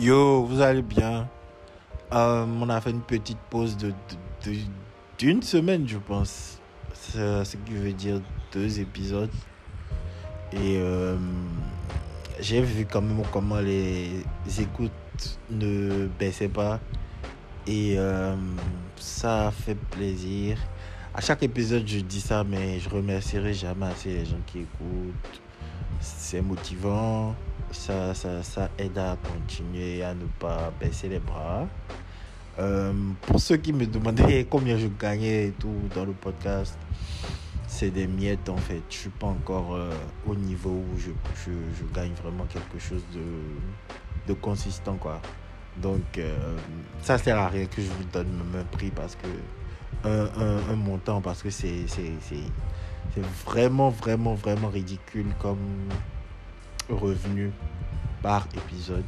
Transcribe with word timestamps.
Yo, 0.00 0.44
vous 0.46 0.62
allez 0.62 0.80
bien? 0.80 1.28
Euh, 2.10 2.46
On 2.46 2.70
a 2.70 2.80
fait 2.80 2.90
une 2.90 3.02
petite 3.02 3.36
pause 3.50 3.76
de, 3.76 3.92
d'une 5.18 5.42
semaine, 5.42 5.86
je 5.86 5.98
pense. 5.98 6.58
Ce 6.94 7.56
qui 7.66 7.74
veut 7.74 7.92
dire 7.92 8.22
deux 8.50 8.80
épisodes. 8.80 9.28
Et 10.54 10.78
euh, 10.78 11.18
j'ai 12.40 12.62
vu 12.62 12.86
quand 12.90 13.02
même 13.02 13.22
comment 13.30 13.60
les 13.60 14.24
écoutes 14.58 15.38
ne 15.50 16.06
baissaient 16.18 16.48
pas. 16.48 16.80
Et 17.66 17.96
euh, 17.98 18.36
ça 18.96 19.52
fait 19.52 19.74
plaisir. 19.74 20.56
À 21.14 21.20
chaque 21.20 21.42
épisode, 21.42 21.86
je 21.86 21.98
dis 22.00 22.22
ça, 22.22 22.42
mais 22.42 22.80
je 22.80 22.88
remercierai 22.88 23.52
jamais 23.52 23.88
assez 23.88 24.08
les 24.08 24.24
gens 24.24 24.40
qui 24.46 24.60
écoutent. 24.60 25.42
C'est 26.00 26.40
motivant. 26.40 27.34
Ça, 27.70 28.14
ça, 28.14 28.42
ça 28.42 28.68
aide 28.78 28.98
à 28.98 29.16
continuer, 29.16 30.02
à 30.02 30.14
ne 30.14 30.24
pas 30.38 30.72
baisser 30.80 31.08
les 31.08 31.20
bras. 31.20 31.66
Euh, 32.58 32.92
pour 33.22 33.40
ceux 33.40 33.56
qui 33.56 33.72
me 33.72 33.86
demandaient 33.86 34.46
combien 34.50 34.76
je 34.76 34.88
gagnais 34.88 35.46
et 35.46 35.52
tout 35.52 35.74
dans 35.94 36.04
le 36.04 36.12
podcast, 36.12 36.76
c'est 37.66 37.90
des 37.90 38.06
miettes 38.06 38.48
en 38.48 38.56
fait. 38.56 38.82
Je 38.90 38.96
suis 38.96 39.10
pas 39.10 39.28
encore 39.28 39.74
euh, 39.74 39.92
au 40.26 40.34
niveau 40.34 40.70
où 40.70 40.98
je, 40.98 41.10
je, 41.44 41.52
je 41.78 41.94
gagne 41.94 42.12
vraiment 42.22 42.44
quelque 42.44 42.78
chose 42.78 43.02
de, 43.14 44.32
de 44.32 44.34
consistant 44.34 44.96
quoi. 44.96 45.20
Donc 45.80 46.18
euh, 46.18 46.56
ça 47.00 47.16
sert 47.16 47.38
à 47.38 47.48
rien 47.48 47.66
que 47.66 47.80
je 47.80 47.88
vous 47.88 48.04
donne 48.12 48.28
même 48.52 48.64
prix 48.72 48.90
parce 48.90 49.16
que 49.16 49.28
un, 50.04 50.24
un, 50.40 50.72
un 50.72 50.76
montant 50.76 51.20
parce 51.20 51.42
que 51.42 51.50
c'est 51.50 51.84
vraiment 53.46 53.90
vraiment 53.90 54.34
vraiment 54.34 54.68
ridicule 54.68 55.26
comme 55.38 55.58
revenu 56.94 57.52
par 58.22 58.46
épisode. 58.54 59.04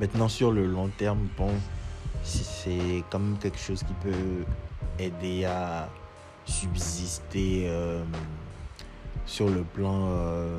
Maintenant 0.00 0.28
sur 0.28 0.50
le 0.52 0.66
long 0.66 0.88
terme, 0.88 1.26
bon, 1.36 1.52
c'est 2.22 3.04
quand 3.10 3.18
même 3.18 3.38
quelque 3.38 3.58
chose 3.58 3.82
qui 3.82 3.92
peut 3.94 4.44
aider 4.98 5.44
à 5.44 5.88
subsister 6.46 7.64
euh, 7.68 8.02
sur 9.26 9.48
le 9.48 9.62
plan 9.62 10.06
euh, 10.08 10.58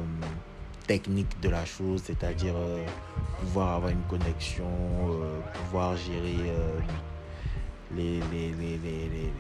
technique 0.88 1.40
de 1.42 1.50
la 1.50 1.66
chose, 1.66 2.04
c'est-à-dire 2.06 2.54
euh, 2.56 2.86
pouvoir 3.40 3.76
avoir 3.76 3.92
une 3.92 4.04
connexion, 4.04 4.70
pouvoir 5.54 5.96
gérer 5.98 6.36
les, 7.96 8.20
les, 8.32 8.52
les- 8.52 8.78
les- 8.78 9.34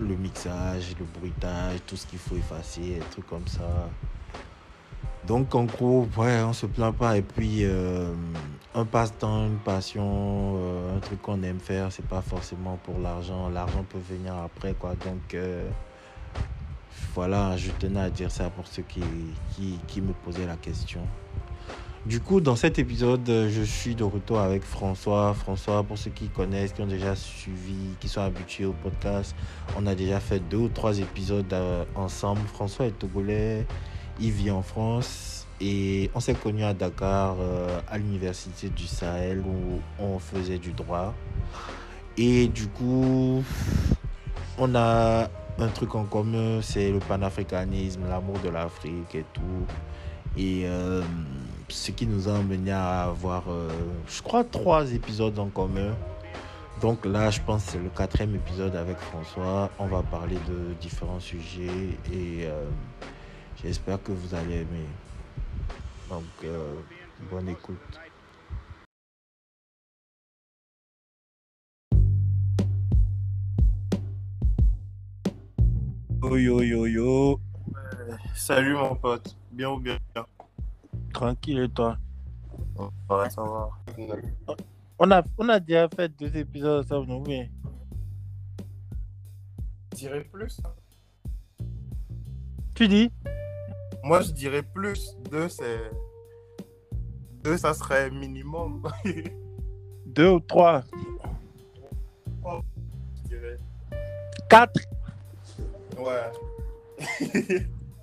le 0.00 0.14
mixage, 0.16 0.94
le 1.00 1.04
bruitage, 1.18 1.80
tout 1.86 1.96
ce 1.96 2.06
qu'il 2.06 2.20
faut 2.20 2.36
effacer, 2.36 2.80
des 2.80 3.00
trucs 3.10 3.26
comme 3.26 3.46
ça. 3.48 3.88
Donc 5.28 5.54
en 5.54 5.64
gros, 5.64 6.08
ouais, 6.16 6.40
on 6.42 6.54
se 6.54 6.64
plaint 6.64 6.96
pas. 6.96 7.18
Et 7.18 7.22
puis 7.22 7.58
euh, 7.60 8.14
un 8.74 8.86
passe-temps, 8.86 9.46
une 9.46 9.58
passion, 9.58 10.54
euh, 10.56 10.96
un 10.96 11.00
truc 11.00 11.20
qu'on 11.20 11.42
aime 11.42 11.60
faire, 11.60 11.92
c'est 11.92 12.06
pas 12.06 12.22
forcément 12.22 12.78
pour 12.82 12.98
l'argent. 12.98 13.50
L'argent 13.50 13.84
peut 13.86 13.98
venir 13.98 14.34
après, 14.34 14.72
quoi. 14.72 14.94
Donc 15.04 15.34
euh, 15.34 15.68
voilà, 17.14 17.58
je 17.58 17.70
tenais 17.72 18.00
à 18.00 18.08
dire 18.08 18.30
ça 18.30 18.48
pour 18.48 18.66
ceux 18.66 18.82
qui, 18.82 19.02
qui, 19.54 19.78
qui 19.86 20.00
me 20.00 20.14
posaient 20.14 20.46
la 20.46 20.56
question. 20.56 21.02
Du 22.06 22.20
coup, 22.20 22.40
dans 22.40 22.56
cet 22.56 22.78
épisode, 22.78 23.26
je 23.26 23.62
suis 23.64 23.94
de 23.94 24.04
retour 24.04 24.38
avec 24.38 24.62
François. 24.62 25.34
François, 25.34 25.82
pour 25.82 25.98
ceux 25.98 26.10
qui 26.10 26.28
connaissent, 26.28 26.72
qui 26.72 26.80
ont 26.80 26.86
déjà 26.86 27.14
suivi, 27.14 27.76
qui 28.00 28.08
sont 28.08 28.22
habitués 28.22 28.64
au 28.64 28.72
podcast, 28.72 29.36
on 29.76 29.86
a 29.86 29.94
déjà 29.94 30.20
fait 30.20 30.38
deux 30.38 30.56
ou 30.56 30.68
trois 30.68 30.98
épisodes 31.00 31.54
ensemble. 31.94 32.40
François 32.46 32.86
est 32.86 32.98
togolais, 32.98 33.66
il 34.20 34.30
vit 34.30 34.50
en 34.50 34.62
France 34.62 35.46
et 35.60 36.10
on 36.14 36.20
s'est 36.20 36.34
connus 36.34 36.64
à 36.64 36.74
Dakar, 36.74 37.36
euh, 37.40 37.80
à 37.88 37.98
l'université 37.98 38.68
du 38.68 38.86
Sahel 38.86 39.40
où 39.40 39.80
on 40.02 40.18
faisait 40.18 40.58
du 40.58 40.72
droit. 40.72 41.14
Et 42.16 42.48
du 42.48 42.68
coup, 42.68 43.42
on 44.58 44.74
a 44.74 45.28
un 45.58 45.68
truc 45.68 45.94
en 45.94 46.04
commun, 46.04 46.60
c'est 46.62 46.90
le 46.90 46.98
panafricanisme, 47.00 48.02
l'amour 48.08 48.38
de 48.44 48.50
l'Afrique 48.50 49.14
et 49.14 49.24
tout. 49.32 49.66
Et 50.36 50.62
euh, 50.66 51.02
ce 51.68 51.90
qui 51.90 52.06
nous 52.06 52.28
a 52.28 52.36
amené 52.36 52.70
à 52.70 53.04
avoir, 53.04 53.44
euh, 53.48 53.68
je 54.06 54.22
crois, 54.22 54.44
trois 54.44 54.92
épisodes 54.92 55.38
en 55.38 55.48
commun. 55.48 55.94
Donc 56.80 57.04
là, 57.04 57.30
je 57.30 57.40
pense 57.40 57.64
que 57.64 57.72
c'est 57.72 57.78
le 57.78 57.88
quatrième 57.88 58.36
épisode 58.36 58.76
avec 58.76 58.98
François. 58.98 59.70
On 59.80 59.86
va 59.86 60.02
parler 60.02 60.36
de 60.48 60.74
différents 60.80 61.18
sujets 61.18 61.98
et 62.12 62.46
j'espère 63.62 64.02
que 64.02 64.12
vous 64.12 64.34
allez 64.34 64.56
aimer. 64.56 64.86
Donc, 66.08 66.24
euh, 66.44 66.80
bonne 67.30 67.48
écoute. 67.48 67.78
Yo 76.22 76.36
yo 76.36 76.62
yo 76.62 76.86
yo, 76.86 77.40
Salut 78.34 78.74
mon 78.74 78.94
pote, 78.96 79.36
bien 79.50 79.70
ou 79.70 79.78
bien? 79.78 79.98
Tranquille 81.12 81.60
et 81.60 81.68
toi? 81.68 81.96
Ouais, 82.76 83.30
ça 83.30 83.42
va. 83.42 83.70
on 84.98 85.10
a, 85.10 85.22
on 85.38 85.48
a 85.48 85.60
déjà 85.60 85.88
fait 85.88 86.08
deux 86.08 86.36
épisodes 86.36 86.84
ensemble, 86.84 87.08
non 87.08 87.22
oui. 87.26 87.50
Dirais 89.92 90.24
plus. 90.24 90.60
Tu 92.74 92.88
dis? 92.88 93.10
Moi, 94.08 94.22
je 94.22 94.32
dirais 94.32 94.62
plus. 94.62 95.14
Deux, 95.30 95.50
c'est. 95.50 95.90
Deux, 97.44 97.58
ça 97.58 97.74
serait 97.74 98.10
minimum. 98.10 98.82
Deux 100.06 100.30
ou 100.30 100.40
trois? 100.40 100.82
Je 102.42 103.28
dirais. 103.28 103.58
Quatre? 104.48 104.80
Ouais. 105.98 106.32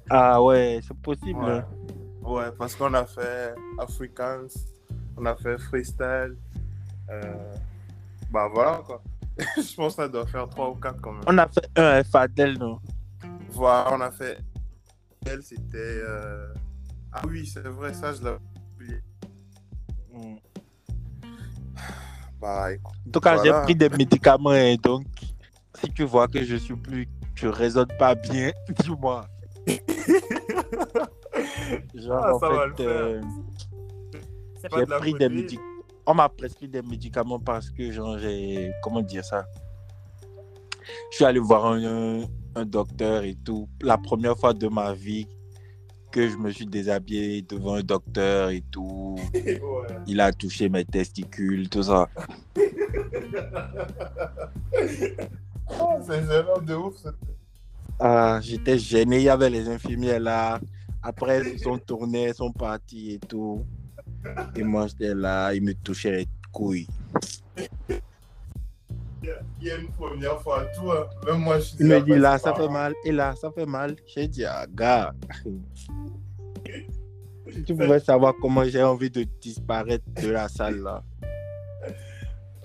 Ah 0.07 0.43
ouais, 0.43 0.79
c'est 0.87 0.95
possible. 1.01 1.43
Ouais. 1.43 1.63
Ouais, 2.21 2.51
parce 2.55 2.75
qu'on 2.75 2.93
a 2.93 3.05
fait 3.05 3.55
Africans, 3.79 4.45
on 5.17 5.25
a 5.25 5.35
fait 5.35 5.57
freestyle. 5.57 6.37
Euh... 7.09 7.53
Bah 8.29 8.47
voilà 8.53 8.83
quoi. 8.85 9.01
je 9.57 9.75
pense 9.75 9.95
que 9.95 10.03
ça 10.03 10.07
doit 10.07 10.27
faire 10.27 10.47
trois 10.49 10.69
ou 10.69 10.75
quatre 10.75 11.01
quand 11.01 11.13
même. 11.13 11.23
On 11.25 11.37
a 11.39 11.47
fait 11.47 11.67
un 11.75 12.03
Fadel, 12.03 12.59
non? 12.59 12.79
Voilà, 13.49 13.89
on 13.91 14.01
a 14.01 14.11
fait. 14.11 14.37
Elle, 15.25 15.41
c'était. 15.43 15.77
euh, 15.77 16.53
Ah 17.11 17.21
oui, 17.27 17.45
c'est 17.47 17.61
vrai, 17.67 17.93
ça, 17.93 18.13
je 18.13 18.23
l'ai 18.23 18.35
oublié. 18.75 18.99
Mm. 20.13 20.35
Bah 22.41 22.73
écoute. 22.73 22.93
En 23.07 23.11
tout 23.11 23.19
cas, 23.19 23.35
Voilà. 23.35 23.59
j'ai 23.59 23.63
pris 23.63 23.75
des 23.75 23.89
médicaments 23.89 24.53
et 24.53 24.77
donc, 24.77 25.05
si 25.81 25.89
tu 25.91 26.03
vois 26.03 26.27
que 26.27 26.43
je 26.43 26.55
suis 26.57 26.75
plus, 26.75 27.07
je 27.33 27.47
raisonne 27.47 27.87
pas 27.97 28.13
bien, 28.15 28.51
dis-moi. 28.83 29.25
Genre, 31.95 32.21
Ah, 32.23 32.35
en 32.35 32.39
ça 32.39 32.49
va 32.49 32.65
le 32.67 32.75
fait, 32.75 32.85
euh, 32.85 33.21
j'ai 34.77 34.85
pris 34.85 35.13
des 35.13 35.29
médicaments. 35.29 35.65
On 36.07 36.13
m'a 36.13 36.29
prescrit 36.29 36.67
des 36.67 36.81
médicaments 36.83 37.39
parce 37.39 37.71
que, 37.71 37.91
genre, 37.91 38.19
j'ai. 38.19 38.71
Comment 38.83 39.01
dire 39.01 39.25
ça? 39.25 39.45
Je 41.11 41.15
suis 41.15 41.25
allé 41.25 41.39
voir 41.39 41.65
un, 41.65 42.25
un 42.55 42.65
docteur 42.65 43.23
et 43.23 43.35
tout. 43.35 43.67
La 43.81 43.97
première 43.97 44.37
fois 44.37 44.53
de 44.53 44.67
ma 44.67 44.93
vie 44.93 45.27
que 46.11 46.29
je 46.29 46.37
me 46.37 46.49
suis 46.51 46.65
déshabillé 46.65 47.41
devant 47.41 47.75
un 47.75 47.83
docteur 47.83 48.49
et 48.49 48.63
tout. 48.71 49.17
Ouais. 49.33 49.61
Il 50.07 50.21
a 50.21 50.31
touché 50.31 50.69
mes 50.69 50.85
testicules, 50.85 51.69
tout 51.69 51.83
ça. 51.83 52.09
Oh, 55.81 55.97
c'est 56.05 56.21
gênant 56.21 56.61
de 56.61 56.75
ouf. 56.75 56.93
Ah, 57.99 58.39
j'étais 58.41 58.77
gêné, 58.77 59.17
il 59.17 59.23
y 59.23 59.29
avait 59.29 59.49
les 59.49 59.67
infirmières 59.67 60.19
là. 60.19 60.59
Après, 61.01 61.41
ils 61.53 61.59
sont 61.59 61.77
tournés, 61.79 62.29
ils 62.29 62.33
sont 62.33 62.51
partis 62.51 63.13
et 63.13 63.19
tout. 63.19 63.65
Et 64.55 64.63
moi, 64.63 64.87
j'étais 64.87 65.15
là, 65.15 65.53
ils 65.53 65.63
me 65.63 65.73
touchaient 65.73 66.11
les 66.11 66.27
couilles. 66.51 66.87
Il 69.61 69.67
y 69.67 69.71
a- 69.71 69.77
une 69.77 69.87
première 69.89 70.39
fois 70.41 70.61
à 70.61 70.65
tout. 70.65 70.91
Même 71.25 71.41
moi, 71.41 71.57
je 71.59 71.63
suis 71.65 71.77
Il 71.79 71.85
me 71.87 71.99
dit 72.01 72.15
là, 72.15 72.37
ça 72.37 72.53
fait 72.53 72.67
mal, 72.69 72.93
et 73.03 73.11
là, 73.11 73.35
ça 73.35 73.51
fait 73.51 73.65
mal. 73.65 73.95
J'ai 74.05 74.27
dit, 74.27 74.45
ah, 74.45 74.65
gars. 74.69 75.13
Si 77.51 77.63
tu 77.63 77.75
pouvais 77.75 77.99
savoir 77.99 78.33
comment 78.41 78.63
j'ai 78.65 78.83
envie 78.83 79.09
de 79.09 79.23
disparaître 79.39 80.03
de 80.21 80.29
la 80.29 80.47
salle 80.49 80.79
là. 80.79 81.03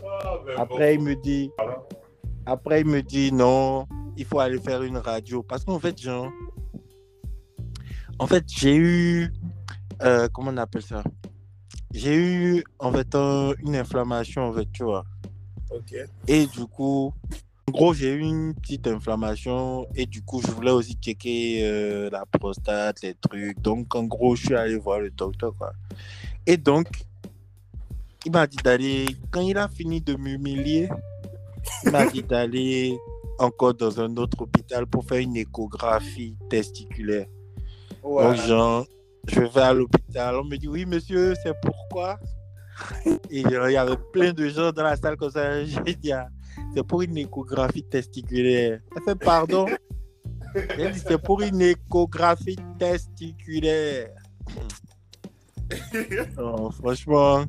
Ah, 0.02 0.36
Après, 0.58 0.96
bon. 0.96 1.02
il 1.02 1.08
me 1.08 1.14
dit, 1.16 1.50
après, 2.46 2.80
il 2.80 2.86
me 2.86 3.02
dit 3.02 3.32
non, 3.32 3.86
il 4.16 4.24
faut 4.24 4.40
aller 4.40 4.58
faire 4.58 4.82
une 4.82 4.96
radio. 4.98 5.42
Parce 5.42 5.64
qu'en 5.64 5.78
fait, 5.78 6.00
genre, 6.00 6.30
en 8.18 8.26
fait, 8.26 8.44
j'ai 8.48 8.74
eu, 8.76 9.32
euh, 10.02 10.28
comment 10.32 10.50
on 10.50 10.56
appelle 10.56 10.82
ça? 10.82 11.02
J'ai 11.92 12.16
eu, 12.16 12.64
en 12.78 12.90
fait, 12.92 13.14
un- 13.14 13.52
une 13.64 13.76
inflammation, 13.76 14.42
en 14.48 14.52
fait, 14.52 14.68
tu 14.72 14.84
vois. 14.84 15.04
Et 16.26 16.46
du 16.46 16.66
coup, 16.66 17.12
en 17.68 17.72
gros, 17.72 17.94
j'ai 17.94 18.12
eu 18.12 18.20
une 18.20 18.54
petite 18.54 18.86
inflammation 18.86 19.86
et 19.94 20.06
du 20.06 20.22
coup, 20.22 20.40
je 20.44 20.50
voulais 20.50 20.72
aussi 20.72 20.94
checker 20.94 21.60
euh, 21.62 22.10
la 22.10 22.26
prostate, 22.26 23.02
les 23.02 23.14
trucs. 23.14 23.60
Donc, 23.60 23.94
en 23.94 24.04
gros, 24.04 24.34
je 24.34 24.46
suis 24.46 24.56
allé 24.56 24.76
voir 24.76 25.00
le 25.00 25.10
docteur, 25.10 25.54
quoi. 25.56 25.72
Et 26.46 26.56
donc, 26.56 26.88
il 28.26 28.32
m'a 28.32 28.46
dit 28.46 28.56
d'aller, 28.56 29.06
quand 29.30 29.40
il 29.40 29.56
a 29.56 29.68
fini 29.68 30.00
de 30.00 30.14
m'humilier, 30.14 30.88
il 31.84 31.92
m'a 31.92 32.06
dit 32.06 32.22
d'aller 32.22 32.98
encore 33.38 33.74
dans 33.74 34.00
un 34.00 34.16
autre 34.16 34.42
hôpital 34.42 34.86
pour 34.86 35.04
faire 35.04 35.18
une 35.18 35.36
échographie 35.36 36.34
testiculaire. 36.48 37.26
Ouais. 38.02 38.24
Donc, 38.24 38.36
genre, 38.36 38.86
je 39.28 39.40
vais 39.40 39.60
à 39.60 39.72
l'hôpital. 39.72 40.36
On 40.36 40.44
me 40.44 40.56
dit, 40.56 40.68
oui, 40.68 40.84
monsieur, 40.86 41.34
c'est 41.42 41.54
pourquoi? 41.62 42.18
Et 43.30 43.42
genre, 43.42 43.68
il 43.68 43.72
y 43.72 43.76
avait 43.76 43.96
plein 44.12 44.32
de 44.32 44.48
gens 44.48 44.72
dans 44.72 44.82
la 44.82 44.96
salle 44.96 45.16
comme 45.16 45.30
ça. 45.30 45.64
J'ai 45.64 45.94
dit, 45.94 46.12
ah, 46.12 46.28
c'est 46.74 46.82
pour 46.86 47.02
une 47.02 47.16
échographie 47.18 47.84
testiculaire. 47.84 48.80
Elle 48.96 49.02
fait, 49.02 49.14
pardon? 49.18 49.66
J'ai 50.76 50.90
dit, 50.90 50.98
c'est 51.06 51.22
pour 51.22 51.40
une 51.42 51.60
échographie 51.62 52.58
testiculaire. 52.78 54.10
Oh, 56.36 56.68
franchement, 56.72 57.44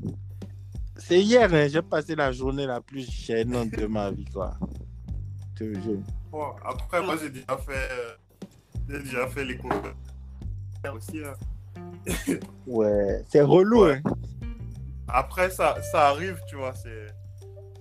c'est 0.95 1.19
hier, 1.21 1.51
hein, 1.51 1.67
j'ai 1.67 1.81
passé 1.81 2.15
la 2.15 2.31
journée 2.31 2.67
la 2.67 2.79
plus 2.79 3.09
gênante 3.09 3.71
de 3.71 3.87
ma 3.87 4.11
vie, 4.11 4.25
quoi. 4.25 4.53
Bon, 6.31 6.45
après, 6.63 7.01
moi, 7.03 7.15
j'ai 7.19 7.31
déjà 7.31 7.57
fait, 7.57 7.89
euh, 7.91 8.99
déjà 8.99 9.27
fait 9.27 9.43
les 9.43 9.57
cours 9.57 9.71
aussi. 10.93 11.19
hein. 11.25 11.33
Ouais, 12.67 13.23
c'est 13.27 13.41
relou, 13.41 13.85
Ouais. 13.85 14.01
hein. 14.05 14.11
Après, 15.13 15.49
ça, 15.49 15.75
ça 15.91 16.07
arrive, 16.09 16.39
tu 16.47 16.55
vois, 16.55 16.73
c'est, 16.73 17.07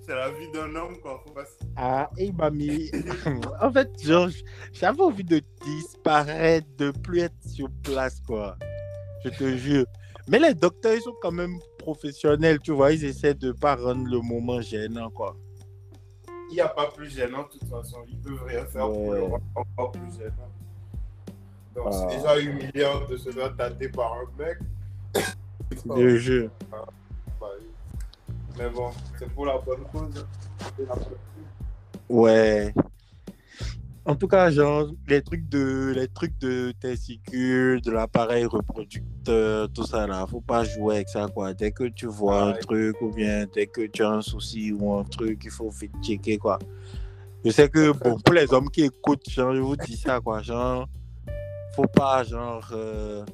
c'est 0.06 0.14
la 0.14 0.30
vie 0.30 0.50
d'un 0.52 0.74
homme, 0.74 0.96
quoi. 1.00 1.22
Faut 1.24 1.32
pas 1.32 1.44
Ah, 1.76 2.10
et 2.18 2.26
il 2.26 2.34
m'a 2.36 2.50
mis. 2.50 2.90
en 3.60 3.72
fait, 3.72 3.88
genre, 4.02 4.28
j'avais 4.72 5.00
envie 5.00 5.24
de 5.24 5.40
disparaître, 5.64 6.66
de 6.76 6.90
plus 6.90 7.20
être 7.20 7.42
sur 7.46 7.68
place, 7.84 8.20
quoi. 8.26 8.56
Je 9.24 9.30
te 9.30 9.56
jure. 9.56 9.86
Mais 10.28 10.38
les 10.38 10.54
docteurs, 10.54 10.94
ils 10.94 11.02
sont 11.02 11.14
quand 11.22 11.30
même 11.32 11.58
professionnels, 11.78 12.58
tu 12.60 12.72
vois. 12.72 12.92
Ils 12.92 13.04
essaient 13.04 13.34
de 13.34 13.52
pas 13.52 13.76
rendre 13.76 14.06
le 14.08 14.20
moment 14.20 14.60
gênant, 14.60 15.10
quoi. 15.10 15.36
Il 16.50 16.54
n'y 16.54 16.60
a 16.60 16.68
pas 16.68 16.86
plus 16.88 17.08
gênant, 17.10 17.44
de 17.44 17.58
toute 17.58 17.68
façon. 17.68 17.98
Ils 18.08 18.18
peuvent 18.18 18.42
rien 18.44 18.64
faire 18.66 18.86
pour 18.88 19.06
Ouais. 19.08 19.18
le 19.18 19.24
rendre 19.24 19.42
encore 19.54 19.92
plus 19.92 20.12
gênant. 20.18 20.50
Donc, 21.76 21.86
Ah. 21.86 21.92
c'est 22.10 22.16
déjà 22.16 22.38
humiliant 22.40 23.04
de 23.08 23.16
se 23.16 23.30
faire 23.30 23.54
tâter 23.56 23.88
par 23.88 24.14
un 24.14 24.24
mec. 24.36 24.58
Je 25.70 25.76
te 25.94 26.16
jure. 26.16 26.50
Mais 28.58 28.68
bon, 28.68 28.90
c'est 29.18 29.28
pour 29.30 29.46
la 29.46 29.58
bonne 29.58 29.84
cause. 29.92 30.26
Ouais. 32.08 32.74
En 34.06 34.16
tout 34.16 34.26
cas, 34.26 34.50
genre, 34.50 34.90
les 35.06 35.22
trucs 35.22 35.48
de, 35.48 35.92
les 35.94 36.08
trucs 36.08 36.36
de 36.38 36.72
testicules, 36.72 37.80
de 37.82 37.90
l'appareil 37.90 38.44
reproducteur, 38.46 39.70
tout 39.72 39.84
ça 39.84 40.06
là, 40.06 40.26
faut 40.26 40.40
pas 40.40 40.64
jouer 40.64 40.96
avec 40.96 41.08
ça, 41.08 41.28
quoi. 41.32 41.54
Dès 41.54 41.70
que 41.70 41.84
tu 41.84 42.06
vois 42.06 42.42
un 42.42 42.52
truc 42.54 43.00
ou 43.02 43.10
bien 43.10 43.46
dès 43.54 43.66
que 43.66 43.86
tu 43.86 44.02
as 44.02 44.10
un 44.10 44.22
souci 44.22 44.72
ou 44.72 44.94
un 44.94 45.04
truc, 45.04 45.42
il 45.44 45.50
faut 45.50 45.68
vite 45.70 45.92
checker, 46.02 46.38
quoi. 46.38 46.58
Je 47.44 47.50
sais 47.50 47.68
que, 47.68 47.92
bon, 47.92 48.18
pour 48.18 48.34
les 48.34 48.52
hommes 48.52 48.70
qui 48.70 48.82
écoutent, 48.82 49.28
genre, 49.28 49.54
je 49.54 49.60
vous 49.60 49.76
dis 49.76 49.96
ça, 49.96 50.20
quoi. 50.20 50.42
Genre, 50.42 50.88
faut 51.76 51.86
pas, 51.86 52.24
genre, 52.24 52.68
euh, 52.72 53.24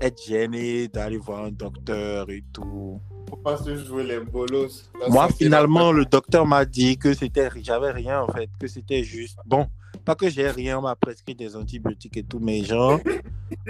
être 0.00 0.22
gêné 0.22 0.88
d'aller 0.88 1.18
voir 1.18 1.44
un 1.44 1.50
docteur 1.50 2.30
et 2.30 2.42
tout. 2.52 3.00
Faut 3.30 3.36
pas 3.36 3.56
se 3.56 3.76
jouer 3.84 4.04
les 4.04 4.20
bolos. 4.20 4.90
La 5.00 5.08
Moi, 5.08 5.28
finalement, 5.28 5.92
le 5.92 6.04
docteur 6.04 6.46
m'a 6.46 6.64
dit 6.64 6.98
que 6.98 7.14
c'était, 7.14 7.48
j'avais 7.62 7.92
rien 7.92 8.22
en 8.22 8.28
fait, 8.28 8.50
que 8.58 8.66
c'était 8.66 9.04
juste. 9.04 9.38
Bon, 9.46 9.68
pas 10.04 10.14
que 10.14 10.28
j'ai 10.28 10.50
rien, 10.50 10.78
on 10.78 10.82
m'a 10.82 10.96
prescrit 10.96 11.34
des 11.34 11.56
antibiotiques 11.56 12.16
et 12.16 12.24
tout, 12.24 12.40
mais 12.40 12.64
genre, 12.64 13.00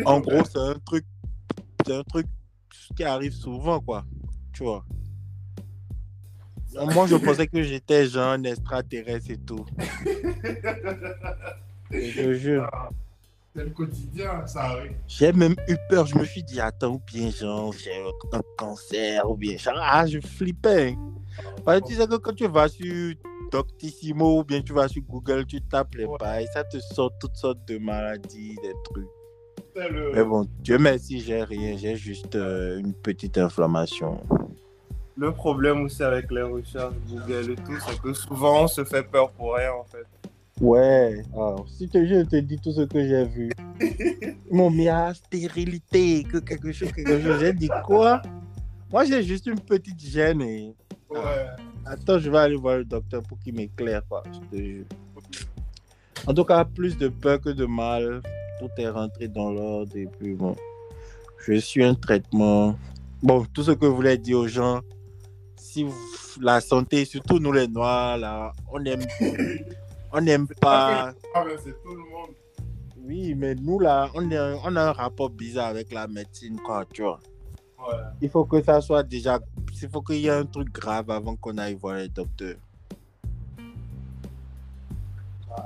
en 0.04 0.20
gros, 0.20 0.44
c'est 0.44 0.58
un 0.58 0.74
truc, 0.84 1.04
c'est 1.86 1.94
un 1.94 2.04
truc 2.04 2.26
qui 2.96 3.04
arrive 3.04 3.32
souvent, 3.32 3.80
quoi. 3.80 4.04
Tu 4.52 4.64
vois. 4.64 4.84
Moi, 6.94 7.06
je 7.06 7.16
pensais 7.16 7.46
que 7.46 7.62
j'étais 7.62 8.06
genre 8.06 8.32
un 8.32 8.44
extraterrestre 8.44 9.30
et 9.30 9.38
tout. 9.38 9.64
Je 11.90 12.34
jure. 12.34 12.70
C'est 13.54 13.64
le 13.64 13.70
quotidien, 13.70 14.46
ça 14.46 14.62
arrive. 14.62 14.92
J'ai 15.08 15.32
même 15.32 15.56
eu 15.68 15.76
peur. 15.88 16.06
Je 16.06 16.16
me 16.16 16.24
suis 16.24 16.42
dit, 16.44 16.60
attends, 16.60 16.94
ou 16.94 17.00
bien 17.04 17.30
genre, 17.30 17.72
j'ai 17.72 17.90
un 18.32 18.40
cancer, 18.56 19.28
ou 19.28 19.36
bien 19.36 19.56
genre, 19.56 19.74
ah, 19.80 20.06
je 20.06 20.20
flippais. 20.20 20.96
Parce 21.64 21.80
que 21.80 21.86
tu 21.88 21.94
sais 21.94 22.06
que 22.06 22.16
quand 22.16 22.32
tu 22.34 22.46
vas 22.46 22.68
sur 22.68 23.14
Doctissimo 23.50 24.38
ou 24.40 24.44
bien 24.44 24.62
tu 24.62 24.72
vas 24.72 24.86
sur 24.86 25.02
Google, 25.02 25.44
tu 25.46 25.60
tapes 25.62 25.94
les 25.96 26.04
Ouais. 26.04 26.16
bails, 26.20 26.46
ça 26.54 26.62
te 26.62 26.78
sort 26.78 27.10
toutes 27.20 27.34
sortes 27.36 27.66
de 27.66 27.78
maladies, 27.78 28.54
des 28.62 28.72
trucs. 28.84 29.08
Le... 29.76 30.12
Mais 30.14 30.24
bon, 30.24 30.46
Dieu 30.60 30.78
merci, 30.78 31.20
j'ai 31.20 31.42
rien, 31.42 31.76
j'ai 31.76 31.96
juste 31.96 32.34
euh, 32.36 32.78
une 32.78 32.92
petite 32.94 33.38
inflammation. 33.38 34.20
le 35.16 35.32
problème 35.32 35.82
aussi 35.82 36.02
avec 36.02 36.30
les 36.30 36.42
recherches 36.42 36.94
Google 37.08 37.50
et 37.52 37.56
tout, 37.56 37.78
c'est 37.86 37.98
que 38.00 38.12
souvent 38.12 38.64
on 38.64 38.66
se 38.68 38.84
fait 38.84 39.02
peur 39.02 39.30
pour 39.32 39.54
rien 39.54 39.72
en 39.72 39.84
fait. 39.84 40.06
Ouais, 40.60 41.22
alors, 41.32 41.66
si 41.68 41.88
te, 41.88 42.04
je 42.06 42.22
te 42.24 42.36
dis 42.36 42.58
tout 42.58 42.72
ce 42.72 42.82
que 42.82 43.06
j'ai 43.06 43.24
vu. 43.24 43.50
Mis 44.50 44.88
à 44.88 45.14
stérilité, 45.14 46.22
que 46.24 46.38
quelque 46.38 46.70
chose, 46.72 46.92
quelque 46.92 47.20
chose. 47.20 47.38
J'ai 47.40 47.52
dit 47.54 47.70
quoi? 47.84 48.20
Moi, 48.92 49.04
j'ai 49.04 49.22
juste 49.22 49.46
une 49.46 49.60
petite 49.60 49.98
gêne 50.00 50.42
et 50.42 50.74
Ouais. 51.08 51.18
Attends, 51.86 52.18
je 52.18 52.30
vais 52.30 52.38
aller 52.38 52.56
voir 52.56 52.76
le 52.78 52.84
docteur 52.84 53.22
pour 53.22 53.38
qu'il 53.40 53.54
m'éclaire, 53.54 54.02
quoi. 54.08 54.22
Je 54.32 54.56
te 54.56 54.62
jure. 54.62 54.84
En 56.26 56.34
tout 56.34 56.44
cas, 56.44 56.64
plus 56.64 56.96
de 56.96 57.08
peur 57.08 57.40
que 57.40 57.50
de 57.50 57.64
mal. 57.64 58.20
Tout 58.60 58.68
est 58.76 58.88
rentré 58.90 59.26
dans 59.26 59.50
l'ordre 59.50 59.96
et 59.96 60.06
puis 60.06 60.34
bon. 60.34 60.54
Je 61.46 61.54
suis 61.54 61.82
un 61.82 61.94
traitement. 61.94 62.76
Bon, 63.22 63.44
tout 63.54 63.62
ce 63.62 63.70
que 63.72 63.86
je 63.86 63.90
voulais 63.90 64.18
dire 64.18 64.38
aux 64.38 64.46
gens, 64.48 64.80
si 65.56 65.84
vous- 65.84 65.94
la 66.40 66.60
santé, 66.60 67.04
surtout 67.06 67.38
nous 67.38 67.52
les 67.52 67.66
noirs, 67.66 68.18
là, 68.18 68.52
on 68.70 68.84
aime, 68.84 69.00
on 70.12 70.20
n'aime 70.20 70.46
pas. 70.60 71.12
Ah, 71.34 71.44
mais 71.46 71.56
c'est 71.58 71.80
tout 71.82 71.94
le 71.94 71.98
monde. 72.10 72.34
Oui, 73.02 73.34
mais 73.34 73.54
nous 73.54 73.78
là, 73.80 74.08
on, 74.14 74.30
est- 74.30 74.38
on 74.64 74.76
a 74.76 74.82
un 74.88 74.92
rapport 74.92 75.30
bizarre 75.30 75.68
avec 75.68 75.92
la 75.92 76.06
médecine, 76.06 76.58
quoi, 76.60 76.84
tu 76.92 77.02
vois. 77.02 77.18
Ouais. 77.78 77.96
Il 78.20 78.28
faut 78.28 78.44
que 78.44 78.62
ça 78.62 78.80
soit 78.80 79.02
déjà. 79.02 79.38
Il 79.82 79.88
faut 79.88 80.02
qu'il 80.02 80.16
y 80.16 80.26
ait 80.26 80.30
un 80.30 80.44
truc 80.44 80.70
grave 80.72 81.10
avant 81.10 81.34
qu'on 81.36 81.56
aille 81.58 81.74
voir 81.74 81.94
le 81.96 82.08
docteur. 82.08 82.56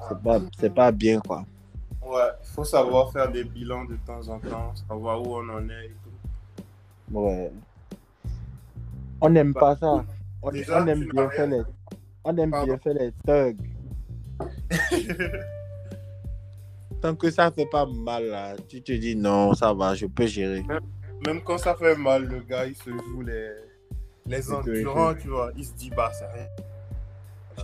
C'est 0.09 0.23
pas, 0.23 0.41
c'est 0.59 0.75
pas 0.75 0.93
bien, 0.93 1.21
quoi. 1.21 1.45
Ouais, 2.03 2.21
il 2.43 2.49
faut 2.55 2.65
savoir 2.65 3.11
faire 3.13 3.31
des 3.31 3.45
bilans 3.45 3.85
de 3.85 3.97
temps 4.07 4.27
en 4.29 4.39
temps, 4.39 4.73
savoir 4.89 5.21
où 5.23 5.37
on 5.37 5.49
en 5.49 5.69
est 5.69 5.87
et 5.87 5.95
tout. 6.03 7.19
Ouais. 7.19 7.53
On 9.21 9.29
n'aime 9.31 9.55
pas 9.55 9.77
ça. 9.77 10.05
On, 10.43 10.51
Déjà, 10.51 10.83
on 10.83 10.87
aime 10.87 11.05
bien 11.11 11.29
faire 11.31 11.47
les. 11.49 11.63
On 12.25 12.37
aime 12.37 12.51
Pardon? 12.51 12.67
bien 12.67 12.79
faire 12.79 12.95
les 12.95 13.13
thugs. 13.27 13.57
Tant 17.01 17.15
que 17.15 17.31
ça 17.31 17.51
fait 17.51 17.67
pas 17.71 17.87
mal, 17.87 18.27
là, 18.27 18.57
tu 18.69 18.83
te 18.83 18.93
dis 18.93 19.15
non, 19.15 19.55
ça 19.55 19.73
va, 19.75 19.95
je 19.95 20.07
peux 20.07 20.27
gérer. 20.27 20.65
Même 21.27 21.43
quand 21.43 21.59
ça 21.59 21.75
fait 21.75 21.97
mal, 21.97 22.25
le 22.25 22.41
gars 22.41 22.67
il 22.67 22.75
se 22.75 22.91
joue 22.91 23.23
les, 23.23 23.51
les 24.27 24.53
endurants, 24.53 25.15
tu 25.15 25.29
vois. 25.29 25.51
Il 25.57 25.65
se 25.65 25.73
dit, 25.75 25.91
bah, 25.91 26.11
c'est 26.19 26.27
rien. 26.27 26.47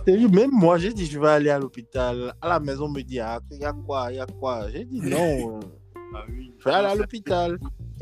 Je 0.07 0.27
même 0.27 0.51
moi, 0.51 0.77
j'ai 0.77 0.93
dit 0.93 1.05
je 1.05 1.19
vais 1.19 1.29
aller 1.29 1.49
à 1.49 1.59
l'hôpital. 1.59 2.33
À 2.41 2.49
la 2.49 2.59
maison, 2.59 2.85
on 2.85 2.89
me 2.89 3.01
dit, 3.01 3.19
ah, 3.19 3.39
il 3.51 3.59
y 3.59 3.65
a 3.65 3.73
quoi, 3.73 4.07
il 4.11 4.17
y 4.17 4.19
a 4.19 4.25
quoi. 4.25 4.69
J'ai 4.71 4.85
dit 4.85 5.01
non, 5.01 5.59
Ah 6.13 6.25
oui. 6.29 6.53
je 6.59 6.65
vais 6.65 6.71
aller 6.75 6.87
à 6.87 6.95
l'hôpital. 6.95 7.57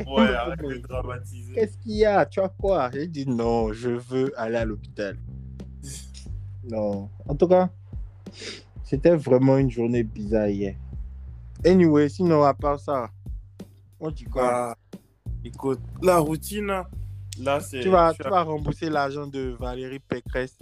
Ouais, 0.08 0.34
arrête 0.34 0.62
de 0.62 0.78
dramatiser. 0.78 1.54
Qu'est-ce 1.54 1.78
qu'il 1.78 1.98
y 1.98 2.06
a? 2.06 2.26
Tu 2.26 2.40
as 2.40 2.50
quoi? 2.50 2.90
J'ai 2.94 3.08
dit 3.08 3.28
non, 3.28 3.74
je 3.74 3.90
veux 3.90 4.32
aller 4.40 4.56
à 4.56 4.66
l'hôpital. 4.66 5.18
Non. 6.64 7.10
En 7.28 7.36
tout 7.36 7.48
cas, 7.48 7.70
c'était 8.84 9.16
vraiment 9.16 9.58
une 9.58 9.70
journée 9.70 10.04
bizarre 10.04 10.48
hier. 10.48 10.76
Anyway, 11.66 12.10
sinon, 12.10 12.44
à 12.44 12.54
part 12.54 12.80
ça, 12.80 13.10
on 14.00 14.12
dit 14.12 14.24
quoi? 14.24 14.50
Ah, 14.52 14.76
écoute, 15.44 15.80
la 16.02 16.18
routine, 16.18 16.84
là, 17.40 17.60
c'est. 17.60 17.82
tu, 17.82 17.90
vas, 17.90 18.14
tu 18.14 18.28
vas 18.28 18.44
rembourser 18.44 18.90
l'argent 18.90 19.28
de 19.28 19.56
Valérie 19.60 20.00
Pécresse. 20.00 20.58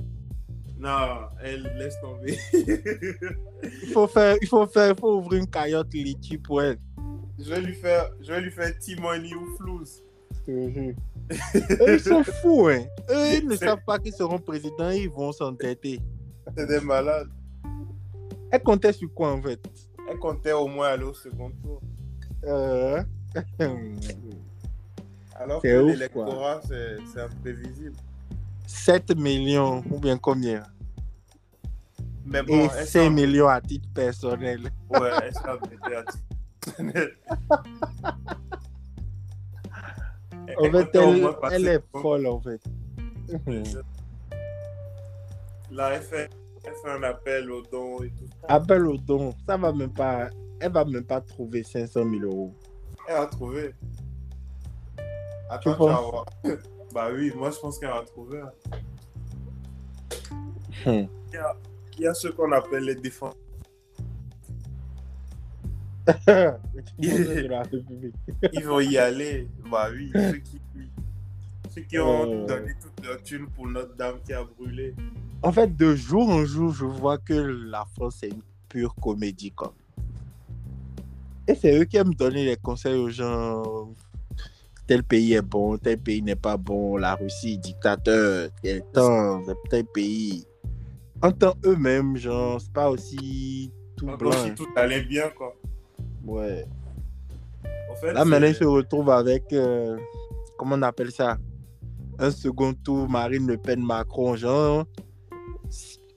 Non, 0.79 1.29
elle 1.43 1.71
laisse 1.77 1.99
tomber. 2.01 2.37
Il 2.53 3.89
faut 3.93 4.07
faire, 4.07 4.37
il 4.41 4.47
faut 4.47 4.67
faire, 4.67 4.93
il 4.93 4.99
faut 4.99 5.17
ouvrir 5.17 5.41
une 5.41 5.49
cagnotte 5.49 5.93
litchi 5.93 6.37
pour 6.37 6.61
elle. 6.61 6.77
je 7.39 7.49
vais 7.49 7.61
lui 7.61 7.73
faire, 7.73 8.11
je 8.21 8.31
vais 8.31 8.41
lui 8.41 8.51
faire 8.51 8.77
T-Money 8.77 9.33
ou 9.33 9.55
Flouze. 9.57 10.03
Eux, 10.49 10.93
ils 11.87 11.99
sont 11.99 12.23
fous, 12.23 12.67
hein. 12.67 12.85
Eux, 13.09 13.37
ils 13.37 13.47
ne 13.47 13.55
savent 13.55 13.83
pas 13.85 13.99
qu'ils 13.99 14.13
seront 14.13 14.39
présidents, 14.39 14.91
ils 14.91 15.09
vont 15.09 15.31
s'entêter. 15.31 15.99
C'est 16.55 16.67
des 16.67 16.79
malades. 16.79 17.29
Elle 18.51 18.63
comptait 18.63 18.93
sur 18.93 19.13
quoi, 19.13 19.33
en 19.33 19.41
fait? 19.41 19.59
Elle 20.09 20.17
comptait 20.19 20.53
au 20.53 20.67
moins 20.67 20.87
aller 20.89 21.03
au 21.03 21.13
second 21.13 21.51
tour. 21.63 21.81
euh... 22.45 23.01
Alors 25.35 25.61
que 25.61 25.67
l'électorat, 25.85 26.61
c'est 26.67 27.19
imprévisible. 27.21 27.95
7 28.65 29.15
millions, 29.15 29.83
ou 29.91 29.99
bien 29.99 30.17
combien? 30.17 30.63
Mais 32.25 32.41
bon, 32.41 32.53
Et 32.65 32.69
elle 32.77 32.87
5 32.87 33.03
s'en- 33.05 33.11
millions 33.11 33.47
à 33.47 33.61
titre 33.61 33.87
personnel. 33.93 34.69
Ouais, 34.89 35.09
elle 35.21 35.31
mettait 35.61 35.95
à 35.95 36.03
titre 36.03 36.23
personnel? 36.61 37.11
En 40.57 40.63
fait, 40.71 40.81
était 40.81 40.97
au 40.99 41.35
elle, 41.51 41.67
est 41.67 41.83
folle, 41.91 42.25
en 42.27 42.39
fait. 42.41 42.61
Elle 45.79 46.01
fait, 46.01 46.29
elle 46.67 46.73
fait 46.83 46.89
un 46.91 47.03
appel 47.03 47.51
aux 47.51 47.61
dons 47.63 48.03
et 48.03 48.09
tout. 48.09 48.25
Appel 48.47 48.85
au 48.87 48.97
don, 48.97 49.33
ça 49.47 49.57
va 49.57 49.71
même 49.71 49.93
pas. 49.93 50.29
Elle 50.59 50.71
va 50.71 50.83
même 50.85 51.03
pas 51.03 51.21
trouver 51.21 51.63
500 51.63 52.03
000 52.09 52.23
euros. 52.23 52.53
Elle 53.07 53.15
a 53.15 53.25
trouvé. 53.27 53.73
Attends, 55.49 55.73
tu 55.73 55.79
vas 55.79 56.01
voir. 56.01 56.25
Bah 56.93 57.09
oui, 57.13 57.31
moi 57.35 57.51
je 57.51 57.59
pense 57.59 57.77
qu'elle 57.79 57.89
a 57.89 58.01
trouvé. 58.01 58.39
hein. 58.39 58.51
Hmm. 60.85 61.07
Il 61.97 62.03
y 62.03 62.07
a 62.07 62.13
ce 62.13 62.29
qu'on 62.29 62.51
appelle 62.53 62.85
les 62.85 62.95
défenseurs. 62.95 63.35
Ils 66.97 68.63
vont 68.65 68.79
y 68.79 68.97
aller. 68.97 69.47
Bah 69.69 69.89
oui, 69.91 70.11
ceux 70.13 70.37
qui, 70.37 70.61
ceux 71.69 71.81
qui 71.81 71.99
ont 71.99 72.23
Euh. 72.43 72.45
donné 72.45 72.73
toute 72.81 72.86
thune 73.23 73.47
pour 73.55 73.67
Notre-Dame 73.67 74.19
qui 74.25 74.33
a 74.33 74.43
brûlé. 74.43 74.95
En 75.43 75.51
fait, 75.51 75.75
de 75.75 75.95
jour 75.95 76.29
en 76.29 76.45
jour, 76.45 76.71
je 76.71 76.85
vois 76.85 77.17
que 77.17 77.33
la 77.33 77.85
France 77.95 78.23
est 78.23 78.29
une 78.29 78.41
pure 78.69 78.95
comédie. 78.95 79.51
Comme. 79.51 79.73
Et 81.47 81.55
c'est 81.55 81.77
eux 81.77 81.85
qui 81.85 81.97
aiment 81.97 82.13
donner 82.13 82.45
les 82.45 82.57
conseils 82.57 82.95
aux 82.95 83.09
gens. 83.09 83.93
Tel 84.87 85.03
pays 85.03 85.33
est 85.33 85.41
bon, 85.41 85.77
tel 85.77 85.97
pays 85.97 86.21
n'est 86.21 86.35
pas 86.35 86.57
bon. 86.57 86.97
La 86.97 87.15
Russie, 87.15 87.57
dictateur, 87.57 88.49
tel 88.61 88.83
temps, 88.93 89.41
tel 89.69 89.85
pays. 89.85 90.45
En 91.21 91.31
tant 91.31 91.55
eux-mêmes, 91.65 92.15
genre, 92.15 92.61
c'est 92.61 92.71
pas 92.71 92.89
aussi 92.89 93.71
tout 93.95 94.05
blanc. 94.17 94.31
si 94.31 94.53
tout 94.53 94.67
allait 94.75 95.01
bien, 95.01 95.29
quoi. 95.29 95.55
Ouais. 96.25 96.65
En 97.91 97.95
fait, 97.95 98.13
Là, 98.13 98.23
maintenant, 98.23 98.47
ils 98.47 98.55
se 98.55 98.63
retrouvent 98.63 99.09
avec, 99.09 99.51
euh, 99.51 99.97
comment 100.57 100.75
on 100.75 100.81
appelle 100.83 101.11
ça? 101.11 101.37
Un 102.19 102.31
second 102.31 102.73
tour, 102.73 103.09
Marine 103.09 103.47
Le 103.47 103.57
Pen, 103.57 103.81
Macron, 103.83 104.35
genre. 104.35 104.85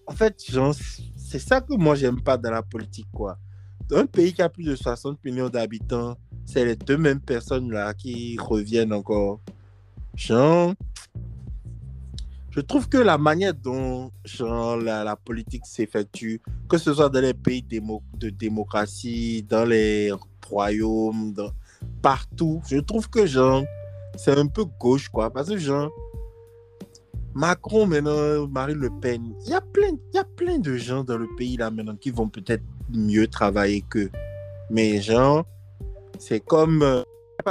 En 0.07 0.13
fait, 0.13 0.43
genre, 0.51 0.75
c'est 1.17 1.39
ça 1.39 1.61
que 1.61 1.75
moi, 1.75 1.95
j'aime 1.95 2.21
pas 2.21 2.37
dans 2.37 2.51
la 2.51 2.63
politique, 2.63 3.09
quoi. 3.13 3.39
Un 3.93 4.07
pays 4.07 4.33
qui 4.33 4.41
a 4.41 4.49
plus 4.49 4.65
de 4.65 4.77
60 4.77 5.23
millions 5.25 5.49
d'habitants, 5.49 6.17
c'est 6.47 6.65
les 6.65 6.77
deux 6.77 6.97
mêmes 6.97 7.21
personnes-là 7.21 7.93
qui 7.95 8.37
reviennent 8.39 8.93
encore. 8.93 9.41
Genre, 10.15 10.75
je 12.51 12.61
trouve 12.61 12.89
que 12.89 12.99
la 12.99 13.19
manière 13.19 13.55
dont 13.55 14.11
genre, 14.25 14.77
la, 14.77 15.17
politique 15.17 15.67
s'effectue, 15.67 16.41
que 16.69 16.79
ce 16.79 16.93
soit 16.93 17.09
dans 17.09 17.21
les 17.21 17.35
pays 17.35 17.63
de 17.63 18.31
démocratie, 18.31 19.45
dans 19.49 19.65
les 19.65 20.13
royaumes, 20.49 21.35
partout, 22.03 22.61
je 22.69 22.79
trouve 22.79 23.09
que 23.09 23.27
genre, 23.27 23.63
c'est 24.17 24.37
un 24.37 24.47
peu 24.47 24.65
gauche, 24.65 25.09
quoi. 25.09 25.31
Parce 25.31 25.49
que 25.49 25.59
genre, 25.59 25.91
Macron, 27.35 27.87
maintenant, 27.87 28.47
Marine 28.49 28.79
Le 28.79 28.91
Pen, 29.01 29.35
il 29.45 29.51
y 29.51 29.55
a 29.55 29.61
plein, 29.61 29.91
il 30.13 30.17
y 30.17 30.19
a 30.19 30.25
plein 30.25 30.59
de 30.59 30.77
gens 30.77 31.05
dans 31.05 31.17
le 31.17 31.29
pays 31.37 31.57
là 31.57 31.71
maintenant 31.71 31.97
qui 31.97 32.11
vont 32.11 32.29
peut-être 32.29 32.65
mieux 32.93 33.29
travailler 33.29 33.83
qu'eux. 33.83 34.11
Mais 34.69 35.01
genre, 35.01 35.45
c'est 36.19 36.41
comme, 36.41 36.83
euh, 36.83 37.03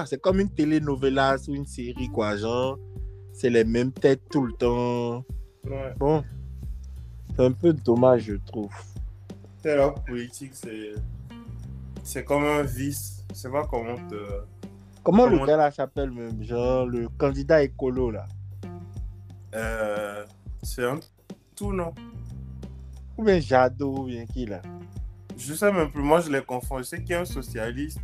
c'est 0.06 0.22
comme 0.22 0.40
une 0.40 0.50
telenovela 0.50 1.38
ou 1.48 1.56
une 1.56 1.66
série, 1.66 2.10
quoi. 2.10 2.36
Genre, 2.36 2.78
c'est 3.32 3.50
les 3.50 3.64
mêmes 3.64 3.92
têtes 3.92 4.22
tout 4.30 4.46
le 4.46 4.54
temps. 4.54 5.24
Ouais. 5.66 5.94
Bon, 5.98 6.24
c'est 7.36 7.46
un 7.46 7.52
peu 7.52 7.74
dommage, 7.74 8.24
je 8.24 8.36
trouve. 8.46 8.72
C'est 9.62 9.76
la 9.76 9.90
politique, 9.92 10.52
c'est. 10.54 10.94
C'est 12.04 12.24
comme 12.24 12.44
un 12.44 12.64
vice. 12.64 13.26
Je 13.30 13.36
sais 13.36 13.50
pas 13.50 13.66
comment 13.66 13.96
te. 14.08 14.16
Comment 15.04 15.26
le 15.26 15.46
gars 15.46 15.58
là 15.58 15.72
s'appelle 15.72 16.12
même 16.12 16.44
Genre, 16.44 16.86
le 16.86 17.08
candidat 17.18 17.64
écolo 17.64 18.12
là? 18.12 18.26
Euh, 19.56 20.26
c'est 20.62 20.86
un 20.86 21.00
tout, 21.56 21.74
non? 21.74 21.94
Ou 23.18 23.24
bien 23.24 23.40
Jadot, 23.40 24.00
ou 24.00 24.04
bien 24.06 24.26
qui 24.26 24.46
là? 24.46 24.62
Je 25.38 25.54
sais 25.54 25.72
même 25.72 25.90
plus. 25.92 26.04
Moi, 26.04 26.22
je 26.22 26.30
les 26.30 26.42
confonds. 26.42 26.80
Je 26.80 26.84
sais 26.84 27.00
qu'il 27.00 27.12
y 27.12 27.14
a 27.14 27.22
un 27.22 27.26
socialiste. 27.26 28.00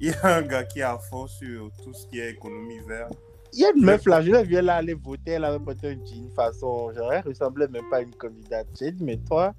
Il 0.00 0.08
y 0.08 0.14
a 0.14 0.36
un 0.36 0.42
gars 0.42 0.64
qui 0.64 0.80
est 0.80 0.82
à 0.82 0.98
fond 0.98 1.26
sur 1.26 1.70
tout 1.82 1.92
ce 1.92 2.06
qui 2.06 2.20
est 2.20 2.30
économie 2.30 2.78
verte. 2.86 3.16
Il 3.52 3.60
y 3.60 3.64
a 3.64 3.70
une 3.74 3.84
meuf 3.84 4.04
là, 4.06 4.20
je 4.22 4.30
vue 4.30 4.60
là 4.60 4.76
aller 4.76 4.94
voter, 4.94 5.32
elle 5.32 5.44
avait 5.44 5.58
porté 5.58 5.88
un 5.88 6.04
jean 6.04 6.28
façon, 6.34 6.92
genre 6.92 7.12
elle 7.12 7.22
ressemblait 7.26 7.66
même 7.68 7.88
pas 7.90 7.96
à 7.96 8.00
une 8.02 8.14
candidate. 8.14 8.66
J'ai 8.78 8.92
dit, 8.92 9.02
mais 9.02 9.16
toi, 9.16 9.54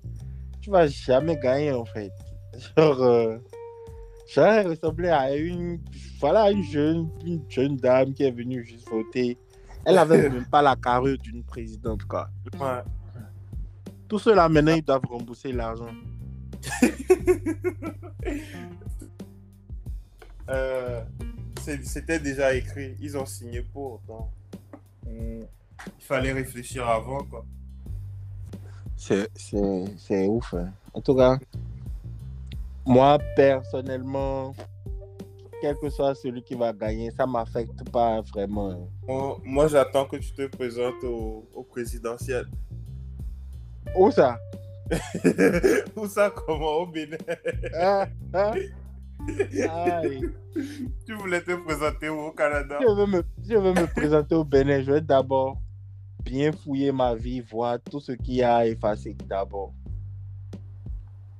tu 0.61 0.69
vas 0.69 0.87
jamais 0.87 1.35
gagner 1.37 1.71
en 1.71 1.85
fait. 1.85 2.11
Genre, 2.77 3.01
euh, 3.01 3.37
elle 4.37 4.67
ressemblait 4.67 5.09
à 5.09 5.35
une, 5.35 5.79
voilà, 6.19 6.51
une 6.51 6.63
jeune, 6.63 7.09
une 7.25 7.41
jeune 7.49 7.77
dame 7.77 8.13
qui 8.13 8.23
est 8.23 8.31
venue 8.31 8.63
juste 8.63 8.87
voter. 8.89 9.37
Elle 9.85 9.97
avait 9.97 10.29
même 10.29 10.45
pas 10.45 10.61
la 10.61 10.75
carrure 10.75 11.17
d'une 11.17 11.43
présidente 11.43 12.03
quoi. 12.05 12.29
Ouais. 12.59 12.81
Tous 14.07 14.19
ceux 14.19 14.35
là 14.35 14.47
maintenant 14.49 14.75
ils 14.75 14.83
doivent 14.83 15.05
rembourser 15.09 15.51
l'argent. 15.51 15.89
Euh, 20.49 21.01
C'était 21.83 22.19
déjà 22.19 22.55
écrit. 22.55 22.95
Ils 22.99 23.15
ont 23.17 23.25
signé 23.25 23.61
pour. 23.61 24.01
donc, 24.07 24.27
Mm. 25.05 25.41
Il 25.97 26.03
fallait 26.03 26.33
réfléchir 26.33 26.87
avant, 26.87 27.23
quoi. 27.23 27.45
C'est, 28.97 29.29
c'est, 29.33 29.85
c'est 29.97 30.27
ouf. 30.27 30.53
hein. 30.53 30.71
En 30.93 31.01
tout 31.01 31.15
cas, 31.15 31.39
moi, 32.85 33.17
personnellement, 33.35 34.53
quel 35.61 35.75
que 35.77 35.89
soit 35.89 36.15
celui 36.15 36.41
qui 36.41 36.55
va 36.55 36.73
gagner, 36.73 37.11
ça 37.11 37.25
m'affecte 37.25 37.89
pas 37.91 38.21
vraiment. 38.21 38.89
Moi, 39.07 39.37
moi, 39.43 39.67
j'attends 39.67 40.05
que 40.05 40.17
tu 40.17 40.33
te 40.33 40.47
présentes 40.47 41.03
au, 41.03 41.47
au 41.53 41.63
présidentiel. 41.63 42.45
Où 43.95 44.11
ça? 44.11 44.37
Où 45.95 46.07
ça, 46.07 46.31
comment? 46.31 46.77
Au 46.77 46.87
Bénin. 46.87 47.17
Ah, 47.75 48.07
ah. 48.33 48.53
Tu 51.05 51.13
voulais 51.13 51.41
te 51.41 51.55
présenter 51.63 52.09
au 52.09 52.31
Canada? 52.31 52.79
Je, 52.81 52.93
veux 52.93 53.05
me, 53.05 53.23
je 53.47 53.55
veux 53.55 53.73
me 53.73 53.85
présenter 53.87 54.35
au 54.35 54.43
Bénin, 54.43 54.81
je 54.81 54.91
vais 54.91 55.01
d'abord 55.01 55.57
bien 56.23 56.51
fouiller 56.51 56.91
ma 56.91 57.15
vie, 57.15 57.41
voir 57.41 57.79
tout 57.81 57.99
ce 57.99 58.11
qu'il 58.13 58.35
y 58.35 58.43
a 58.43 58.57
à 58.57 58.65
effacer 58.65 59.15
d'abord. 59.27 59.73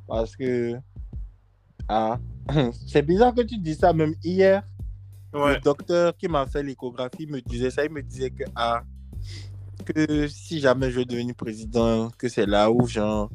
Parce 0.08 0.36
que. 0.36 0.80
Ah, 1.90 2.20
c'est 2.88 3.02
bizarre 3.02 3.34
que 3.34 3.42
tu 3.42 3.58
dis 3.58 3.76
ça, 3.76 3.92
même 3.92 4.14
hier. 4.24 4.64
Ouais. 5.34 5.56
Le 5.56 5.60
docteur 5.60 6.16
qui 6.16 6.28
m'a 6.28 6.46
fait 6.46 6.64
l'échographie 6.64 7.28
me 7.28 7.42
disait 7.42 7.72
ça. 7.72 7.84
Il 7.84 7.92
me 7.92 8.02
disait 8.02 8.30
que, 8.30 8.44
ah, 8.56 8.84
que 9.86 10.28
si 10.28 10.60
jamais 10.60 10.92
je 10.92 11.02
devenir 11.02 11.36
président, 11.36 12.10
que 12.18 12.30
c'est 12.30 12.46
là 12.46 12.72
où, 12.72 12.88
genre, 12.88 13.30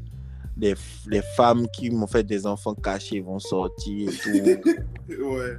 les, 0.57 0.75
les 1.09 1.23
femmes 1.37 1.67
qui 1.69 1.91
m'ont 1.91 2.07
fait 2.07 2.23
des 2.23 2.47
enfants 2.47 2.75
cachés 2.75 3.21
vont 3.21 3.41
sortir 3.41 4.09
et 4.09 4.61
tout. 4.61 4.71
Ouais. 5.09 5.59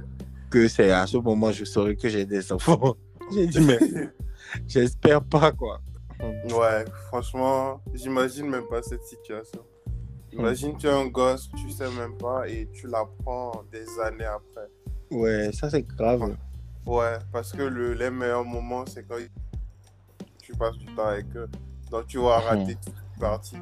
que 0.50 0.66
c'est 0.66 0.90
à 0.90 1.06
ce 1.06 1.18
moment 1.18 1.52
je 1.52 1.64
saurai 1.64 1.94
que 1.94 2.08
j'ai 2.08 2.24
des 2.26 2.50
enfants. 2.50 2.96
J'ai 3.32 3.48
dit, 3.48 3.60
mais 3.60 3.78
j'espère 4.68 5.20
pas, 5.20 5.50
quoi. 5.50 5.80
Ouais, 6.20 6.84
franchement, 7.08 7.80
j'imagine 7.92 8.48
même 8.48 8.66
pas 8.68 8.80
cette 8.82 9.02
situation. 9.02 9.62
Imagine, 10.38 10.76
tu 10.76 10.88
as 10.88 10.96
un 10.96 11.06
gosse, 11.06 11.50
tu 11.56 11.70
sais 11.70 11.90
même 11.92 12.16
pas, 12.18 12.48
et 12.48 12.68
tu 12.72 12.86
l'apprends 12.88 13.62
des 13.72 13.86
années 14.00 14.24
après. 14.24 14.68
Ouais, 15.10 15.50
ça 15.52 15.70
c'est 15.70 15.82
grave. 15.82 16.36
Ouais, 16.84 17.18
parce 17.32 17.52
que 17.52 17.62
le, 17.62 17.94
les 17.94 18.10
meilleurs 18.10 18.44
moments, 18.44 18.84
c'est 18.86 19.06
quand 19.08 19.16
tu 20.42 20.52
passes 20.52 20.76
du 20.78 20.86
temps 20.94 21.06
avec 21.06 21.26
eux. 21.36 21.48
Donc 21.90 22.06
tu 22.06 22.18
vas 22.18 22.38
rater 22.40 22.74
toute 22.76 22.94
une 23.14 23.20
partie. 23.20 23.56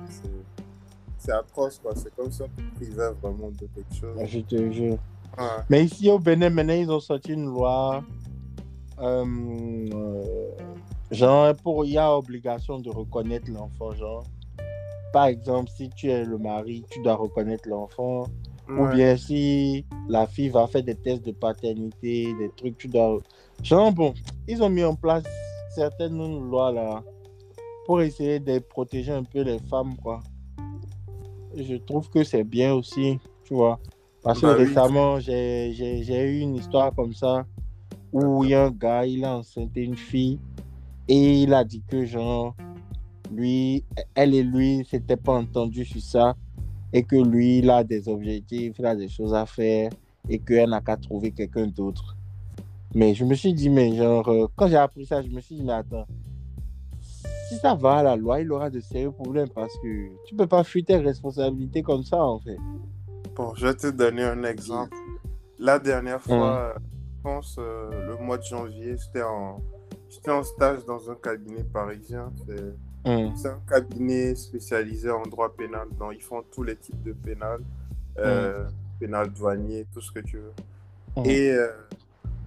C'est- 1.19 1.33
atroce, 1.33 1.79
quoi. 1.79 1.93
C'est 1.97 2.15
comme 2.15 2.31
ça 2.31 2.45
que 2.45 2.61
tu 2.61 2.69
privais 2.77 3.11
vraiment 3.23 3.49
de 3.51 3.67
quelque 3.75 3.95
chose. 3.99 4.19
Je 4.27 4.41
te 4.41 4.71
jure. 4.71 4.99
Ouais. 5.39 5.45
Mais 5.71 5.85
ici 5.85 6.11
au 6.11 6.19
Bénin, 6.19 6.51
maintenant, 6.51 6.75
ils 6.75 6.91
ont 6.91 7.01
sorti 7.01 7.33
une 7.33 7.47
loi. 7.47 8.05
euh, 9.01 9.25
euh, 9.95 10.51
genre, 11.11 11.55
pour, 11.57 11.85
il 11.87 11.93
y 11.93 11.99
a 11.99 12.13
obligation 12.15 12.79
de 12.79 12.91
reconnaître 12.91 13.51
l'enfant. 13.51 13.93
Genre, 13.95 14.25
par 15.15 15.27
exemple, 15.27 15.71
si 15.71 15.89
tu 15.91 16.11
es 16.11 16.25
le 16.25 16.39
mari, 16.39 16.85
tu 16.91 17.01
dois 17.01 17.15
reconnaître 17.15 17.69
l'enfant. 17.69 18.27
Ou 18.69 18.87
bien 18.89 19.17
si 19.17 19.87
la 20.09 20.27
fille 20.27 20.49
va 20.49 20.67
faire 20.67 20.83
des 20.83 20.97
tests 20.97 21.25
de 21.25 21.31
paternité, 21.31 22.35
des 22.41 22.51
trucs, 22.57 22.77
tu 22.79 22.89
dois. 22.89 23.21
Genre, 23.63 23.93
bon, 23.93 24.13
ils 24.49 24.61
ont 24.61 24.69
mis 24.69 24.83
en 24.83 24.97
place 24.97 25.23
certaines 25.73 26.19
lois 26.51 26.73
là 26.73 27.05
pour 27.87 28.01
essayer 28.01 28.41
de 28.41 28.59
protéger 28.59 29.13
un 29.13 29.23
peu 29.23 29.43
les 29.43 29.61
femmes, 29.61 29.95
quoi. 30.03 30.21
Je 31.55 31.77
trouve 31.77 32.11
que 32.11 32.25
c'est 32.25 32.43
bien 32.43 32.75
aussi, 32.75 33.21
tu 33.45 33.55
vois. 33.55 33.79
Parce 34.25 34.41
que 34.41 34.47
Bah 34.47 34.55
récemment, 34.55 35.21
j'ai 35.21 35.71
eu 36.09 36.41
une 36.41 36.57
histoire 36.57 36.93
comme 36.93 37.15
ça 37.15 37.47
où 38.13 38.43
il 38.43 38.51
y 38.51 38.55
a 38.55 38.65
un 38.65 38.71
gars, 38.71 39.07
il 39.07 39.25
a 39.25 39.37
enceinté 39.37 39.83
une 39.83 39.97
fille 39.97 40.41
et 41.07 41.43
il 41.43 41.55
a 41.55 41.63
dit 41.63 41.85
que, 41.87 42.05
genre, 42.05 42.57
lui, 43.33 43.85
elle 44.15 44.35
et 44.35 44.43
lui, 44.43 44.87
s'étaient 44.91 45.17
pas 45.17 45.35
entendus 45.35 45.85
sur 45.85 46.01
ça 46.01 46.37
et 46.93 47.03
que 47.03 47.17
lui, 47.17 47.59
il 47.59 47.71
a 47.71 47.83
des 47.83 48.09
objectifs, 48.09 48.77
il 48.79 48.87
a 48.87 48.95
des 48.95 49.09
choses 49.09 49.35
à 49.35 49.47
faire 49.47 49.91
et 50.29 50.39
qu'elle 50.39 50.71
n'a 50.71 50.81
qu'à 50.81 50.97
trouver 50.97 51.33
quelqu'un 51.33 51.67
d'autre. 51.67 52.17
Mais 52.95 53.15
je 53.15 53.25
me 53.25 53.35
suis 53.35 53.53
dit, 53.53 53.69
mais 53.69 53.97
genre, 53.97 54.29
euh, 54.29 54.47
quand 54.55 54.69
j'ai 54.69 54.77
appris 54.77 55.05
ça, 55.05 55.21
je 55.21 55.29
me 55.29 55.41
suis 55.41 55.57
dit, 55.57 55.65
mais 55.65 55.73
attends, 55.73 56.07
si 57.49 57.57
ça 57.57 57.75
va 57.75 57.97
à 57.97 58.03
la 58.03 58.17
loi, 58.17 58.41
il 58.41 58.51
aura 58.53 58.71
de 58.71 58.81
sérieux 58.81 59.11
problèmes 59.11 59.49
parce 59.49 59.77
que 59.83 60.09
tu 60.27 60.35
peux 60.37 60.47
pas 60.47 60.63
fuir 60.63 60.85
tes 60.85 60.97
responsabilités 60.97 61.83
comme 61.83 62.05
ça, 62.05 62.23
en 62.23 62.39
fait. 62.39 62.57
Bon, 63.35 63.53
je 63.57 63.67
vais 63.67 63.75
te 63.75 63.89
donner 63.89 64.23
un 64.23 64.45
exemple. 64.45 64.97
La 65.59 65.79
dernière 65.81 66.23
fois, 66.23 66.75
je 66.79 67.23
pense, 67.23 67.57
euh, 67.59 67.91
le 68.07 68.25
mois 68.25 68.39
de 68.39 68.45
janvier, 68.45 68.97
j'étais 68.97 69.23
en, 69.23 69.61
j'étais 70.09 70.31
en 70.31 70.45
stage 70.45 70.85
dans 70.85 71.11
un 71.11 71.17
cabinet 71.17 71.65
parisien. 71.65 72.31
C'est 72.47 72.75
Hum, 73.05 73.35
c'est 73.35 73.49
un 73.49 73.61
cabinet 73.69 74.35
spécialisé 74.35 75.11
en 75.11 75.27
droit 75.27 75.55
pénal. 75.55 75.89
Donc, 75.99 76.15
ils 76.17 76.23
font 76.23 76.43
tous 76.53 76.63
les 76.63 76.77
types 76.79 77.03
de 77.03 77.13
pénal, 77.13 77.61
euh, 78.19 78.69
pénal 78.99 79.33
douanier, 79.33 79.87
tout 79.93 80.01
ce 80.01 80.13
que 80.13 80.21
tu 80.21 80.39
veux. 80.39 80.55
hum, 81.17 81.25
Et 81.25 81.51
euh, 81.53 81.69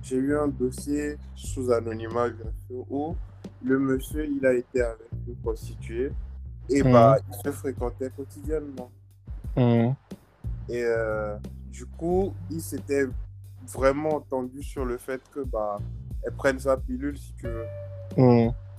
j'ai 0.01 0.17
eu 0.17 0.37
un 0.37 0.47
dossier 0.49 1.17
sous 1.35 1.71
anonymat, 1.71 2.29
bien 2.31 2.51
sûr, 2.67 2.85
où 2.91 3.19
le 3.61 3.79
monsieur, 3.79 4.25
il 4.27 4.45
a 4.45 4.53
été 4.53 4.81
avec 4.81 5.11
une 5.27 5.37
prostituée 5.37 6.15
et 6.69 6.83
bah, 6.83 7.17
il 7.27 7.35
se 7.35 7.51
fréquentait 7.51 8.11
quotidiennement. 8.11 8.91
Et 10.69 10.83
euh, 10.83 11.37
du 11.65 11.85
coup, 11.85 12.37
il 12.49 12.61
s'était 12.61 13.05
vraiment 13.61 14.15
entendu 14.15 14.63
sur 14.63 14.85
le 14.85 14.97
fait 14.97 15.21
que 15.29 15.41
bah, 15.41 15.83
elle 16.23 16.33
prenne 16.33 16.59
sa 16.59 16.77
pilule, 16.77 17.17
si 17.17 17.33
tu 17.35 17.47
veux. 17.47 17.71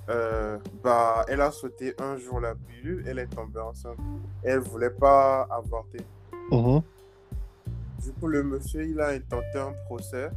Euh, 0.09 0.59
bah, 0.83 1.25
elle 1.29 1.41
a 1.43 1.50
sauté 1.50 1.95
un 2.00 2.17
jour 2.17 2.41
la 2.41 2.55
pilule, 2.55 3.05
elle 3.07 3.19
est 3.19 3.27
tombée 3.27 3.61
enceinte. 3.61 3.99
Elle 4.43 4.61
voulait 4.61 4.91
pas 4.91 5.43
avorter. 5.50 6.00
Mhm. 6.50 6.83
Du 8.03 8.12
coup, 8.12 8.27
le 8.27 8.43
monsieur, 8.43 8.87
il 8.87 8.99
a 9.00 9.09
intenté 9.09 9.59
un 9.59 9.73
procès 9.87 10.31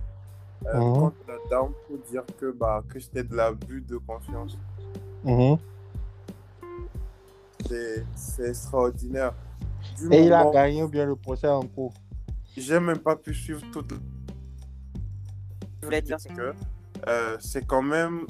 euh, 0.66 0.80
Mhm. 0.80 0.94
contre 1.00 1.16
la 1.28 1.36
dame 1.50 1.72
pour 1.88 1.98
dire 2.10 2.24
que, 2.38 2.51
bah, 2.51 2.84
que 2.90 3.00
c'était 3.00 3.24
de 3.24 3.36
l'abus 3.36 3.82
de 3.82 3.98
confiance. 3.98 4.58
Mhm. 5.24 5.58
C'est 7.68 8.06
c'est 8.16 8.50
extraordinaire. 8.50 9.34
Du 9.98 10.12
Et 10.13 10.25
il 10.25 10.34
a 10.34 10.46
gagné 10.51 10.84
ou 10.84 10.90
bien 10.90 11.06
le 11.06 11.16
procès 11.16 11.48
en 11.48 11.62
cours? 11.62 11.94
J'ai 12.58 12.80
même 12.80 13.00
pas 13.00 13.16
pu 13.16 13.34
suivre 13.34 13.62
toute. 13.72 13.94
Je 15.82 15.86
voulais 15.86 16.01
dire, 16.01 16.20
c'est 16.20 16.34
que 16.34 16.54
euh, 17.08 17.38
c'est 17.40 17.66
quand 17.66 17.82
même. 17.82 18.25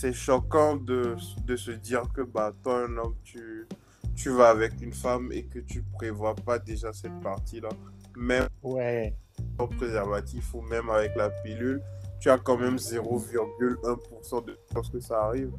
C'est 0.00 0.14
choquant 0.14 0.76
de, 0.76 1.14
de 1.44 1.56
se 1.56 1.72
dire 1.72 2.04
que 2.14 2.22
bah, 2.22 2.54
toi, 2.62 2.86
un 2.86 2.96
homme, 2.96 3.16
tu, 3.22 3.68
tu 4.16 4.30
vas 4.30 4.48
avec 4.48 4.80
une 4.80 4.94
femme 4.94 5.30
et 5.30 5.44
que 5.44 5.58
tu 5.58 5.82
prévois 5.92 6.34
pas 6.34 6.58
déjà 6.58 6.90
cette 6.90 7.20
partie-là. 7.20 7.68
Même 8.16 8.48
Ouais. 8.62 9.14
au 9.58 9.66
préservatif 9.66 10.54
ou 10.54 10.62
même 10.62 10.88
avec 10.88 11.14
la 11.16 11.28
pilule, 11.28 11.82
tu 12.18 12.30
as 12.30 12.38
quand 12.38 12.56
même 12.56 12.76
0,1% 12.76 14.46
de 14.46 14.56
chance 14.72 14.88
que 14.88 15.00
ça 15.00 15.22
arrive. 15.24 15.52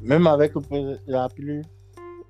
Même 0.00 0.28
avec 0.28 0.54
le 0.54 0.96
la 1.08 1.28
pilule. 1.28 1.64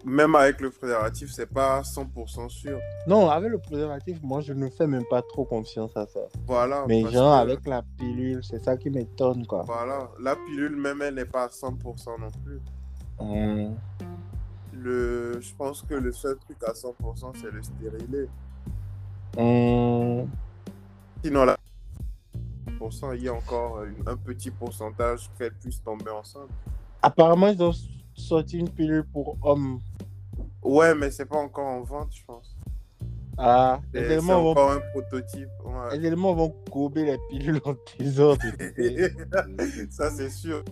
Même 0.09 0.37
avec 0.37 0.61
le 0.61 0.71
préservatif, 0.71 1.33
c'est 1.33 1.53
pas 1.53 1.83
100% 1.83 2.49
sûr. 2.49 2.79
Non, 3.09 3.29
avec 3.29 3.51
le 3.51 3.59
préservatif, 3.59 4.23
moi, 4.23 4.41
je 4.41 4.53
ne 4.53 4.69
fais 4.71 4.87
même 4.87 5.05
pas 5.11 5.21
trop 5.21 5.45
confiance 5.45 5.97
à 5.97 6.07
ça. 6.07 6.21
Voilà. 6.47 6.85
Mais 6.87 7.03
genre, 7.11 7.37
que- 7.37 7.43
avec 7.43 7.67
la 7.67 7.83
pilule, 7.99 8.41
c'est 8.45 8.65
ça 8.65 8.77
qui 8.77 8.89
m'étonne, 8.89 9.45
quoi. 9.49 9.65
Voilà. 9.67 10.09
La 10.21 10.37
pilule, 10.37 10.77
même, 10.77 11.03
elle 11.03 11.17
n'est 11.17 11.25
pas 11.25 11.47
à 11.47 11.49
100% 11.49 12.17
non 12.21 12.31
plus. 12.45 12.61
Hum. 13.19 13.75
Le... 14.73 15.41
Je 15.41 15.53
pense 15.57 15.83
que 15.83 15.95
le 15.95 16.13
seul 16.13 16.37
truc 16.39 16.59
à 16.65 16.73
100%, 16.73 17.33
c'est 17.41 17.51
le 17.51 17.61
stérilet. 17.65 18.29
Hum. 19.37 20.29
Sinon, 21.25 21.45
là, 21.47 21.57
100%, 22.79 23.17
il 23.17 23.25
y 23.25 23.29
a 23.29 23.35
encore 23.35 23.81
un 24.07 24.17
petit 24.17 24.53
pourcentage 24.53 25.29
qu'elle 25.37 25.55
puisse 25.55 25.83
tomber 25.83 26.11
enceinte. 26.11 26.49
Apparemment, 27.03 27.49
ils 27.49 27.61
ont 27.61 27.73
sorti 28.15 28.59
une 28.59 28.71
pilule 28.71 29.05
pour 29.13 29.37
hommes. 29.43 29.81
Ouais, 30.67 30.95
mais 30.95 31.11
c'est 31.11 31.27
pas 31.27 31.39
encore 31.39 31.67
en 31.67 31.83
vente, 31.83 32.09
je 32.13 32.25
pense. 32.25 32.57
Ah, 33.39 33.81
les 33.93 34.01
éléments, 34.01 34.43
vont, 34.43 34.51
encore 34.53 34.71
un 34.73 34.81
prototype. 34.93 35.49
ouais. 35.65 35.99
les 35.99 36.07
éléments 36.07 36.33
vont 36.35 36.55
gober 36.73 37.05
les 37.05 37.19
pilules 37.29 37.61
en 37.67 37.75
désordre. 37.99 38.43
Ça, 39.91 40.11
c'est 40.11 40.31
sûr. 40.31 40.65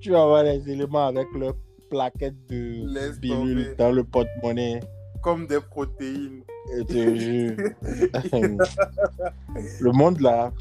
tu 0.00 0.10
vas 0.10 0.26
voir 0.26 0.42
les 0.42 0.68
éléments 0.68 1.06
avec 1.06 1.28
leur 1.34 1.54
plaquette 1.88 2.34
de 2.48 2.92
Laisse 2.92 3.18
pilules 3.20 3.64
tomber. 3.64 3.74
dans 3.76 3.92
le 3.92 4.02
porte-monnaie. 4.04 4.80
Comme 5.22 5.46
des 5.46 5.60
protéines. 5.60 6.42
Je 6.76 6.82
te 6.82 7.14
jure. 7.16 7.56
le 9.80 9.92
monde 9.92 10.20
là, 10.20 10.52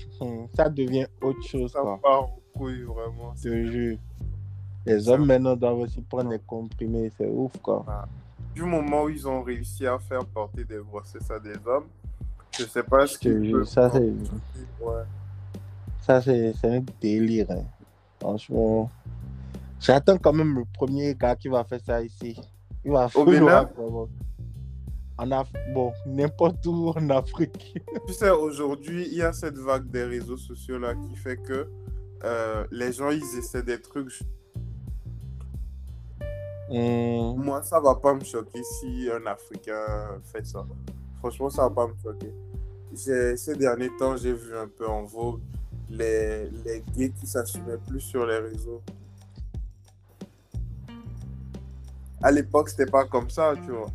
ça 0.56 0.70
devient 0.70 1.08
autre 1.22 1.44
chose, 1.44 1.72
Ça 1.74 1.82
quoi. 1.82 2.00
part 2.02 2.24
en 2.24 2.40
couille, 2.56 2.84
vraiment. 2.84 3.34
Je 3.36 3.44
te 3.50 3.66
jure. 3.66 3.98
Les 4.86 5.10
hommes 5.10 5.26
maintenant 5.26 5.56
doivent 5.58 5.80
aussi 5.80 6.02
prendre 6.02 6.30
des 6.30 6.40
comprimés, 6.40 7.12
c'est 7.18 7.28
ouf, 7.28 7.52
quoi. 7.62 7.84
Du 8.58 8.64
moment 8.64 9.04
où 9.04 9.10
ils 9.10 9.28
ont 9.28 9.44
réussi 9.44 9.86
à 9.86 10.00
faire 10.00 10.26
porter 10.26 10.64
des 10.66 10.80
grossesses 10.80 11.30
à 11.30 11.40
des 11.40 11.54
hommes, 11.64 11.86
je 12.58 12.64
sais 12.66 12.82
pas 12.82 13.06
ce 13.06 13.20
peuvent 13.20 13.64
ça, 13.66 13.92
c'est- 13.92 14.00
Ouais. 14.84 15.04
Ça, 16.02 16.20
c'est 16.24 16.56
un 16.64 16.82
délire. 17.00 17.46
hein. 17.52 17.66
Franchement. 18.20 18.90
J'attends 19.80 20.18
quand 20.18 20.34
même 20.34 20.56
le 20.56 20.64
premier 20.74 21.14
gars 21.14 21.36
qui 21.36 21.50
va 21.50 21.64
faire 21.66 21.80
ça 21.86 22.02
ici. 22.02 22.36
Il 22.84 22.92
va 22.94 23.08
Au 23.14 23.26
Bénin? 23.26 23.40
vouloir 23.42 23.66
vraiment. 23.74 24.10
En 25.20 25.32
Af... 25.32 25.52
Bon, 25.76 25.92
n'importe 26.08 26.66
où 26.66 26.90
en 26.96 27.10
Afrique. 27.12 27.78
Tu 28.08 28.14
sais, 28.16 28.32
aujourd'hui, 28.32 29.08
il 29.12 29.18
y 29.18 29.22
a 29.22 29.34
cette 29.34 29.60
vague 29.60 29.88
des 29.92 30.04
réseaux 30.04 30.38
sociaux 30.38 30.80
là 30.80 30.96
qui 30.96 31.16
fait 31.16 31.38
que 31.38 31.68
euh, 32.24 32.66
les 32.72 32.92
gens 32.92 33.12
ils 33.12 33.38
essaient 33.38 33.62
des 33.62 33.80
trucs. 33.80 34.20
Hum, 36.70 37.44
Moi, 37.44 37.62
ça 37.64 37.80
va 37.80 37.96
pas 37.96 38.14
me 38.14 38.24
choquer 38.24 38.62
si 38.64 39.10
un 39.10 39.26
Africain 39.26 40.20
fait 40.24 40.46
ça. 40.46 40.66
Franchement, 41.20 41.50
ça 41.50 41.64
va 41.64 41.70
pas 41.70 41.88
me 41.88 41.94
choquer. 42.04 42.34
Ces 42.94 43.56
derniers 43.56 43.92
temps, 43.98 44.18
j'ai 44.18 44.34
vu 44.34 44.56
un 44.56 44.68
peu 44.68 44.88
en 44.88 45.04
vogue 45.04 45.40
les, 45.90 46.50
les 46.66 46.84
gays 46.96 47.12
qui 47.12 47.28
s'assumaient 47.28 47.78
plus 47.88 48.02
sur 48.02 48.26
les 48.26 48.38
réseaux. 48.40 48.82
À 52.22 52.32
l'époque, 52.32 52.70
c'était 52.70 52.90
pas 52.90 53.06
comme 53.06 53.30
ça, 53.30 53.54
tu 53.64 53.72
vois. 53.72 53.88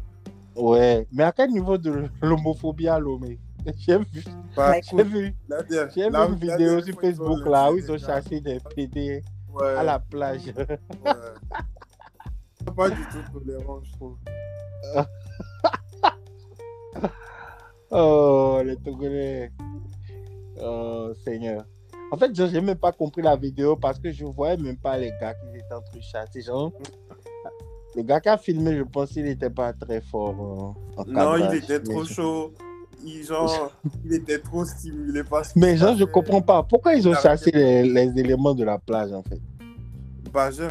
Ouais. 0.55 1.07
Mais 1.13 1.25
à 1.25 1.33
quel 1.33 1.51
niveau 1.51 1.77
de 1.77 2.05
l'homophobie, 2.23 2.85
là, 2.85 3.01
mais 3.21 3.39
J'ai 3.77 3.99
vu, 3.99 4.25
Bah, 4.57 4.75
j'ai 4.81 5.05
vu, 5.05 5.35
j'ai 5.71 6.09
vu 6.09 6.15
une 6.17 6.35
vidéo 6.37 6.81
sur 6.83 7.01
Facebook 7.01 7.47
là 7.47 7.71
où 7.73 7.77
ils 7.79 7.91
ont 7.93 7.99
chassé 7.99 8.41
des 8.41 8.59
PD 8.75 9.23
Ouais, 9.53 9.69
à 9.69 9.83
la 9.83 9.99
plage. 9.99 10.47
ouais. 10.47 10.79
pas 12.73 12.91
du 12.91 12.97
tout 13.07 13.39
tolérant, 13.39 13.81
je 13.83 13.93
trouve. 13.93 14.17
Oh, 17.91 18.61
les 18.65 18.77
Togolais. 18.77 19.51
Oh, 20.63 21.11
Seigneur. 21.25 21.65
En 22.11 22.17
fait, 22.17 22.35
je 22.35 22.43
n'ai 22.45 22.61
même 22.61 22.79
pas 22.79 22.93
compris 22.93 23.23
la 23.23 23.37
vidéo 23.37 23.77
parce 23.77 23.99
que 23.99 24.11
je 24.11 24.25
voyais 24.25 24.57
même 24.57 24.77
pas 24.79 24.97
les 24.99 25.11
gars 25.21 25.35
qui 25.35 25.47
étaient 25.59 25.75
en 25.75 25.81
train 25.83 25.97
de 25.99 26.03
chasser. 26.03 26.41
Genre, 26.43 26.73
le 27.95 28.03
gars 28.03 28.21
qui 28.21 28.29
a 28.31 28.39
filmé, 28.39 28.77
je 28.77 28.83
pense 28.83 29.11
qu'il 29.11 29.25
n'était 29.25 29.51
pas 29.51 29.73
très 29.75 30.01
fort 30.01 30.75
euh, 30.97 31.01
en 31.03 31.05
Non, 31.07 31.37
il 31.51 31.57
était 31.57 31.81
trop 31.81 32.05
je- 32.05 32.13
chaud. 32.15 32.53
Il, 33.05 33.25
genre, 33.25 33.73
il 34.05 34.15
était 34.15 34.39
trop 34.39 34.65
stimulé 34.65 35.25
par 35.25 35.45
ce 35.45 35.53
Mais 35.59 35.77
genre, 35.77 35.91
je 35.95 36.01
faisait. 36.05 36.11
comprends 36.13 36.41
pas. 36.43 36.63
Pourquoi 36.63 36.95
ils 36.95 37.07
ont 37.09 37.15
chassé 37.15 37.51
les, 37.51 37.83
les 37.83 38.19
éléments 38.19 38.55
de 38.55 38.65
la 38.65 38.79
plage, 38.79 39.13
en 39.13 39.23
fait? 39.23 39.41
Bah, 40.33 40.51
je- 40.51 40.65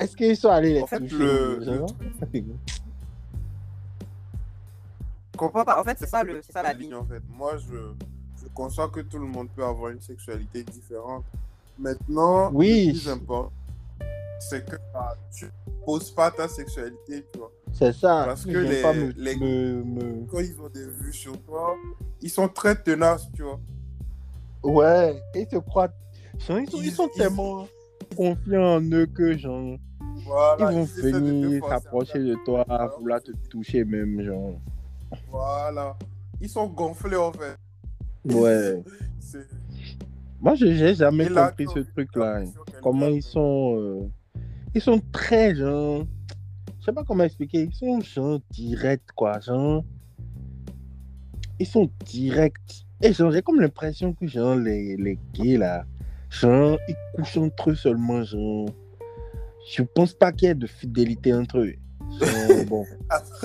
Est-ce 0.00 0.16
qu'ils 0.16 0.36
sont 0.36 0.48
allés 0.48 0.74
les 0.74 0.82
En 0.82 0.86
fait, 0.86 0.98
le- 1.00 1.60
je 5.32 5.38
comprends 5.38 5.64
pas. 5.64 5.80
En 5.80 5.84
fait, 5.84 5.96
c'est 5.98 6.06
ça, 6.08 6.22
le- 6.22 6.42
ça 6.42 6.62
la 6.62 6.72
ligne. 6.72 6.94
En 6.94 7.04
fait, 7.04 7.22
moi, 7.28 7.56
je, 7.58 7.76
je 8.42 8.48
conçois 8.54 8.88
que 8.88 9.00
tout 9.00 9.18
le 9.18 9.26
monde 9.26 9.48
peut 9.54 9.64
avoir 9.64 9.90
une 9.90 10.00
sexualité 10.00 10.62
différente. 10.64 11.24
Maintenant, 11.78 12.50
Oui. 12.52 12.86
le 12.86 12.92
plus 12.92 13.08
important, 13.08 13.52
c'est 14.40 14.64
que 14.68 14.76
bah, 14.92 15.16
tu 15.34 15.46
poses 15.84 16.10
pas 16.10 16.30
ta 16.30 16.48
sexualité, 16.48 17.24
tu 17.32 17.38
vois. 17.38 17.52
C'est 17.72 17.92
ça. 17.92 18.24
Parce 18.26 18.44
que 18.44 18.50
les- 18.50 18.82
me, 18.82 19.12
les- 19.16 19.36
me- 19.36 19.84
me- 19.84 20.26
Quand 20.26 20.40
ils 20.40 20.60
ont 20.60 20.68
des 20.68 20.86
vues 20.86 21.12
sur 21.12 21.40
toi, 21.42 21.74
ils 22.20 22.30
sont 22.30 22.48
très 22.48 22.74
tenaces, 22.74 23.28
tu 23.34 23.42
vois. 23.42 23.60
Ouais, 24.62 25.22
ils 25.34 25.46
se 25.50 25.56
croient. 25.56 25.88
Genre, 26.38 26.58
ils, 26.58 26.70
sont, 26.70 26.78
ils 26.78 26.86
Ils- 26.86 26.92
sont 26.92 27.08
ils- 27.14 27.18
tellement 27.18 27.66
confiants 28.16 28.76
en 28.76 28.80
eux 28.82 29.06
que, 29.06 29.38
genre, 29.38 29.76
Voilà, 30.30 30.72
ils 30.72 30.76
vont 30.78 30.84
venir 30.84 31.64
s'approcher 31.68 32.18
de 32.20 32.36
toi, 32.44 32.64
vouloir 32.98 33.20
te 33.22 33.32
toucher 33.48 33.84
même, 33.84 34.22
genre. 34.22 34.60
Voilà. 35.28 35.96
Ils 36.40 36.48
sont 36.48 36.66
gonflés, 36.68 37.16
en 37.16 37.32
fait. 37.32 37.56
Ouais. 38.32 38.82
Moi, 40.40 40.54
je 40.54 40.66
n'ai 40.66 40.94
jamais 40.94 41.24
Et 41.26 41.28
compris 41.34 41.66
ce 41.74 41.80
truc-là. 41.80 42.42
Comment 42.82 43.08
ils 43.08 43.22
sont. 43.22 43.74
euh, 43.76 44.08
Ils 44.74 44.80
sont 44.80 45.00
très, 45.12 45.54
genre. 45.54 46.04
Je 46.78 46.84
sais 46.86 46.92
pas 46.92 47.04
comment 47.04 47.24
expliquer. 47.24 47.64
Ils 47.64 47.74
sont, 47.74 48.00
genre, 48.00 48.38
directs, 48.50 49.12
quoi. 49.16 49.38
Genre. 49.40 49.84
Ils 51.58 51.66
sont 51.66 51.90
directs. 52.06 52.86
Et 53.02 53.12
genre, 53.12 53.30
j'ai 53.32 53.42
comme 53.42 53.60
l'impression 53.60 54.12
que 54.14 54.26
genre, 54.26 54.56
les, 54.56 54.96
les 54.96 55.18
gays 55.34 55.56
là, 55.58 55.84
genre, 56.30 56.78
ils 56.88 56.94
couchent 57.16 57.36
entre 57.38 57.70
eux 57.70 57.74
seulement, 57.74 58.22
genre. 58.22 58.68
Je 59.72 59.82
pense 59.82 60.12
pas 60.14 60.32
qu'il 60.32 60.48
y 60.48 60.50
ait 60.50 60.54
de 60.54 60.66
fidélité 60.66 61.32
entre 61.34 61.58
eux. 61.58 61.74
Genre, 62.20 62.64
bon. 62.68 62.84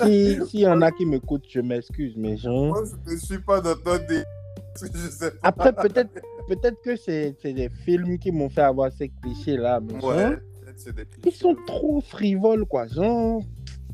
Si- 0.04 0.38
S'il 0.48 0.60
y 0.60 0.66
en 0.66 0.82
a 0.82 0.90
qui 0.90 1.06
m'écoutent, 1.06 1.44
je 1.48 1.60
m'excuse, 1.60 2.14
mais 2.16 2.36
genre. 2.36 2.66
Moi, 2.68 2.84
je 3.06 3.12
ne 3.12 3.16
suis 3.18 3.38
pas 3.38 3.60
dans 3.60 3.76
ton 3.76 3.96
dé. 4.08 4.22
Je 4.82 5.08
sais 5.08 5.30
pas. 5.30 5.36
Après, 5.48 5.72
peut-être 5.72 6.10
peut-être 6.48 6.82
que 6.82 6.96
c'est 6.96 7.34
des 7.44 7.70
films 7.70 8.18
qui 8.18 8.30
m'ont 8.30 8.50
fait 8.50 8.60
avoir 8.60 8.92
ces 8.92 9.08
clichés 9.08 9.56
là, 9.56 9.80
mais 9.80 10.04
Ouais, 10.04 10.36
ils 11.24 11.32
sont 11.32 11.56
trop 11.66 12.02
frivoles, 12.02 12.66
quoi. 12.66 12.86
Genre, 12.86 13.40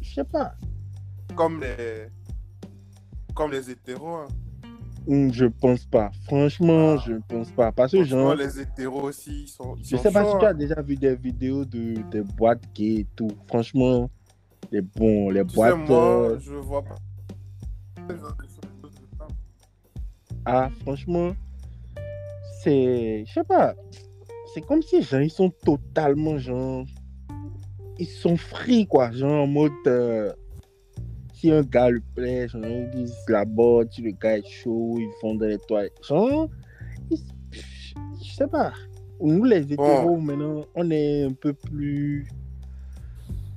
je 0.01 0.15
sais 0.15 0.25
pas. 0.25 0.55
Comme 1.37 1.61
les. 1.61 2.09
Comme 3.35 3.53
les 3.53 3.71
hétéros. 3.71 4.09
Hein. 4.17 4.29
Je 5.09 5.47
pense 5.47 5.85
pas. 5.85 6.11
Franchement, 6.25 6.97
Ah. 6.99 7.05
je 7.07 7.15
pense 7.29 7.51
pas. 7.51 7.73
Parce 7.73 7.93
que, 7.93 8.05
genre, 8.05 8.35
les 8.35 8.61
hétéros 8.61 9.03
aussi, 9.09 9.43
ils 9.43 9.49
sont. 9.49 9.75
Ils 9.77 9.85
je 9.85 9.97
sont 9.97 10.03
sais 10.03 10.11
pas 10.13 10.25
si 10.31 10.39
tu 10.39 10.45
as 10.45 10.55
déjà 10.55 10.81
vu 10.81 10.95
des 10.97 11.17
vidéos 11.17 11.65
de, 11.65 11.95
de 12.11 12.23
boîtes 12.23 12.63
gays 12.75 13.01
et 13.01 13.07
tout. 13.17 13.29
Franchement, 13.49 14.09
les 14.71 14.81
bons, 14.81 15.31
les 15.31 15.43
Tu 15.45 15.51
sais, 15.51 15.55
boîtes. 15.57 15.89
moi, 15.89 16.39
je 16.41 16.55
vois 16.55 16.83
pas. 16.83 16.95
Ah, 20.45 20.71
franchement, 20.83 21.35
c'est. 22.63 23.25
Je 23.27 23.33
sais 23.33 23.45
pas. 23.45 23.75
C'est 24.55 24.61
comme 24.67 24.83
si, 24.83 25.03
genre, 25.03 25.21
ils 25.21 25.31
sont 25.31 25.51
totalement, 25.65 26.39
genre. 26.39 26.85
Ils 27.99 28.07
sont 28.07 28.37
free, 28.37 28.87
quoi. 28.87 29.11
Genre, 29.13 29.43
en 29.45 29.47
mode. 29.47 29.73
euh, 29.87 30.33
Si 31.43 31.51
un 31.51 31.63
gars 31.63 31.91
lui 31.91 32.01
plaît, 32.15 32.47
genre, 32.47 32.65
ils 32.65 32.89
disent 32.91 33.17
si 33.91 34.01
le 34.03 34.13
gars 34.13 34.39
est 34.39 34.47
chaud, 34.47 34.95
ils 34.97 35.11
font 35.21 35.35
dans 35.35 35.47
les 35.47 35.59
toilettes. 35.59 35.99
Genre, 36.07 36.49
ils- 37.11 37.19
je 37.51 38.33
sais 38.33 38.47
pas. 38.47 38.73
Nous, 39.21 39.43
les 39.43 39.73
hétéros, 39.73 40.19
maintenant, 40.19 40.65
on 40.77 40.89
est 40.93 41.25
un 41.25 41.33
peu 41.33 41.53
plus. 41.53 42.29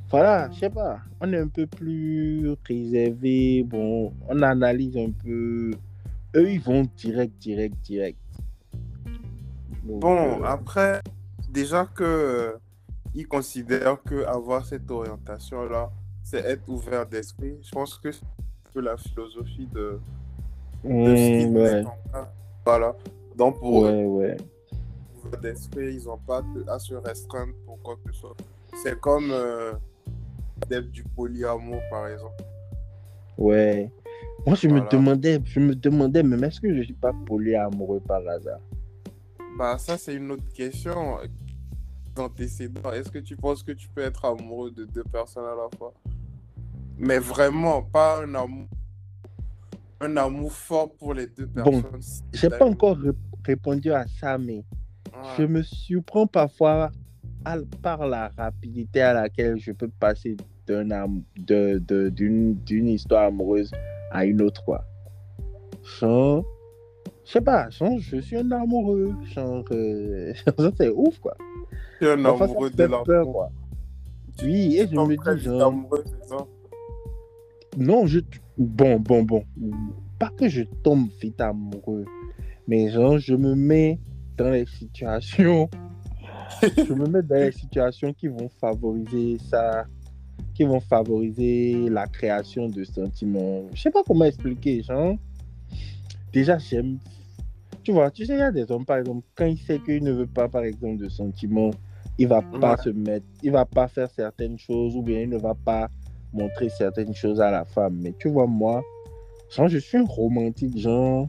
Voilà, 0.10 0.50
je 0.52 0.62
sais 0.62 0.70
pas. 0.72 1.00
On 1.22 1.32
est 1.32 1.38
un 1.38 1.48
peu 1.48 1.68
plus 1.68 2.56
réservé. 2.68 3.62
Bon, 3.62 4.12
on 4.30 4.42
analyse 4.42 4.98
un 4.98 5.12
peu. 5.12 5.70
Eux, 6.36 6.50
ils 6.50 6.60
vont 6.60 6.88
direct, 6.98 7.38
direct, 7.38 7.76
direct. 7.84 8.18
Donc, 9.84 10.02
Bon, 10.02 10.42
euh, 10.42 10.44
après, 10.44 11.02
déjà 11.52 11.86
que 11.86 12.04
euh, 12.04 12.52
ils 13.14 13.28
considèrent 13.28 14.02
que 14.02 14.26
avoir 14.26 14.66
cette 14.66 14.90
orientation-là, 14.90 15.92
c'est 16.26 16.40
être 16.40 16.68
ouvert 16.68 17.06
d'esprit. 17.06 17.56
Je 17.62 17.70
pense 17.70 17.98
que 18.00 18.12
c'est 18.12 18.26
un 18.26 18.72
peu 18.74 18.82
la 18.82 18.98
philosophie 18.98 19.68
de, 19.68 20.00
de 20.84 21.16
ce 21.16 21.40
qu'ils 21.40 21.52
mm, 21.52 21.56
ouais. 21.56 21.84
Voilà. 22.66 22.96
Donc, 23.36 23.60
pour 23.60 23.86
eux, 23.86 24.04
ouais, 24.06 24.38
ouvert 25.24 25.40
d'esprit, 25.40 25.94
ils 25.94 26.06
n'ont 26.06 26.18
pas 26.18 26.44
à 26.68 26.80
se 26.80 26.96
restreindre 26.96 27.54
pour 27.66 27.80
quoi 27.84 27.96
que 28.04 28.12
ce 28.12 28.22
soit. 28.22 28.36
C'est 28.82 29.00
comme 29.00 29.30
euh, 29.30 29.74
d'être 30.68 30.90
du 30.90 31.04
polyamour, 31.04 31.80
par 31.92 32.08
exemple. 32.08 32.44
Ouais. 33.38 33.92
Moi, 34.48 34.56
je 34.56 34.68
me 34.68 34.90
demandais, 34.90 35.40
je 35.46 35.60
me 35.60 35.76
demandais, 35.76 36.24
même 36.24 36.44
est-ce 36.44 36.60
que 36.60 36.76
je 36.76 36.82
suis 36.82 36.94
pas 36.94 37.14
polyamoureux 37.28 38.00
par 38.00 38.28
hasard? 38.28 38.60
Bah, 39.60 39.78
ça, 39.78 39.96
c'est 39.98 40.16
une 40.16 40.32
autre 40.32 40.52
question. 40.54 41.20
D'antécédent. 42.16 42.92
Est-ce 42.94 43.12
que 43.12 43.20
tu 43.20 43.36
penses 43.36 43.62
que 43.62 43.74
tu 43.74 43.90
peux 43.90 44.02
être 44.02 44.26
amoureux 44.26 44.72
de 44.72 44.86
deux 44.86 45.04
personnes 45.04 45.46
à 45.46 45.56
la 45.56 45.70
fois? 45.78 45.94
Mais 46.98 47.20
vraiment, 47.20 47.82
pas 47.84 48.22
un 48.24 48.36
amour. 48.36 48.68
Un 50.02 50.18
amour 50.18 50.52
fort 50.52 50.92
pour 50.98 51.14
les 51.14 51.28
deux 51.28 51.46
Bon, 51.48 51.82
personnes. 51.82 52.00
J'ai 52.34 52.50
pas 52.50 52.66
encore 52.66 52.98
ré- 52.98 53.12
répondu 53.46 53.92
à 53.92 54.06
ça, 54.08 54.38
mais 54.38 54.64
je 55.38 55.44
me 55.44 55.62
surprends 55.64 56.28
parfois 56.28 56.92
à- 57.46 57.58
par 57.82 58.08
la 58.08 58.32
rapidité 58.38 59.02
à 59.02 59.14
laquelle 59.14 59.58
je 59.58 59.72
peux 59.72 59.88
passer 60.00 60.36
de, 60.68 61.80
de- 61.80 62.10
d'une, 62.10 62.56
d'une 62.64 62.88
histoire 62.90 63.26
amoureuse 63.26 63.72
à 64.12 64.26
une 64.26 64.42
autre, 64.42 64.64
quoi. 64.66 64.84
Genre, 66.00 66.44
je 67.24 67.32
sais 67.32 67.42
pas, 67.42 67.70
genre, 67.70 68.00
je 68.00 68.18
suis 68.18 68.38
un 68.38 68.52
amoureux. 68.52 69.14
Genre, 69.34 69.64
euh, 69.72 70.34
c'est 70.78 70.90
ouf, 70.90 71.20
quoi. 71.20 71.36
Tu 72.00 72.06
es 72.08 72.12
un 72.12 72.26
amoureux 72.26 72.70
me 72.70 72.76
de 72.76 72.84
l'amour. 72.84 73.50
Oui, 74.44 74.78
et 74.78 74.88
je 74.88 74.96
me 74.96 75.16
dis, 75.38 75.44
genre, 75.44 75.68
amoureux, 75.68 76.04
c'est 76.06 76.28
ça? 76.30 76.46
Non, 77.78 78.06
je. 78.06 78.20
Bon, 78.58 79.00
bon, 79.00 79.24
bon. 79.24 79.44
Pas 80.20 80.30
que 80.30 80.48
je 80.48 80.64
tombe 80.84 81.10
vite 81.22 81.42
amoureux, 81.42 82.06
mais 82.68 82.90
genre, 82.90 83.18
je 83.18 83.36
me 83.36 83.54
mets 83.56 84.00
dans 84.38 84.50
les 84.50 84.66
situations. 84.66 85.70
je 86.62 86.94
me 86.94 87.06
mets 87.08 87.22
dans 87.22 87.36
les 87.36 87.52
situations 87.52 88.14
qui 88.14 88.28
vont 88.28 88.50
favoriser 88.62 89.38
ça, 89.50 89.86
qui 90.54 90.64
vont 90.64 90.80
favoriser 90.80 91.90
la 91.90 92.08
création 92.08 92.70
de 92.70 92.84
sentiments. 92.86 93.64
Je 93.74 93.82
sais 93.82 93.92
pas 93.92 94.04
comment 94.08 94.26
expliquer, 94.26 94.82
genre. 94.84 95.16
Déjà, 96.32 96.58
j'aime. 96.58 96.98
Tu 97.84 97.92
vois, 97.92 98.10
tu 98.10 98.26
sais, 98.26 98.34
il 98.34 98.40
y 98.40 98.42
a 98.42 98.52
des 98.52 98.70
hommes, 98.72 98.86
par 98.86 98.98
exemple, 98.98 99.26
quand 99.36 99.46
il 99.46 99.58
sait 99.58 99.80
qu'il 99.80 100.04
ne 100.04 100.12
veut 100.12 100.28
pas, 100.28 100.48
par 100.48 100.64
exemple, 100.64 100.98
de 101.04 101.10
sentiments, 101.10 101.72
il 102.18 102.28
va 102.28 102.42
pas 102.42 102.72
Ouais. 102.76 102.84
se 102.84 102.90
mettre, 102.90 103.26
il 103.44 103.52
va 103.52 103.66
pas 103.66 103.88
faire 103.88 104.10
certaines 104.10 104.58
choses, 104.58 104.96
ou 104.96 105.02
bien 105.04 105.22
il 105.22 105.30
ne 105.30 105.38
va 105.38 105.54
pas 105.54 105.90
montrer 106.34 106.70
certaines 106.70 107.14
choses 107.14 107.42
à 107.42 107.52
la 107.52 107.66
femme. 107.66 107.98
Mais 108.02 108.14
tu 108.20 108.30
vois, 108.30 108.48
moi, 108.48 108.84
genre, 109.56 109.68
je 109.68 109.78
suis 109.78 109.98
un 109.98 110.06
romantique, 110.06 110.78
genre. 110.78 111.28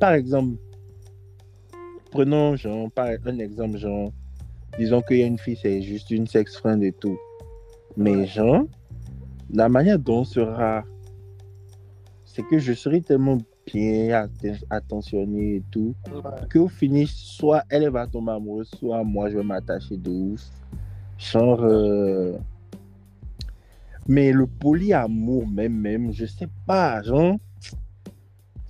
Par 0.00 0.12
exemple, 0.12 0.56
prenons, 2.10 2.56
genre, 2.56 2.90
par 2.90 3.08
un 3.24 3.38
exemple, 3.38 3.78
genre, 3.78 4.10
disons 4.78 5.00
qu'il 5.02 5.18
y 5.18 5.22
a 5.22 5.26
une 5.26 5.38
fille, 5.38 5.58
c'est 5.60 5.82
juste 5.82 6.10
une 6.10 6.26
sex 6.26 6.56
friend 6.56 6.82
et 6.82 6.92
tout. 6.92 7.16
Mais, 7.96 8.26
genre, 8.26 8.64
la 9.52 9.68
manière 9.68 9.98
dont 9.98 10.20
on 10.20 10.24
sera, 10.24 10.84
c'est 12.24 12.42
que 12.42 12.58
je 12.58 12.72
serai 12.72 13.00
tellement 13.02 13.38
bien 13.66 14.26
atten- 14.26 14.64
attentionné 14.70 15.56
et 15.56 15.62
tout, 15.70 15.94
qu'au 16.50 16.66
finish, 16.66 17.12
soit 17.14 17.62
elle 17.68 17.88
va 17.90 18.06
tomber 18.06 18.32
amoureuse, 18.32 18.70
soit 18.78 19.04
moi 19.04 19.30
je 19.30 19.36
vais 19.36 19.44
m'attacher 19.44 19.96
de 19.96 20.10
ouf. 20.10 20.40
Genre. 21.18 21.62
euh, 21.62 22.38
Mais 24.08 24.32
le 24.32 24.46
polyamour, 24.46 25.46
même, 25.46 25.74
même, 25.74 26.12
je 26.12 26.26
sais 26.26 26.48
pas, 26.66 27.02
genre. 27.02 27.36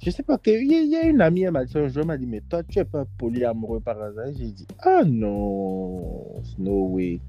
Je 0.05 0.11
sais 0.11 0.23
pas, 0.25 0.37
il 0.47 0.53
y, 0.71 0.75
a- 0.75 0.81
il 0.81 0.90
y 0.90 0.97
a 0.97 1.05
une 1.05 1.21
amie, 1.21 1.42
elle 1.42 1.53
m'a 1.53 1.64
dit 1.64 1.79
un 1.79 1.87
jour, 1.88 2.01
elle 2.03 2.07
m'a 2.09 2.16
dit, 2.18 2.27
mais 2.27 2.40
toi, 2.40 2.62
tu 2.64 2.79
es 2.81 2.85
pas 2.85 3.05
polyamoureux 3.18 3.79
par 3.81 4.01
hasard? 4.03 4.27
J'ai 4.37 4.51
dit, 4.51 4.66
ah 4.81 5.03
non, 5.05 6.42
no 6.59 6.87
way. 6.88 7.21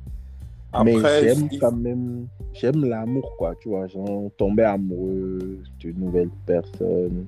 mais 0.83 0.93
j'aime 1.21 1.47
quand 1.59 1.71
même, 1.71 2.27
j'aime 2.51 2.83
l'amour, 2.85 3.35
quoi, 3.37 3.53
tu 3.55 3.69
vois, 3.69 3.85
genre, 3.87 4.31
tomber 4.37 4.63
amoureux 4.63 5.59
d'une 5.79 5.99
nouvelle 5.99 6.31
personne. 6.47 7.27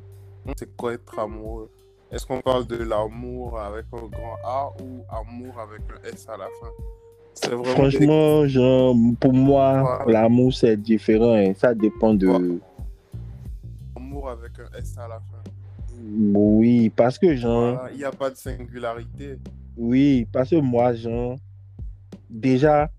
c'est 0.57 0.75
quoi 0.75 0.93
être 0.93 1.19
amoureux? 1.19 1.69
Est-ce 2.11 2.25
qu'on 2.25 2.41
parle 2.41 2.65
de 2.65 2.77
l'amour 2.77 3.59
avec 3.59 3.85
un 3.93 4.07
grand 4.07 4.37
A 4.43 4.71
ou 4.81 5.03
amour 5.09 5.59
avec 5.59 5.81
un 5.91 6.07
S 6.09 6.27
à 6.27 6.37
la 6.37 6.45
fin? 6.59 6.71
Franchement, 7.43 8.47
genre, 8.47 8.95
pour 9.19 9.33
moi, 9.33 10.05
Ouais. 10.05 10.13
l'amour, 10.13 10.53
c'est 10.53 10.77
différent 10.77 11.35
et 11.37 11.53
ça 11.53 11.73
dépend 11.75 12.13
de. 12.13 12.27
Ouais. 12.27 12.59
amour 13.95 14.29
avec 14.29 14.51
un 14.59 14.77
S 14.77 14.95
à 14.97 15.07
la 15.07 15.15
fin. 15.19 15.51
Oui, 16.33 16.89
parce 16.89 17.17
que, 17.17 17.35
genre, 17.35 17.87
Il 17.91 17.97
n'y 17.97 18.03
a 18.03 18.11
pas 18.11 18.29
de 18.29 18.35
singularité. 18.35 19.37
oui, 19.77 20.25
parce 20.31 20.49
que 20.49 20.55
moi, 20.57 20.93
genre, 20.93 21.35
déjà, 22.29 22.89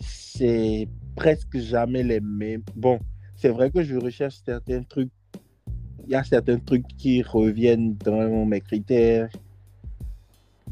c'est 0.00 0.88
presque 1.16 1.56
jamais 1.58 2.02
les 2.02 2.20
mêmes. 2.20 2.62
Bon, 2.76 2.98
c'est 3.36 3.48
vrai 3.50 3.70
que 3.70 3.82
je 3.82 3.96
recherche 3.96 4.36
certains 4.44 4.82
trucs. 4.82 5.10
Il 6.06 6.12
y 6.12 6.14
a 6.14 6.24
certains 6.24 6.58
trucs 6.58 6.86
qui 6.96 7.22
reviennent 7.22 7.96
dans 7.96 8.44
mes 8.46 8.60
critères. 8.60 9.28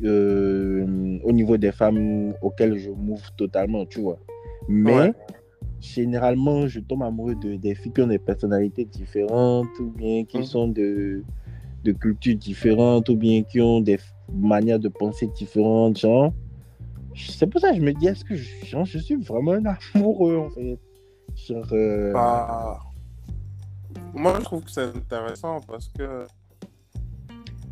Euh, 0.04 1.18
au 1.24 1.32
niveau 1.32 1.56
des 1.56 1.72
femmes 1.72 2.32
auxquelles 2.42 2.78
je 2.78 2.90
m'ouvre 2.90 3.30
totalement, 3.36 3.84
tu 3.86 4.00
vois. 4.00 4.18
Mais 4.68 4.92
Ouais. 4.92 5.14
généralement, 5.80 6.66
je 6.66 6.80
tombe 6.80 7.02
amoureux 7.02 7.34
de, 7.36 7.56
des 7.56 7.74
filles 7.74 7.92
qui 7.92 8.02
ont 8.02 8.06
des 8.06 8.18
personnalités 8.18 8.84
différentes, 8.84 9.66
ou 9.80 9.90
bien 9.90 10.24
qui 10.24 10.38
Mhm. 10.38 10.44
sont 10.44 10.68
de, 10.68 11.22
de 11.84 11.92
cultures 11.92 12.36
différentes, 12.36 13.08
ou 13.08 13.16
bien 13.16 13.42
qui 13.42 13.60
ont 13.60 13.80
des 13.80 13.98
manières 14.32 14.78
de 14.80 14.88
penser 14.88 15.26
différentes, 15.28 15.98
genre. 15.98 16.32
C'est 17.16 17.46
pour 17.48 17.60
ça 17.60 17.70
que 17.70 17.76
je 17.76 17.80
me 17.82 17.92
dis, 17.92 18.06
est-ce 18.06 18.24
que 18.24 18.36
je, 18.36 18.48
genre, 18.66 18.84
je 18.84 18.98
suis 18.98 19.16
vraiment 19.16 19.52
un 19.52 19.64
amoureux, 19.94 20.36
en 20.36 20.50
fait? 20.50 20.78
Genre, 21.34 21.66
euh, 21.72 22.12
Bah, 22.12 22.78
Moi, 24.14 24.34
je 24.38 24.44
trouve 24.44 24.62
que 24.64 24.70
c'est 24.70 24.82
intéressant 24.84 25.60
parce 25.66 25.88
que. 25.88 26.02
euh, 26.02 26.26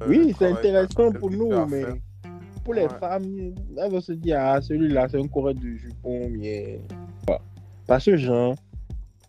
oui, 0.07 0.35
c'est 0.39 0.47
intéressant 0.47 1.13
pour 1.13 1.31
nous, 1.31 1.67
mais 1.67 1.83
faire. 1.83 1.95
Pour 2.67 2.75
les 2.75 2.83
Ouais. 2.83 2.99
femmes, 2.99 3.55
elles 3.79 3.91
vont 3.93 4.01
se 4.01 4.11
dire, 4.13 4.39
ah, 4.41 4.61
celui-là, 4.61 5.07
c'est 5.09 5.21
un 5.21 5.29
coureur 5.29 5.55
de 5.55 5.69
jupon, 5.77 6.29
mais... 6.31 6.81
Voilà. 7.25 7.41
Parce 7.87 8.05
que, 8.07 8.17
genre, 8.17 8.57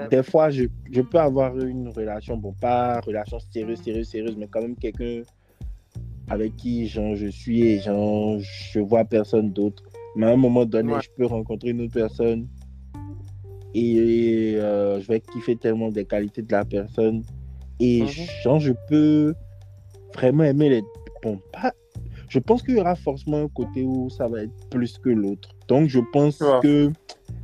des 0.10 0.24
fois, 0.24 0.50
je, 0.50 0.64
je 0.92 1.02
peux 1.02 1.20
avoir 1.20 1.56
une 1.56 1.88
relation, 1.90 2.36
bon, 2.36 2.54
pas 2.60 3.00
relation 3.02 3.38
sérieuse, 3.40 3.80
sérieuse, 3.84 4.10
sérieuse, 4.10 4.36
mais 4.36 4.48
quand 4.48 4.62
même 4.64 4.76
quelqu'un 4.76 5.22
avec 6.30 6.56
qui 6.56 6.88
genre, 6.88 7.16
je 7.16 7.28
suis 7.28 7.62
et 7.62 7.80
genre, 7.80 8.40
je 8.40 8.80
vois 8.80 9.06
personne 9.06 9.52
d'autre. 9.52 9.84
Mais 10.16 10.26
à 10.26 10.30
un 10.32 10.36
moment 10.36 10.66
donné, 10.66 10.94
Ouais. 10.94 11.02
je 11.02 11.10
peux 11.16 11.28
rencontrer 11.28 11.70
une 11.70 11.82
autre 11.82 11.94
personne 11.94 12.48
et 13.76 14.56
euh, 14.58 15.00
je 15.00 15.08
vais 15.08 15.20
kiffer 15.20 15.56
tellement 15.56 15.90
des 15.90 16.06
qualités 16.06 16.42
de 16.42 16.52
la 16.52 16.66
personne. 16.66 17.22
Et 17.80 18.02
Mhm. 18.02 18.10
genre, 18.44 18.60
je 18.60 18.74
peux 18.90 19.36
vraiment 20.16 20.44
aimer 20.44 20.70
les. 20.70 20.82
Bon, 21.22 21.40
pas. 21.54 21.72
Je 22.30 22.40
pense 22.40 22.62
qu'il 22.62 22.76
y 22.76 22.80
aura 22.80 22.96
forcément 22.96 23.44
un 23.44 23.48
côté 23.48 23.84
où 23.84 24.10
ça 24.10 24.28
va 24.28 24.44
être 24.44 24.70
plus 24.70 24.98
que 24.98 25.10
l'autre. 25.10 25.50
Donc, 25.68 25.88
je 25.90 26.00
pense 26.12 26.40
que 26.62 26.92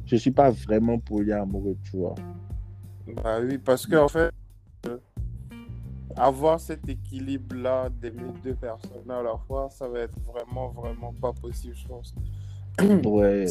je 0.06 0.16
suis 0.16 0.32
pas 0.32 0.52
vraiment 0.52 1.00
polyamoureux, 1.00 1.78
tu 1.84 1.98
vois. 1.98 2.16
Bah 3.24 3.40
oui, 3.42 3.58
parce 3.58 3.86
que 3.86 3.96
en 3.96 4.08
fait, 4.08 4.32
euh, 4.88 4.98
avoir 6.16 6.60
cet 6.60 6.88
équilibre-là 6.88 7.90
d'aimer 7.90 8.32
deux 8.44 8.56
personnes 8.56 9.10
à 9.10 9.22
la 9.22 9.38
fois, 9.48 9.70
ça 9.70 9.88
va 9.88 10.00
être 10.00 10.20
vraiment, 10.22 10.70
vraiment 10.70 11.14
pas 11.14 11.34
possible, 11.34 11.76
je 11.76 11.88
pense. 11.88 12.14
Ouais. 13.06 13.46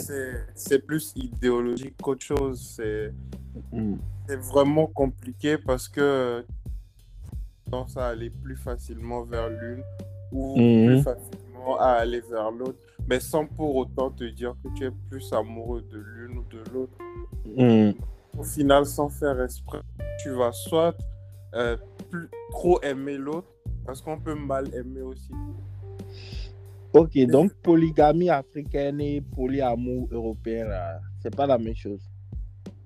C'est 0.54 0.84
plus 0.84 1.12
idéologique 1.16 1.94
qu'autre 2.02 2.24
chose. 2.24 2.74
C'est 2.76 3.12
Mm. 3.72 3.96
vraiment 4.52 4.86
compliqué 4.86 5.58
parce 5.58 5.86
que 5.88 6.44
tendance 7.70 7.96
à 7.98 8.08
aller 8.08 8.30
plus 8.30 8.56
facilement 8.56 9.22
vers 9.24 9.48
l'une 9.50 9.82
ou 10.32 10.56
Mhm. 10.56 10.86
plus 10.86 11.02
facilement 11.02 11.78
à 11.78 11.90
aller 12.00 12.20
vers 12.20 12.50
l'autre, 12.50 12.78
mais 13.06 13.20
sans 13.20 13.46
pour 13.46 13.76
autant 13.76 14.10
te 14.10 14.24
dire 14.24 14.54
que 14.62 14.68
tu 14.76 14.86
es 14.86 14.90
plus 15.10 15.32
amoureux 15.32 15.82
de 15.82 15.98
l'une 15.98 16.38
ou 16.38 16.44
de 16.50 16.62
l'autre. 16.72 16.92
Mm. 17.44 17.92
Au 18.38 18.42
final, 18.42 18.86
sans 18.86 19.08
faire 19.08 19.40
exprès, 19.42 19.80
tu 20.22 20.30
vas 20.30 20.52
soit 20.52 20.94
euh, 21.54 21.76
plus, 22.10 22.30
trop 22.50 22.80
aimer 22.82 23.18
l'autre, 23.18 23.48
parce 23.84 24.00
qu'on 24.00 24.18
peut 24.18 24.34
mal 24.34 24.74
aimer 24.74 25.02
aussi. 25.02 25.30
Ok, 26.94 27.18
donc 27.26 27.52
polygamie 27.62 28.30
africaine 28.30 29.00
et 29.00 29.20
polyamour 29.20 30.08
européen, 30.10 30.66
c'est 31.22 31.34
pas 31.34 31.46
la 31.46 31.58
même 31.58 31.74
chose. 31.74 32.00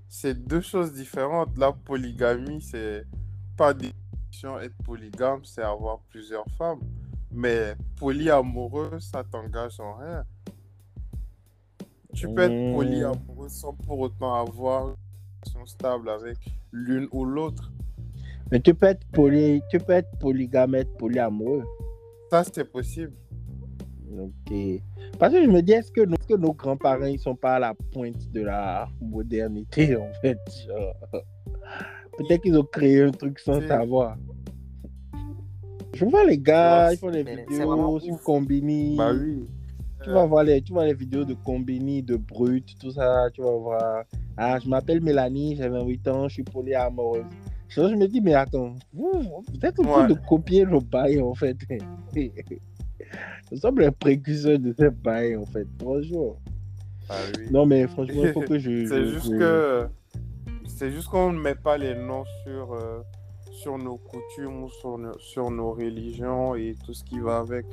C'est 0.09 0.35
deux 0.35 0.61
choses 0.61 0.93
différentes. 0.93 1.57
La 1.59 1.73
polygamie, 1.73 2.61
c'est 2.61 3.05
pas 3.57 3.75
définition 3.75 4.59
être 4.61 4.77
polygame, 4.85 5.45
c'est 5.45 5.63
avoir 5.63 6.01
plusieurs 6.09 6.47
femmes. 6.57 6.81
Mais 7.37 7.75
polyamoureux, 7.97 8.99
ça 8.99 9.23
t'engage 9.23 9.79
en 9.79 9.97
rien. 9.99 10.25
Tu 12.15 12.27
peux 12.33 12.45
être 12.45 12.73
polyamoureux 12.73 13.51
sans 13.51 13.75
pour 13.75 13.99
autant 13.99 14.33
avoir 14.35 14.89
une 14.89 14.95
relation 15.45 15.67
stable 15.67 16.09
avec 16.09 16.39
l'une 16.73 17.07
ou 17.13 17.27
l'autre. 17.27 17.71
Mais 18.51 18.59
tu 18.59 18.73
peux 18.73 18.87
être, 18.87 19.07
poly... 19.13 19.61
tu 19.71 19.79
peux 19.79 19.93
être 19.93 20.09
polygame, 20.19 20.77
être 20.77 20.97
polyamoureux. 20.97 21.65
Ça, 22.31 22.43
c'est 22.43 22.65
possible. 22.65 23.13
Ok. 24.19 24.55
Parce 25.19 25.35
que 25.35 25.45
je 25.45 25.51
me 25.51 25.61
dis, 25.61 25.73
est-ce 25.73 25.93
que, 25.93 26.07
nos- 26.07 26.39
nos 26.39 26.55
grands-parents, 26.55 27.05
ils 27.05 27.19
sont 27.19 27.37
pas 27.37 27.57
à 27.57 27.59
la 27.59 27.75
pointe 27.93 28.31
de 28.31 28.41
la 28.45 28.89
modernité, 28.99 29.95
en 29.95 30.11
fait? 30.23 30.39
Peut-être 32.17 32.41
qu'ils 32.41 32.57
ont 32.59 32.65
créé 32.65 33.03
un 33.03 33.11
truc 33.11 33.39
sans 33.39 33.61
savoir. 33.69 34.17
Je 35.97 36.05
vois 36.05 36.25
les 36.25 36.39
gars, 36.39 36.93
ils 36.93 36.99
font 36.99 37.11
des 37.11 37.23
vidéos 37.25 37.99
sur. 38.01 38.23
Combini. 38.23 38.97
Bah 38.97 39.13
oui. 39.13 39.45
Tu 40.05 40.11
vas 40.11 40.27
voir 40.27 40.45
les, 40.45 40.63
tu 40.63 40.73
vois 40.73 40.85
les 40.85 40.95
vidéos 40.95 41.25
de 41.25 41.35
Combini, 41.35 42.03
de 42.03 42.17
Brut, 42.17 42.77
tout 42.79 42.91
ça, 42.93 43.27
tu 43.33 43.41
vas 43.43 43.51
voir. 43.57 44.05
Ah, 44.37 44.59
je 44.63 44.69
m'appelle 44.69 45.01
Mélanie, 45.01 45.57
j'ai 45.57 45.69
28 45.69 46.09
ans, 46.09 46.29
je 46.29 46.35
suis 46.35 46.43
polyamoureuse. 46.45 47.25
Je 47.69 47.81
je 47.89 47.95
me 47.97 48.07
dis, 48.07 48.21
mais 48.21 48.35
attends, 48.35 48.75
vous, 48.93 49.11
vous 49.21 49.61
êtes 49.67 49.81
en 49.81 49.83
train 49.83 50.03
Ouais. 50.03 50.09
de 50.15 50.15
copier 50.29 50.65
le 50.65 50.79
bail, 50.81 51.21
en 51.21 51.35
fait. 51.35 51.57
Nous 53.51 53.59
sommes 53.59 53.79
les 53.81 53.91
précurseurs 53.91 54.59
de 54.59 54.73
ce 54.79 54.89
bail, 54.91 55.37
en 55.37 55.47
fait. 55.47 55.67
Bonjour. 55.79 56.39
Bah 57.09 57.15
oui. 57.39 57.47
Non, 57.51 57.67
mais 57.67 57.87
franchement, 57.87 58.23
il 58.25 58.33
faut 58.33 58.41
que 58.41 58.59
je. 58.59 58.87
C'est 58.87 59.07
juste 59.09 59.33
je- 59.33 59.39
que 59.39 59.87
c'est 60.67 60.91
juste 60.91 61.09
qu'on 61.09 61.33
ne 61.33 61.41
met 61.41 61.55
pas 61.55 61.79
les 61.79 61.95
noms 61.95 62.25
sur 62.45 62.73
euh, 62.75 63.01
sur 63.63 63.79
nos 63.79 63.97
coutumes 63.97 64.65
ou 64.65 64.69
sur 64.71 64.99
nos, 64.99 65.19
sur 65.19 65.51
nos 65.51 65.73
religions 65.73 66.55
et 66.55 66.75
tout 66.85 66.95
ce 66.95 67.03
qui 67.05 67.19
va 67.21 67.39
avec 67.39 67.67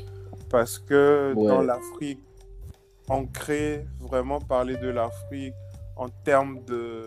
parce 0.49 0.77
que 0.79 1.33
Ouais. 1.35 1.47
dans 1.47 1.61
l'Afrique 1.61 2.21
on 3.09 3.25
crée 3.25 3.85
vraiment 3.99 4.39
parler 4.39 4.77
de 4.77 4.89
l'Afrique 4.89 5.53
en 5.95 6.09
termes 6.09 6.63
de 6.65 7.05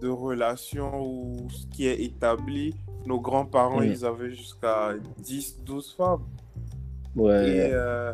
de 0.00 0.08
relations 0.08 1.00
ou 1.02 1.48
ce 1.50 1.66
qui 1.72 1.86
est 1.86 2.00
établi 2.02 2.74
nos 3.06 3.20
grands-parents 3.20 3.82
ils 3.82 4.04
avaient 4.04 4.30
jusqu'à 4.30 4.94
10 5.18 5.60
12 5.64 5.94
femmes 5.96 6.24
et 7.16 7.70
euh, 7.72 8.12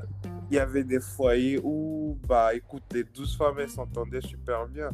il 0.50 0.56
y 0.56 0.58
avait 0.58 0.84
des 0.84 1.00
foyers 1.00 1.58
où, 1.62 2.18
bah, 2.28 2.52
écoute, 2.54 2.82
les 2.92 3.04
12 3.04 3.36
femmes, 3.38 3.54
elles 3.60 3.70
s'entendaient 3.70 4.20
super 4.20 4.66
bien. 4.66 4.90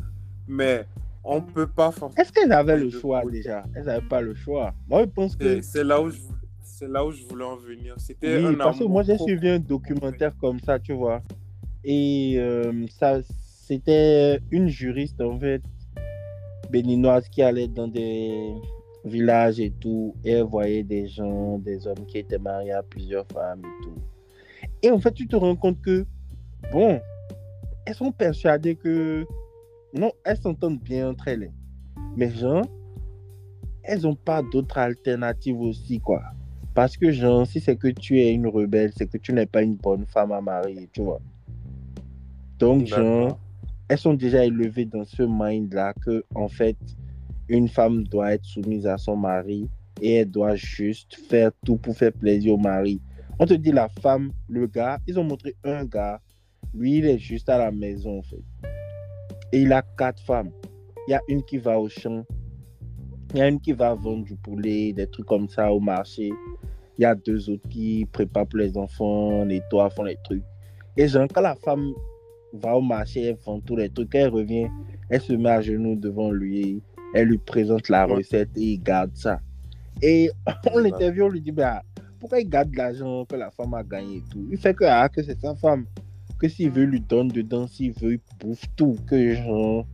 Mais 0.47 0.87
on 1.27 1.41
peut 1.43 1.67
pas 1.67 1.91
forcément. 1.91 2.23
Est-ce 2.23 2.33
qu'elles 2.33 2.53
avaient 2.53 2.77
le 2.79 2.91
choix 2.91 3.23
déjà? 3.31 3.65
Elles 3.75 3.85
n'avaient 3.85 4.07
pas 4.07 4.21
le 4.21 4.35
choix. 4.35 4.73
Moi, 4.89 5.03
je 5.03 5.09
pense 5.11 5.37
que. 5.37 5.61
C'est 5.61 5.85
là 5.85 6.01
où 6.01 6.11
je 6.11 6.19
voulais- 6.21 6.39
c'est 6.63 6.89
là 6.89 7.05
où 7.05 7.11
je 7.11 7.25
voulais 7.25 7.45
en 7.45 7.57
venir. 7.57 7.95
C'était 7.99 8.37
Oui, 8.47 8.57
parce 8.57 8.79
que 8.79 8.85
moi 8.85 9.03
j'ai 9.03 9.17
suivi 9.19 9.49
un 9.49 9.59
documentaire 9.59 10.37
comme 10.37 10.61
ça, 10.61 10.79
tu 10.79 10.93
vois. 10.93 11.23
Et 11.85 12.35
euh, 12.39 12.87
ça, 12.89 13.21
c'était 13.67 14.41
une 14.51 14.69
juriste 14.69 15.21
en 15.21 15.39
fait 15.39 15.63
béninoise 16.71 17.29
qui 17.29 17.43
allait 17.43 17.69
dans 17.69 17.89
des 17.89 18.53
villages 19.05 19.61
et 19.61 19.71
tout, 19.71 20.15
et 20.25 20.33
elle 20.33 20.43
voyait 20.45 20.83
des 20.83 21.07
gens, 21.07 21.59
des 21.59 21.87
hommes 21.87 22.05
qui 22.09 22.19
étaient 22.19 22.39
mariés 22.39 22.73
à 22.73 22.83
plusieurs 22.83 23.27
femmes 23.33 23.63
et 23.65 23.85
tout. 23.85 23.95
Et 24.83 24.91
en 24.91 24.99
fait, 24.99 25.13
tu 25.13 25.27
te 25.29 25.37
rends 25.37 25.55
compte 25.57 25.81
que, 25.81 26.05
bon, 26.73 27.01
elles 27.87 27.95
sont 27.95 28.11
persuadées 28.13 28.75
que, 28.75 29.25
non, 29.99 30.13
elles 30.25 30.37
s'entendent 30.37 30.81
bien 30.81 31.11
entre 31.11 31.29
elles. 31.29 31.51
Mais 32.17 32.31
genre, 32.31 32.65
elles 33.83 34.03
n'ont 34.03 34.15
pas 34.15 34.43
d'autre 34.43 34.79
alternative 34.79 35.61
aussi, 35.61 36.01
quoi. 36.01 36.23
Parce 36.75 36.97
que, 36.97 37.11
genre, 37.11 37.47
si 37.47 37.61
c'est 37.61 37.77
que 37.77 37.89
tu 37.89 38.21
es 38.21 38.33
une 38.33 38.47
rebelle, 38.47 38.93
c'est 38.95 39.07
que 39.07 39.17
tu 39.17 39.33
n'es 39.33 39.47
pas 39.47 39.63
une 39.63 39.77
bonne 39.77 40.05
femme 40.07 40.33
à 40.33 40.41
marier, 40.41 40.89
tu 40.93 41.03
vois. 41.03 41.21
Donc, 42.59 42.87
genre, 42.87 43.39
elles 43.89 43.99
sont 43.99 44.15
déjà 44.15 44.45
élevées 44.45 44.85
dans 44.85 45.05
ce 45.05 45.23
mind-là 45.23 45.95
que, 46.05 46.25
en 46.35 46.49
fait, 46.49 46.77
une 47.49 47.69
femme 47.69 48.05
doit 48.05 48.35
être 48.35 48.45
soumise 48.45 48.87
à 48.87 48.99
son 48.99 49.17
mari 49.17 49.69
et 50.03 50.17
elle 50.17 50.31
doit 50.31 50.57
juste 50.57 51.15
faire 51.15 51.51
tout 51.65 51.77
pour 51.77 51.97
faire 51.97 52.13
plaisir 52.13 52.55
au 52.55 52.59
mari. 52.59 53.01
On 53.39 53.47
te 53.47 53.55
dit 53.55 53.73
la 53.73 53.89
femme, 53.89 54.33
le 54.49 54.67
gars, 54.67 54.99
ils 55.07 55.19
ont 55.19 55.25
montré 55.25 55.55
un 55.65 55.85
gars, 55.85 56.21
lui, 56.75 56.99
il 56.99 57.07
est 57.07 57.19
juste 57.19 57.49
à 57.49 57.59
la 57.59 57.71
maison, 57.71 58.19
en 58.19 58.23
fait. 58.23 58.43
Et 59.57 59.63
il 59.63 59.73
a 59.73 59.81
quatre 59.81 60.23
femmes. 60.23 60.51
Il 61.09 61.13
y 61.13 61.15
a 61.15 61.23
une 61.29 61.43
qui 61.43 61.57
va 61.57 61.81
au 61.81 61.89
champ, 61.89 62.27
il 63.33 63.39
y 63.39 63.41
a 63.41 63.49
une 63.49 63.59
qui 63.59 63.73
va 63.73 63.95
vendre 63.95 64.23
du 64.23 64.37
poulet, 64.37 64.93
des 64.93 65.07
trucs 65.07 65.25
comme 65.25 65.49
ça 65.49 65.73
au 65.73 65.81
marché. 65.81 66.31
Il 66.99 67.03
y 67.03 67.05
a 67.07 67.15
deux 67.15 67.49
autres 67.49 67.67
qui 67.71 68.07
préparent 68.13 68.47
pour 68.47 68.59
les 68.59 68.77
enfants, 68.77 69.47
nettoient, 69.47 69.89
font 69.89 70.03
les 70.03 70.19
trucs. 70.25 70.43
Et 70.99 71.09
genre, 71.09 71.27
quand 71.33 71.41
la 71.41 71.55
femme 71.55 71.95
va 72.53 72.77
au 72.77 72.83
marché, 72.83 73.29
elle 73.29 73.39
vend 73.47 73.59
tous 73.61 73.77
les 73.77 73.89
trucs, 73.89 74.15
elle 74.15 74.29
revient, 74.29 74.69
elle 75.09 75.23
se 75.23 75.33
met 75.33 75.49
à 75.49 75.63
genoux 75.63 75.97
devant 75.97 76.31
lui, 76.31 76.83
elle 77.15 77.29
lui 77.29 77.39
présente 77.39 77.89
la 77.89 78.05
recette 78.05 78.51
et 78.57 78.73
il 78.75 78.83
garde 78.83 79.13
ça. 79.15 79.41
Et 80.03 80.31
on 80.71 80.81
l'interviewe, 80.81 81.25
on 81.25 81.29
lui 81.31 81.41
dit, 81.41 81.53
bah, 81.53 81.81
pourquoi 82.21 82.41
il 82.41 82.51
garde 82.51 82.75
l'argent 82.75 83.25
que 83.25 83.37
la 83.37 83.51
femme 83.51 83.73
a 83.73 83.83
gagné 83.83 84.19
et 84.19 84.23
tout? 84.31 84.47
Il 84.51 84.59
fait 84.59 84.75
que, 84.75 84.85
ah, 84.85 85.09
que 85.09 85.23
c'est 85.23 85.41
sa 85.41 85.55
femme. 85.55 85.87
Que 86.39 86.49
s'il 86.49 86.71
veut, 86.71 86.85
il 86.85 86.91
lui 86.91 87.01
donne 87.01 87.29
dedans, 87.29 87.67
s'il 87.67 87.93
veut, 87.93 88.15
il 88.15 88.21
bouffe 88.41 88.65
tout. 88.77 88.97
Que 89.07 89.35
genre, 89.35 89.87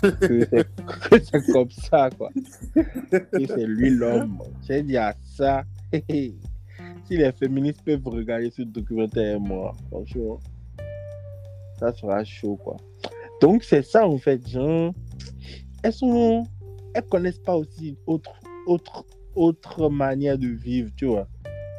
que 0.00 0.08
c'est 0.50 1.10
que 1.10 1.18
c'est 1.22 1.52
comme 1.52 1.70
ça, 1.70 2.10
quoi. 2.10 2.30
Que 2.74 3.46
c'est 3.46 3.66
lui 3.66 3.90
l'homme. 3.90 4.38
J'ai 4.66 4.82
dit 4.82 4.96
à 4.96 5.14
ça. 5.22 5.64
si 7.04 7.16
les 7.16 7.32
féministes 7.32 7.82
peuvent 7.84 8.06
regarder 8.06 8.50
ce 8.50 8.62
documentaire, 8.62 9.38
moi, 9.38 9.74
franchement, 9.90 10.40
ça 11.78 11.92
sera 11.92 12.24
chaud, 12.24 12.56
quoi. 12.56 12.76
Donc, 13.40 13.64
c'est 13.64 13.82
ça, 13.82 14.06
en 14.06 14.18
fait, 14.18 14.46
genre, 14.48 14.94
elles 15.82 15.92
sont, 15.92 16.44
elles 16.94 17.04
connaissent 17.04 17.38
pas 17.38 17.56
aussi 17.56 17.96
autre, 18.06 18.32
autre, 18.66 19.04
autre 19.34 19.90
manière 19.90 20.38
de 20.38 20.48
vivre, 20.48 20.90
tu 20.96 21.06
vois. 21.06 21.28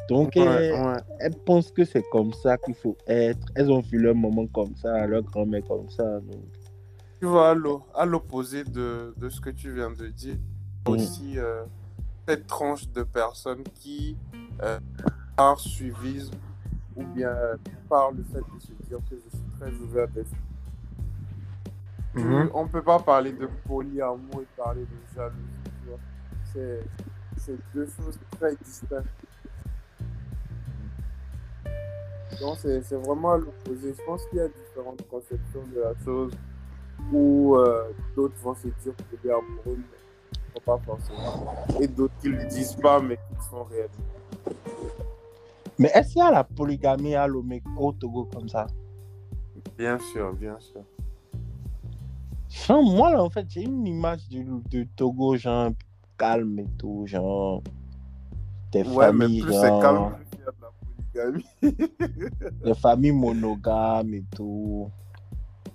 Donc, 0.10 0.36
Ouais, 0.36 0.42
elles, 0.44 0.74
ouais. 0.74 0.98
elles 1.20 1.36
pensent 1.46 1.72
que 1.72 1.84
c'est 1.84 2.04
comme 2.12 2.32
ça 2.34 2.58
qu'il 2.58 2.76
faut 2.76 2.96
être. 3.08 3.48
Elles 3.56 3.72
ont 3.72 3.80
vu 3.82 3.98
leur 4.00 4.16
maman 4.16 4.46
comme 4.48 4.76
ça, 4.76 5.06
leur 5.08 5.24
grand-mère 5.24 5.64
comme 5.68 5.90
ça. 5.90 6.20
Donc, 6.20 6.44
Tu 7.20 7.26
vois, 7.26 7.50
à 7.52 7.54
l'o- 7.56 7.84
à 7.96 8.06
l'opposé 8.06 8.64
de, 8.64 9.14
de 9.18 9.30
ce 9.30 9.42
que 9.42 9.50
tu 9.50 9.74
viens 9.74 9.90
de 9.92 10.08
dire, 10.08 10.36
Mm. 10.88 10.92
aussi 10.92 11.40
euh, 11.40 11.64
cette 12.28 12.46
tranche 12.46 12.88
de 12.90 13.02
personnes 13.04 13.64
qui, 13.74 14.16
euh, 14.62 14.80
par 15.36 15.60
suivisme 15.60 16.36
ou 16.96 17.04
bien 17.04 17.36
par 17.90 18.12
le 18.12 18.24
fait 18.32 18.40
de 18.40 18.60
se 18.62 18.72
dire 18.88 19.00
que 19.10 19.16
je 19.16 19.38
suis 19.38 19.46
très 19.60 19.72
ouvert 19.84 20.08
d'esprit, 20.10 20.38
Mhm. 22.14 22.50
on 22.54 22.68
peut 22.68 22.82
pas 22.84 23.00
parler 23.00 23.34
de 23.34 23.50
polyamour 23.68 24.42
et 24.42 24.48
parler 24.56 24.82
de 24.82 25.16
jalousie. 25.16 25.42
c'est 27.38 27.58
deux 27.74 27.86
choses 27.86 28.18
très 28.40 28.56
distinctes. 28.56 29.06
Donc, 32.40 32.58
c'est, 32.58 32.80
vraiment 32.96 33.34
à 33.34 33.38
l'opposé. 33.38 33.94
Je 33.98 34.04
pense 34.06 34.26
qu'il 34.28 34.40
y 34.40 34.42
a 34.42 34.48
différentes 34.48 35.08
conceptions 35.10 35.64
de 35.74 35.82
la 35.82 35.94
chose 36.04 36.32
où 37.12 37.56
euh, 37.56 37.92
d'autres 38.16 38.36
vont 38.42 38.56
se 38.56 38.68
dire 38.68 38.94
polyamoureux, 39.12 39.78
mais 39.78 40.62
pas 40.66 40.80
forcément. 40.86 41.54
Et 41.80 41.88
d'autres 41.88 42.14
qui 42.22 42.30
ne 42.30 42.38
le 42.38 42.46
disent 42.46 42.76
pas, 42.76 43.00
mais 43.00 43.18
qui 43.18 43.50
sont 43.50 43.64
réellement. 43.64 43.92
Mais 45.78 45.92
est-ce 45.94 46.14
qu'il 46.14 46.20
y 46.20 46.26
a 46.26 46.32
la 46.32 46.44
polygamie 46.44 47.16
à 47.16 47.28
au 47.28 47.92
Togo 47.92 48.30
comme 48.34 48.48
ça? 48.48 48.68
Bien 49.78 50.00
sûr, 50.00 50.34
bien 50.34 50.58
sûr. 50.60 50.82
Genre, 52.50 52.84
moi, 52.84 53.12
là, 53.12 53.22
en 53.22 53.30
fait, 53.30 53.46
j'ai 53.50 53.64
une 53.64 53.86
image 53.86 54.28
du, 54.30 54.46
de 54.46 54.88
Togo, 54.96 55.36
genre, 55.36 55.72
calme 56.18 56.60
et 56.60 56.68
tout, 56.78 57.06
genre, 57.06 57.62
des 58.72 58.84
Ouais, 58.84 59.12
mais 59.12 59.26
familles, 59.26 59.42
plus 59.42 59.54
c'est 59.54 59.68
genre, 59.68 59.82
calme, 59.82 60.16
polygamie. 61.16 61.46
des 62.64 62.74
familles 62.76 63.12
monogames 63.12 64.14
et 64.14 64.24
tout. 64.36 64.90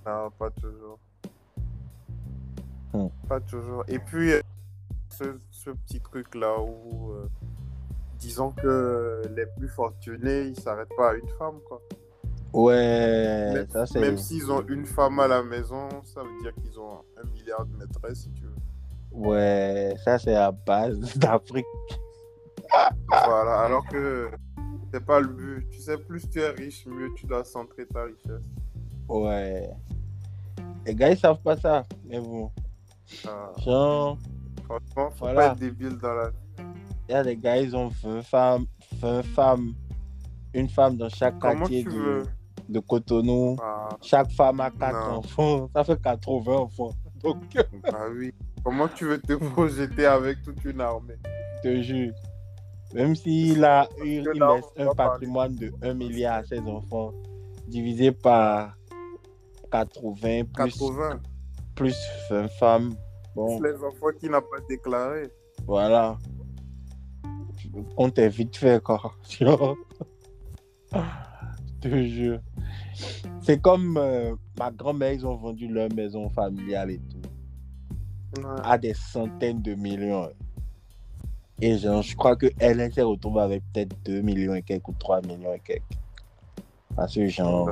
Non, 0.06 0.30
pas 0.38 0.50
toujours. 0.50 0.98
Hmm. 2.92 3.08
Pas 3.28 3.40
toujours. 3.40 3.84
Et 3.88 3.98
puis, 3.98 4.32
euh, 4.32 4.40
ce, 5.10 5.38
ce 5.50 5.70
petit 5.70 6.00
truc-là 6.00 6.60
où, 6.60 7.12
euh, 7.12 7.28
disons 8.18 8.50
que 8.52 9.22
les 9.36 9.46
plus 9.58 9.68
fortunés, 9.68 10.42
ils 10.42 10.60
s'arrêtent 10.60 10.96
pas 10.96 11.10
à 11.10 11.14
une 11.14 11.28
femme, 11.38 11.60
quoi. 11.68 11.80
Ouais, 12.52 13.52
même 13.54 13.68
ça 13.68 13.86
c'est... 13.86 14.00
même 14.00 14.18
s'ils 14.18 14.50
ont 14.50 14.66
une 14.66 14.84
femme 14.84 15.20
à 15.20 15.28
la 15.28 15.40
maison, 15.40 15.88
ça 16.02 16.22
veut 16.22 16.42
dire 16.42 16.52
qu'ils 16.60 16.80
ont 16.80 17.04
un 17.16 17.30
milliard 17.30 17.64
de 17.64 17.76
maîtresses, 17.76 18.22
si 18.22 18.30
tu 18.32 18.42
veux. 18.42 18.56
Ouais, 19.12 19.94
ça 20.04 20.18
c'est 20.18 20.34
à 20.34 20.50
base 20.50 20.98
d'Afrique. 21.16 21.66
Voilà, 23.08 23.60
alors 23.60 23.86
que 23.86 24.30
c'est 24.92 25.04
pas 25.04 25.20
le 25.20 25.28
but. 25.28 25.68
Tu 25.70 25.78
sais, 25.80 25.96
plus 25.98 26.28
tu 26.28 26.40
es 26.40 26.50
riche, 26.50 26.86
mieux 26.86 27.10
tu 27.16 27.26
dois 27.26 27.44
centrer 27.44 27.86
ta 27.86 28.04
richesse. 28.04 28.44
Ouais. 29.08 29.70
Les 30.86 30.94
gars, 30.94 31.10
ils 31.10 31.18
savent 31.18 31.40
pas 31.42 31.56
ça. 31.56 31.84
Mais 32.06 32.18
bon, 32.20 32.50
Ah, 33.26 33.50
genre, 33.64 34.18
franchement, 34.64 35.10
faut 35.10 35.16
Voilà. 35.20 35.40
pas 35.40 35.46
être 35.52 35.58
débile 35.58 35.98
dans 35.98 36.14
la 36.14 36.28
vie. 36.30 36.36
il 37.08 37.12
y 37.12 37.14
a 37.14 37.24
des 37.24 37.36
gars, 37.36 37.56
ils 37.56 37.74
ont 37.76 37.88
20 38.02 38.22
femmes, 38.22 38.66
20 39.00 39.22
femmes, 39.22 39.74
une 40.54 40.68
femme 40.68 40.96
dans 40.96 41.08
chaque 41.08 41.38
Comment 41.38 41.58
quartier 41.60 41.82
tu 41.82 41.90
de, 41.90 41.94
veux? 41.98 42.22
de 42.68 42.78
Cotonou. 42.80 43.56
Ah, 43.62 43.88
Chaque 44.00 44.30
femme 44.32 44.60
a 44.60 44.70
4 44.70 45.08
Non. 45.08 45.16
enfants. 45.16 45.68
Ça 45.74 45.82
fait 45.84 46.00
80 46.00 46.52
enfants. 46.52 46.92
Donc, 47.22 47.36
je 47.54 47.60
bah 47.90 48.06
oui. 48.16 48.32
Comment 48.64 48.88
tu 48.88 49.06
veux 49.06 49.20
te 49.20 49.32
projeter 49.50 50.06
avec 50.06 50.42
toute 50.42 50.64
une 50.64 50.80
armée? 50.80 51.16
te 51.62 51.82
jure. 51.82 52.12
Même 52.94 53.14
s'il 53.14 53.64
a, 53.64 53.88
il, 54.04 54.22
laisse 54.24 54.64
on 54.76 54.88
un 54.88 54.94
patrimoine 54.94 55.54
de 55.54 55.72
1 55.82 55.94
milliard 55.94 56.38
à 56.38 56.44
ses 56.44 56.58
enfants, 56.60 57.12
divisé 57.68 58.10
par 58.10 58.76
80 59.70 60.44
plus, 60.44 60.78
80. 60.78 61.20
plus 61.76 61.96
20 62.30 62.48
femmes. 62.48 62.94
Bon, 63.34 63.60
Les 63.62 63.74
enfants 63.76 64.10
qui 64.18 64.28
n'ont 64.28 64.40
pas 64.40 64.60
déclaré. 64.68 65.30
voilà. 65.66 66.18
Le 67.72 67.82
compte 67.94 68.18
est 68.18 68.28
vite 68.28 68.56
fait, 68.56 68.82
quoi. 68.82 69.14
Je 69.30 69.44
te 71.80 72.02
jure. 72.02 72.40
C'est 73.42 73.60
comme 73.60 73.96
euh, 73.96 74.34
ma 74.58 74.72
grand-mère, 74.72 75.12
ils 75.12 75.24
ont 75.24 75.36
vendu 75.36 75.68
leur 75.68 75.88
maison 75.94 76.28
familiale 76.28 76.90
et 76.90 76.98
tout. 76.98 77.20
Ouais. 78.38 78.60
à 78.62 78.78
des 78.78 78.94
centaines 78.94 79.60
de 79.62 79.74
millions. 79.74 80.30
Et 81.62 81.76
genre, 81.78 82.02
je 82.02 82.16
crois 82.16 82.36
que 82.36 82.46
elle 82.58 82.92
s'est 82.92 83.02
retrouvée 83.02 83.42
avec 83.42 83.62
peut-être 83.72 83.94
2 84.04 84.20
millions 84.22 84.54
et 84.54 84.62
quelques 84.62 84.88
ou 84.88 84.94
3 84.98 85.20
millions 85.22 85.52
et 85.52 85.60
quelques. 85.60 85.82
Parce 86.96 87.14
que 87.14 87.26
genre, 87.26 87.70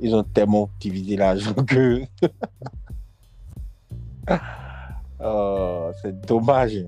ils 0.00 0.14
ont 0.14 0.22
tellement 0.22 0.70
divisé 0.80 1.16
l'argent 1.16 1.54
que. 1.54 2.02
oh, 5.20 5.90
c'est 6.02 6.20
dommage. 6.26 6.86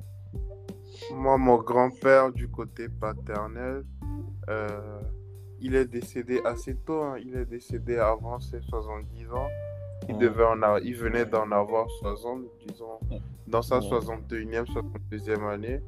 Moi, 1.15 1.39
mon 1.39 1.57
grand-père 1.59 2.33
du 2.33 2.49
côté 2.49 2.89
paternel, 2.89 3.85
euh, 4.49 5.01
il 5.61 5.75
est 5.75 5.87
décédé 5.87 6.41
assez 6.45 6.75
tôt. 6.75 7.03
hein. 7.03 7.17
Il 7.25 7.35
est 7.37 7.47
décédé 7.47 7.97
avant 7.97 8.39
ses 8.41 8.61
70 8.61 9.31
ans. 9.33 9.49
Il, 10.09 10.15
Ouais. 10.15 10.21
devait 10.23 10.45
en 10.45 10.77
il 10.79 10.95
venait 10.95 11.27
d'en 11.27 11.51
avoir 11.51 11.87
60, 12.01 12.41
disons, 12.67 12.99
dans 13.47 13.63
sa 13.63 13.79
Ouais. 13.81 13.89
61e, 13.89 14.65
62e 14.67 15.49
année. 15.53 15.81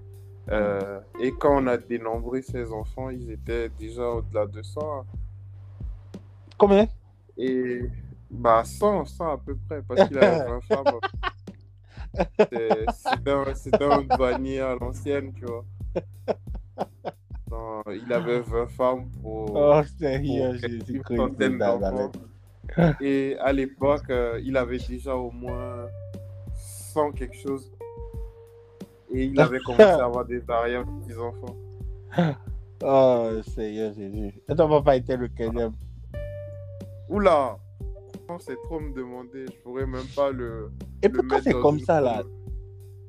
Euh, 0.51 1.01
et 1.21 1.31
quand 1.33 1.63
on 1.63 1.67
a 1.69 1.77
dénombré 1.77 2.43
ses 2.43 2.73
enfants, 2.73 3.09
ils 3.11 3.31
étaient 3.31 3.69
déjà 3.69 4.09
au-delà 4.09 4.47
de 4.47 4.63
100. 4.63 4.81
hein. 5.01 5.05
Combien? 6.59 6.89
Et 7.39 7.83
bah 8.31 8.63
100, 8.65 9.05
100 9.05 9.33
à 9.33 9.39
peu 9.39 9.57
près, 9.69 9.81
parce 9.83 10.07
qu'il 10.09 10.19
avait 10.19 10.45
20 10.45 10.61
femmes. 10.63 10.85
C'est- 12.53 12.87
C'était 13.55 13.85
un, 13.85 13.91
un 13.99 14.03
douanier 14.03 14.61
à 14.61 14.75
l'ancienne, 14.75 15.33
tu 15.35 15.45
vois. 15.45 15.65
Non, 17.51 17.83
il 17.93 18.13
avait 18.13 18.41
20 18.41 18.67
femmes 18.69 19.09
pour, 19.23 19.57
Oh, 19.57 19.83
sérieux, 19.99 20.43
pour 20.49 20.57
une 20.95 21.03
centaine 21.17 21.59
d'enfants. 21.81 22.13
Et 23.01 23.37
à 23.41 23.53
l'époque, 23.53 24.11
euh, 24.11 24.41
il 24.45 24.57
avait 24.57 24.79
déjà 24.79 25.17
au 25.17 25.31
moins 25.31 25.87
100 26.55 27.11
quelque 27.13 27.37
chose. 27.37 27.71
Et 29.13 29.25
il 29.25 29.41
avait 29.41 29.59
commencé 29.61 29.83
à 29.85 30.05
avoir 30.05 30.25
des 30.25 30.43
arrière-petits-enfants. 30.49 31.57
Oh, 32.83 33.29
sérieux, 33.55 33.93
Jésus. 33.95 34.33
Et 34.49 34.55
ton 34.55 34.67
papa 34.67 34.97
était 34.97 35.15
le 35.15 35.29
quatrième. 35.29 35.73
Oula! 37.11 37.59
C'est 38.39 38.57
trop 38.65 38.81
me 38.81 38.95
demander, 38.95 39.45
je 39.47 39.63
pourrais 39.63 39.85
même 39.85 40.07
pas 40.17 40.31
le. 40.31 40.71
Et 41.03 41.09
le 41.09 41.13
pourquoi 41.13 41.43
c'est 41.43 41.53
comme 41.53 41.79
ça, 41.81 42.01
là? 42.01 42.23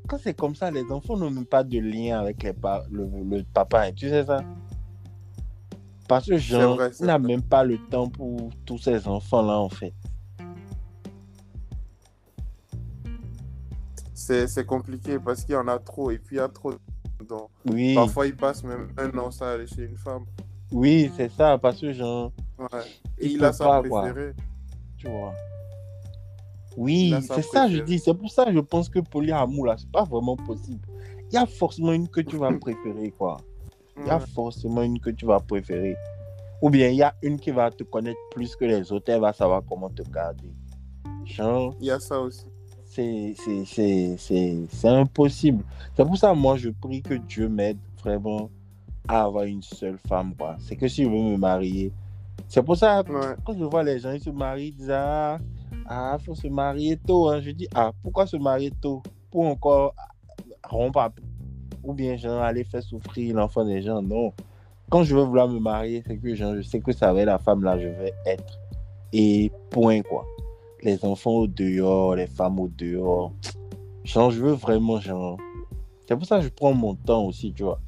Quand 0.10 0.18
c'est 0.18 0.34
comme 0.38 0.56
ça, 0.56 0.70
les 0.72 0.84
enfants 0.92 1.16
n'ont 1.16 1.30
même 1.32 1.46
pas 1.46 1.64
de 1.64 1.80
lien 1.80 2.20
avec 2.20 2.44
les 2.44 2.52
pa- 2.52 2.84
le, 2.92 3.06
le 3.24 3.44
papa. 3.54 3.84
hein. 3.84 3.92
Tu 3.96 4.10
sais 4.10 4.26
ça? 4.26 4.44
Parce 6.10 6.26
que 6.28 6.36
Jean 6.38 6.76
n'a 7.00 7.18
même 7.20 7.42
pas 7.44 7.64
le 7.64 7.78
temps 7.90 8.10
pour 8.10 8.50
tous 8.66 8.80
ces 8.80 9.08
enfants-là, 9.08 9.58
en 9.58 9.70
fait. 9.70 9.94
C'est 14.14 14.48
c'est 14.48 14.66
compliqué 14.66 15.18
parce 15.20 15.44
qu'il 15.44 15.54
y 15.54 15.58
en 15.58 15.68
a 15.68 15.80
trop 15.80 16.12
et 16.12 16.18
puis 16.18 16.36
il 16.36 16.40
y 16.40 16.42
a 16.42 16.50
trop. 16.50 16.74
Donc, 17.28 17.50
Oui, 17.70 17.96
Parfois, 17.96 18.26
il 18.28 18.36
passe 18.36 18.64
même 18.64 18.90
un 18.98 19.16
an 19.18 19.30
sans 19.32 19.46
aller 19.46 19.68
chez 19.68 19.84
une 19.86 19.98
femme. 19.98 20.26
oui, 20.72 21.12
c'est 21.16 21.30
ça. 21.32 21.58
Parce 21.58 21.80
que 21.80 21.88
Ouais. 21.92 22.68
Et 23.18 23.26
Il 23.26 23.32
il, 23.34 23.38
peut 23.40 23.46
a 23.46 23.54
sa 23.54 23.66
pas, 23.66 23.84
quoi. 23.84 24.02
préférée. 24.04 24.34
tu 24.98 25.08
vois. 25.08 25.34
Oui, 26.78 27.14
c'est 27.28 27.42
ça, 27.42 27.68
je 27.70 27.80
dis. 27.80 28.00
C'est 28.00 28.14
pour 28.14 28.30
ça 28.32 28.46
que 28.46 28.54
je 28.54 28.60
pense 28.60 28.88
que 28.90 29.00
polyamour, 29.00 29.66
là, 29.68 29.76
c'est 29.78 29.92
pas 29.92 30.04
vraiment 30.04 30.36
possible. 30.38 30.80
Il 31.30 31.36
y 31.36 31.38
a 31.38 31.46
forcément 31.46 31.92
une 31.94 32.08
que 32.08 32.22
tu 32.22 32.38
vas 32.38 32.52
préférer, 32.54 33.12
quoi. 33.12 33.38
Il 33.98 34.08
y 34.08 34.10
a 34.10 34.20
forcément 34.20 34.82
une 34.82 35.00
que 35.00 35.10
tu 35.10 35.26
vas 35.26 35.40
préférer. 35.40 35.96
Ou 36.62 36.70
bien 36.70 36.90
il 36.90 36.96
y 36.96 37.04
a 37.04 37.14
une 37.24 37.40
qui 37.40 37.52
va 37.52 37.72
te 37.72 37.84
connaître 37.84 38.20
plus 38.32 38.56
que 38.56 38.66
les 38.66 38.92
autres, 38.92 39.12
elle 39.12 39.22
va 39.22 39.34
savoir 39.34 39.62
comment 39.68 39.90
te 39.90 40.04
garder. 40.04 40.52
Genre, 41.26 41.76
Il 41.80 41.88
y 41.88 41.92
a 41.92 42.00
ça 42.00 42.20
aussi. 42.20 42.46
C'est 42.94 44.88
impossible. 44.88 45.64
C'est 45.96 46.06
pour 46.06 46.18
ça, 46.18 46.34
moi, 46.34 46.58
je 46.58 46.70
prie 46.70 47.02
que 47.02 47.14
Dieu 47.16 47.48
m'aide 47.48 47.78
vraiment 48.04 48.50
à 49.08 49.24
avoir 49.24 49.46
une 49.46 49.62
seule 49.62 49.98
femme. 50.08 50.34
C'est 50.60 50.76
que 50.76 50.88
si 50.88 51.04
je 51.04 51.10
veux 51.10 51.16
me 51.16 51.38
marier. 51.38 51.92
C'est 52.48 52.62
pour 52.64 52.76
ça, 52.76 53.02
Ouais. 53.02 53.36
quand 53.46 53.54
je 53.58 53.64
vois 53.64 53.84
les 53.84 54.00
gens, 54.00 54.12
ils 54.12 54.20
se 54.22 54.30
marient, 54.30 54.68
ils 54.68 54.76
disent 54.76 54.92
Ah, 54.92 55.40
ah 55.88 56.18
faut 56.24 56.36
se 56.36 56.48
marier 56.48 56.98
tôt. 56.98 57.30
hein. 57.30 57.40
Je 57.42 57.52
dis 57.52 57.68
Ah, 57.74 57.92
pourquoi 58.04 58.26
se 58.28 58.36
marier 58.38 58.72
tôt? 58.82 59.02
Pour 59.32 59.46
encore 59.48 59.96
rompre. 60.68 61.10
Ou 61.84 61.94
bien, 61.94 62.16
genre, 62.18 62.42
aller 62.42 62.64
faire 62.64 62.84
souffrir 62.84 63.36
l'enfant 63.36 63.64
des 63.66 63.82
gens. 63.82 64.02
Non. 64.02 64.34
Quand 64.90 65.04
je 65.04 65.16
veux 65.16 65.24
vouloir 65.24 65.48
me 65.48 65.60
marier, 65.60 66.04
c'est 66.06 66.18
que 66.18 66.36
genre, 66.36 66.56
je 66.56 66.62
sais 66.62 66.80
que 66.82 66.92
ça 66.92 67.14
va 67.14 67.22
être 67.22 67.26
la 67.28 67.40
femme 67.40 67.64
là, 67.64 67.80
je 67.80 67.88
vais 67.88 68.14
être. 68.26 68.60
Et 69.14 69.52
point, 69.70 70.02
quoi. 70.02 70.26
Les 70.84 71.04
enfants 71.06 71.32
au 71.32 71.48
dehors, 71.48 72.16
les 72.16 72.28
femmes 72.28 72.60
au 72.60 72.68
dehors. 72.68 73.32
Genre, 74.04 74.32
je 74.32 74.42
veux 74.42 74.54
vraiment, 74.54 75.00
genre. 75.00 75.38
C'est 76.08 76.16
pour 76.16 76.26
ça 76.26 76.38
que 76.38 76.44
je 76.44 76.50
prends 76.50 76.74
mon 76.74 76.96
temps 76.96 77.26
aussi, 77.26 77.54
tu 77.54 77.64
vois. 77.64 77.80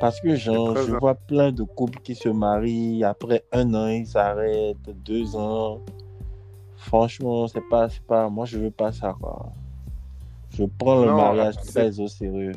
Parce 0.00 0.20
que, 0.20 0.36
genre, 0.36 0.76
je 0.76 0.92
vois 0.92 1.14
plein 1.14 1.50
de 1.52 1.64
couples 1.64 1.98
qui 2.00 2.14
se 2.14 2.28
marient, 2.28 3.04
après 3.04 3.44
un 3.52 3.74
an, 3.74 3.88
ils 3.88 4.06
s'arrêtent, 4.06 4.78
deux 5.04 5.34
ans. 5.36 5.80
Franchement, 6.76 7.48
c'est 7.48 7.68
pas, 7.68 7.88
c'est 7.88 8.02
pas, 8.02 8.28
moi, 8.28 8.46
je 8.46 8.58
veux 8.58 8.70
pas 8.70 8.92
ça, 8.92 9.14
quoi. 9.20 9.52
Je 10.50 10.64
prends 10.64 11.04
le 11.04 11.12
mariage 11.12 11.56
très 11.56 12.00
au 12.00 12.08
sérieux. 12.08 12.54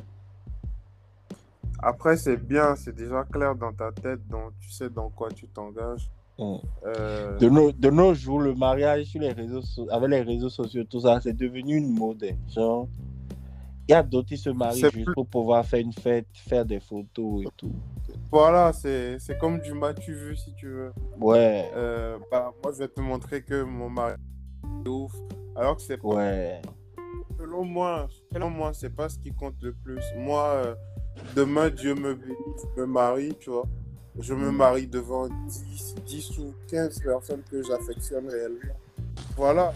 Après, 1.80 2.15
c'est 2.15 2.38
bien, 2.38 2.76
c'est 2.76 2.95
déjà 2.95 3.24
clair 3.24 3.55
dans 3.55 3.74
ta 3.74 3.91
tête, 3.91 4.26
donc 4.30 4.53
tu 4.61 4.71
sais 4.71 4.89
dans 4.89 5.09
quoi 5.09 5.30
tu 5.30 5.47
t'engages. 5.47 6.09
Mm. 6.40 6.56
Euh, 6.86 7.38
De 7.38 7.50
nos, 7.50 7.72
de 7.72 7.90
nos 7.90 8.14
jours, 8.14 8.40
le 8.42 8.54
mariage 8.56 9.06
sur 9.06 9.22
les 9.22 9.32
réseaux, 9.32 9.62
so- 9.62 9.88
avec 9.92 10.10
les 10.10 10.22
réseaux 10.22 10.50
sociaux, 10.50 10.84
tout 10.84 11.02
ça, 11.02 11.20
c'est 11.22 11.34
devenu 11.36 11.78
une 11.78 11.94
mode. 11.94 12.24
hein. 12.24 12.36
Genre, 12.50 12.88
il 13.88 13.92
y 13.92 13.96
a 13.96 14.02
d'autres 14.02 14.30
qui 14.30 14.38
se 14.38 14.50
marient 14.50 14.80
juste 14.80 14.94
plus- 15.04 15.14
pour 15.14 15.28
pouvoir 15.28 15.66
faire 15.66 15.80
une 15.82 15.94
fête, 15.94 16.26
faire 16.34 16.66
des 16.66 16.80
photos 16.80 17.44
et 17.44 17.48
tout. 17.58 17.72
Voilà, 18.32 18.74
c'est 18.74 19.20
c'est 19.20 19.38
comme 19.38 19.60
du 19.60 19.74
tu 20.02 20.14
vu 20.14 20.36
si 20.36 20.54
tu 20.56 20.68
veux. 20.70 20.92
Ouais, 21.20 21.70
Euh, 21.76 22.18
bah, 22.32 22.52
moi, 22.64 22.72
je 22.74 22.80
vais 22.80 22.88
te 22.88 23.00
montrer 23.02 23.44
que 23.44 23.62
mon 23.64 23.90
mari 23.90 24.16
est 24.86 24.90
ouf. 24.90 25.14
Alors 25.56 25.76
que 25.76 25.82
c'est 25.84 25.98
pas 25.98 26.08
ouais. 26.08 26.62
Selon 27.38 27.64
moi, 27.66 28.08
selon 28.34 28.50
moi, 28.50 28.72
c'est 28.74 28.90
pas 28.90 29.08
ce 29.10 29.20
qui 29.20 29.32
compte 29.32 29.56
le 29.62 29.74
plus. 29.74 30.02
Moi, 30.18 30.44
euh, 30.66 30.76
demain, 31.36 31.70
Dieu 31.70 31.94
me 31.94 32.16
bénit, 32.16 32.36
je 32.76 32.82
me 32.82 32.88
marie, 32.88 33.36
tu 33.40 33.50
vois. 33.52 33.68
Je 34.20 34.34
me 34.34 34.51
marie 34.51 34.88
devant 34.88 35.28
10, 35.28 35.95
10 36.05 36.38
ou 36.39 36.53
15 36.68 36.99
personnes 36.99 37.41
que 37.49 37.64
j'affectionne 37.64 38.28
réellement. 38.30 38.74
Voilà. 39.36 39.74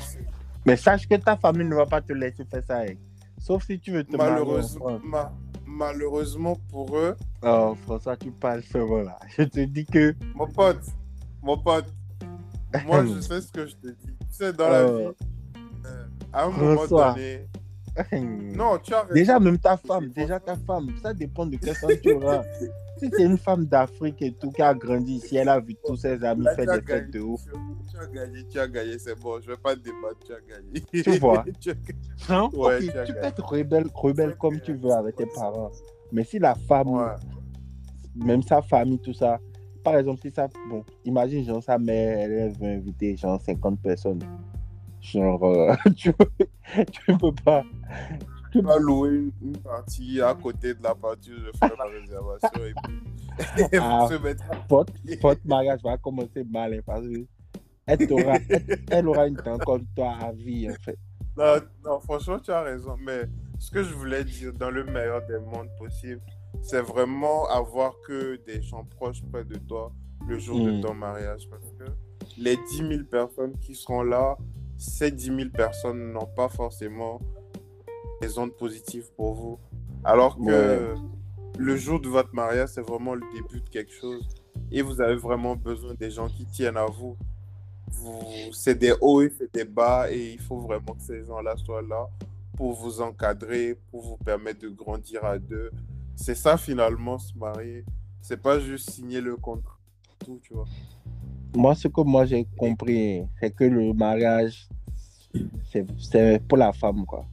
Mais 0.66 0.76
sache 0.78 1.08
que 1.08 1.16
ta 1.16 1.36
famille 1.36 1.68
ne 1.68 1.76
va 1.76 1.86
pas 1.86 2.02
te 2.02 2.14
laisser 2.14 2.46
faire 2.46 2.64
ça. 2.68 2.80
hein. 2.82 2.94
Sauf 3.40 3.66
si 3.66 3.80
tu 3.80 3.92
veux 3.92 4.04
te 4.04 4.16
marier. 4.16 4.32
en 4.34 4.36
Malheureusement, 4.46 4.86
France. 4.90 5.02
ma- 5.06 5.34
malheureusement 5.66 6.58
pour 6.70 6.98
eux, 6.98 7.16
Oh, 7.44 7.76
François, 7.84 8.18
tu 8.18 8.32
parles 8.32 8.64
seulement 8.64 9.02
là. 9.04 9.20
Je 9.38 9.44
te 9.44 9.60
dis 9.62 9.86
que. 9.86 10.16
mon 10.36 10.48
pote, 10.48 10.82
mon 11.42 11.58
pote, 11.58 11.86
moi, 12.86 13.06
je 13.06 13.20
sais 13.22 13.42
ce 13.42 13.52
que 13.52 13.66
je 13.68 13.76
te 13.76 13.88
dis. 13.88 13.96
Tu 14.20 14.26
sais, 14.32 14.54
dans 14.54 14.70
la 14.70 14.80
Euh, 14.82 15.10
vie, 15.10 15.16
euh, 15.86 16.06
à 16.34 16.46
un 16.46 16.50
moment 16.50 16.76
François. 16.76 17.14
donné. 17.14 17.48
Non, 18.56 18.78
tu 18.78 18.94
as 18.94 19.02
raison. 19.02 19.14
Déjà, 19.14 19.40
même 19.40 19.58
ta 19.58 19.78
femme, 19.78 20.10
déjà 20.10 20.40
ta 20.40 20.56
femme, 20.56 20.90
ça 21.02 21.14
dépend 21.14 21.46
de 21.48 21.58
quelle 21.58 21.74
femme 21.76 21.92
tu 22.04 22.12
auras. 22.14 22.44
Si 23.00 23.10
c'est 23.16 23.24
une 23.24 23.38
femme 23.38 23.66
d'Afrique 23.66 24.22
et 24.22 24.32
tout 24.34 24.52
qui 24.52 24.62
a 24.62 24.74
grandi 24.74 25.16
ici, 25.16 25.38
elle 25.38 25.50
a 25.50 25.60
vu 25.60 25.76
tous 25.86 25.96
ses 25.98 26.24
amis 26.24 26.44
Là, 26.44 26.56
faire 26.56 26.66
des 26.80 26.82
fêtes 26.82 27.12
de 27.12 27.20
ouf. 27.20 27.42
Tu 27.90 27.98
as 27.98 28.08
gagné, 28.08 28.44
tu 28.50 28.60
as 28.60 28.68
gagné, 28.68 28.98
c'est 29.00 29.20
bon. 29.20 29.40
Je 29.42 29.48
vais 29.48 29.58
pas 29.58 29.76
te 29.76 29.80
débattre, 29.82 30.20
tu 30.26 30.34
as 30.34 30.42
gagné. 30.42 31.04
Tu 31.04 31.20
vois. 31.20 31.46
Tu 31.60 31.70
as 31.70 31.74
gagné. 31.74 32.00
Hein? 32.30 32.50
Ouais, 32.54 32.80
tu 32.80 32.98
as 32.98 33.04
tu 33.04 33.14
peux 33.14 33.20
être 33.24 33.44
rebelle, 33.46 33.88
rebelle 33.94 34.36
comme 34.36 34.60
tu 34.62 34.74
veux 34.74 34.92
avec 34.92 35.16
tes 35.16 35.26
parents. 35.28 35.72
Mais 36.12 36.24
si 36.24 36.40
la 36.40 36.56
femme, 36.56 36.90
Ouais. 36.90 37.14
même 38.16 38.42
sa 38.42 38.62
famille, 38.62 39.00
tout 39.00 39.14
ça, 39.14 39.40
par 39.84 39.98
exemple, 39.98 40.20
si 40.22 40.32
ça, 40.32 40.48
bon, 40.70 40.84
imagine, 41.06 41.46
genre, 41.46 41.62
sa 41.64 41.78
mère, 41.78 42.18
elle, 42.20 42.32
elle 42.32 42.52
veut 42.52 42.68
inviter, 42.78 43.16
genre, 43.16 43.40
50 43.42 43.80
personnes. 43.82 44.20
Genre, 45.02 45.44
euh, 45.46 45.74
tu, 45.96 46.12
tu 46.92 47.18
peux 47.18 47.32
pas. 47.46 47.64
Tu 48.52 48.62
vas 48.62 48.78
louer 48.80 49.32
une, 49.42 49.58
partie 49.58 50.22
à 50.22 50.34
côté 50.36 50.74
de 50.74 50.82
la 50.84 50.96
partie 50.96 51.32
où 51.32 51.38
je 51.38 51.52
ferai 51.58 51.76
ma 51.78 51.86
réservation 51.86 52.66
et 52.66 52.74
puis 52.84 53.02
et 53.72 53.78
Ah. 53.80 54.08
se 54.10 54.16
mettre 54.22 54.44
à 54.52 54.66
Votre, 54.70 54.94
votre 55.22 55.42
mariage 55.46 55.82
va 55.84 55.98
commencer 55.98 56.44
mal, 56.50 56.74
hein, 56.74 56.80
parce 56.86 57.02
que 57.02 57.26
elle, 57.86 58.08
t'aura- 58.08 58.38
elle, 58.50 58.80
elle 58.92 59.08
aura 59.08 59.28
une 59.28 59.38
temps 59.38 59.58
comme 59.60 59.86
toi 59.96 60.16
à 60.22 60.32
vie, 60.32 60.70
en 60.70 60.74
fait. 60.84 60.98
Non, 61.38 61.56
non, 61.86 62.00
franchement, 62.00 62.40
tu 62.40 62.52
as 62.52 62.62
raison. 62.62 62.96
Mais 63.00 63.22
ce 63.60 63.70
que 63.72 63.84
je 63.84 63.94
voulais 63.94 64.24
dire, 64.24 64.52
dans 64.54 64.72
le 64.72 64.84
meilleur 64.84 65.26
des 65.28 65.38
mondes 65.40 65.70
possible, 65.78 66.22
c'est 66.64 66.82
vraiment 66.82 67.48
avoir 67.50 67.94
que 68.08 68.38
des 68.46 68.62
gens 68.62 68.84
proches 68.98 69.22
près 69.32 69.46
de 69.46 69.56
toi 69.58 69.92
le 70.28 70.40
jour 70.40 70.66
de 70.66 70.82
ton 70.82 70.94
mariage. 70.96 71.48
Parce 71.50 71.72
que 71.78 71.86
les 72.38 72.58
10 72.72 72.78
000 72.78 73.04
personnes 73.10 73.54
qui 73.60 73.76
seront 73.76 74.02
là, 74.02 74.36
ces 74.78 75.12
10 75.12 75.26
000 75.28 75.38
personnes 75.54 76.12
n'ont 76.12 76.26
pas 76.36 76.50
forcément 76.50 77.20
des 78.22 78.38
ondes 78.38 78.54
positives 78.54 79.10
pour 79.16 79.34
vous. 79.34 79.60
Alors 80.04 80.38
que 80.38 80.96
le 81.58 81.76
jour 81.76 82.00
de 82.00 82.08
votre 82.08 82.34
mariage, 82.34 82.70
c'est 82.70 82.82
vraiment 82.82 83.16
le 83.16 83.24
début 83.34 83.62
de 83.62 83.70
quelque 83.70 83.94
chose. 83.94 84.28
Et 84.72 84.82
vous 84.82 85.02
avez 85.02 85.16
vraiment 85.16 85.56
besoin 85.56 85.94
des 85.94 86.12
gens 86.12 86.28
qui 86.28 86.46
tiennent 86.46 86.78
à 86.78 86.86
vous. 86.86 87.16
vous 87.92 88.24
c'est 88.52 88.76
des 88.76 88.94
hauts 89.02 89.22
et 89.22 89.32
c'est 89.38 89.54
des 89.54 89.66
bas. 89.66 90.12
Et 90.12 90.34
il 90.34 90.40
faut 90.40 90.60
vraiment 90.60 90.94
que 90.94 91.02
ces 91.02 91.24
gens-là 91.24 91.56
soient 91.58 91.82
là 91.82 92.08
pour 92.56 92.74
vous 92.74 93.02
encadrer, 93.02 93.78
pour 93.92 94.02
vous 94.02 94.18
permettre 94.18 94.62
de 94.62 94.70
grandir 94.70 95.24
à 95.24 95.38
deux. 95.38 95.72
C'est 96.16 96.36
ça 96.36 96.58
finalement, 96.58 97.18
se 97.20 97.38
marier. 97.38 97.86
C'est 98.22 98.42
pas 98.42 98.60
juste 98.60 98.90
signer 98.90 99.22
le 99.22 99.36
contrat. 99.36 99.78
Tout, 100.20 100.40
tu 100.42 100.54
vois. 100.54 100.66
Moi, 101.56 101.76
ce 101.76 101.88
que 101.88 102.02
moi 102.02 102.26
j'ai 102.26 102.46
compris, 102.58 103.24
c'est 103.40 103.52
que 103.52 103.64
le 103.64 103.94
mariage, 103.94 104.68
c'est 105.72 105.86
c'est 105.98 106.42
pour 106.48 106.58
la 106.58 106.74
femme, 106.74 107.06
quoi. 107.06 107.26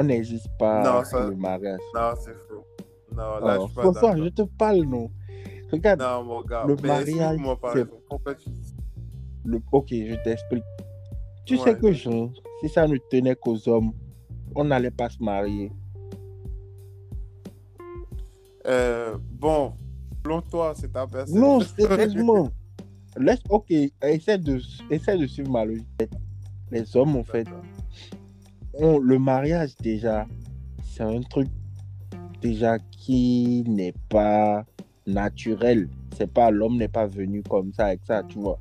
On 0.00 0.04
n'existe 0.04 0.46
pas 0.58 0.82
Non, 0.84 1.04
ça- 1.04 1.28
le 1.28 1.34
mariage. 1.34 1.80
Non, 1.94 2.10
c'est 2.24 2.32
faux. 2.48 2.64
Non, 3.14 3.38
là, 3.44 3.56
je 3.60 3.64
suis 3.66 3.74
pas 3.74 3.82
François, 3.82 4.10
d'accord. 4.12 4.24
je 4.24 4.28
te 4.30 4.42
parle, 4.42 4.80
non. 4.84 5.10
Regarde, 5.72 6.00
Non, 6.00 6.22
mon 6.24 6.42
gars. 6.42 6.64
Le 6.66 6.76
mariage, 6.76 7.38
c'est- 7.72 7.86
le... 9.44 9.60
ok, 9.72 9.86
je 9.90 10.14
t'explique. 10.22 10.64
Tu 11.44 11.56
Ouais. 11.56 11.60
sais 11.64 11.76
que, 11.76 11.90
genre, 11.92 12.30
si 12.60 12.68
ça 12.68 12.86
ne 12.86 12.96
tenait 13.10 13.34
qu'aux 13.34 13.68
hommes, 13.68 13.92
on 14.54 14.64
n'allait 14.64 14.90
pas 14.92 15.08
se 15.10 15.20
marier. 15.22 15.72
Euh, 18.66 19.16
bon, 19.32 19.72
toi, 20.50 20.74
c'est 20.76 20.92
ta 20.92 21.06
personne. 21.06 21.40
Non, 21.40 21.60
sérieusement. 21.78 22.50
Laisse, 23.16 23.40
ok, 23.48 23.70
essaie 24.02 24.38
de, 24.38 24.60
essaie 24.90 25.16
de 25.18 25.26
suivre 25.26 25.50
ma 25.50 25.64
logique. 25.64 25.86
Les 26.70 26.96
hommes, 26.96 27.16
en 27.16 27.24
fait, 27.24 27.48
le 28.78 29.18
mariage 29.18 29.76
déjà, 29.80 30.26
c'est 30.84 31.02
un 31.02 31.20
truc 31.22 31.48
déjà 32.40 32.78
qui 32.78 33.64
n'est 33.66 33.94
pas 34.08 34.64
naturel. 35.06 35.88
C'est 36.16 36.32
pas 36.32 36.50
l'homme 36.50 36.76
n'est 36.76 36.88
pas 36.88 37.06
venu 37.06 37.42
comme 37.42 37.72
ça 37.72 37.86
avec 37.86 38.00
ça, 38.04 38.22
tu 38.22 38.38
vois. 38.38 38.58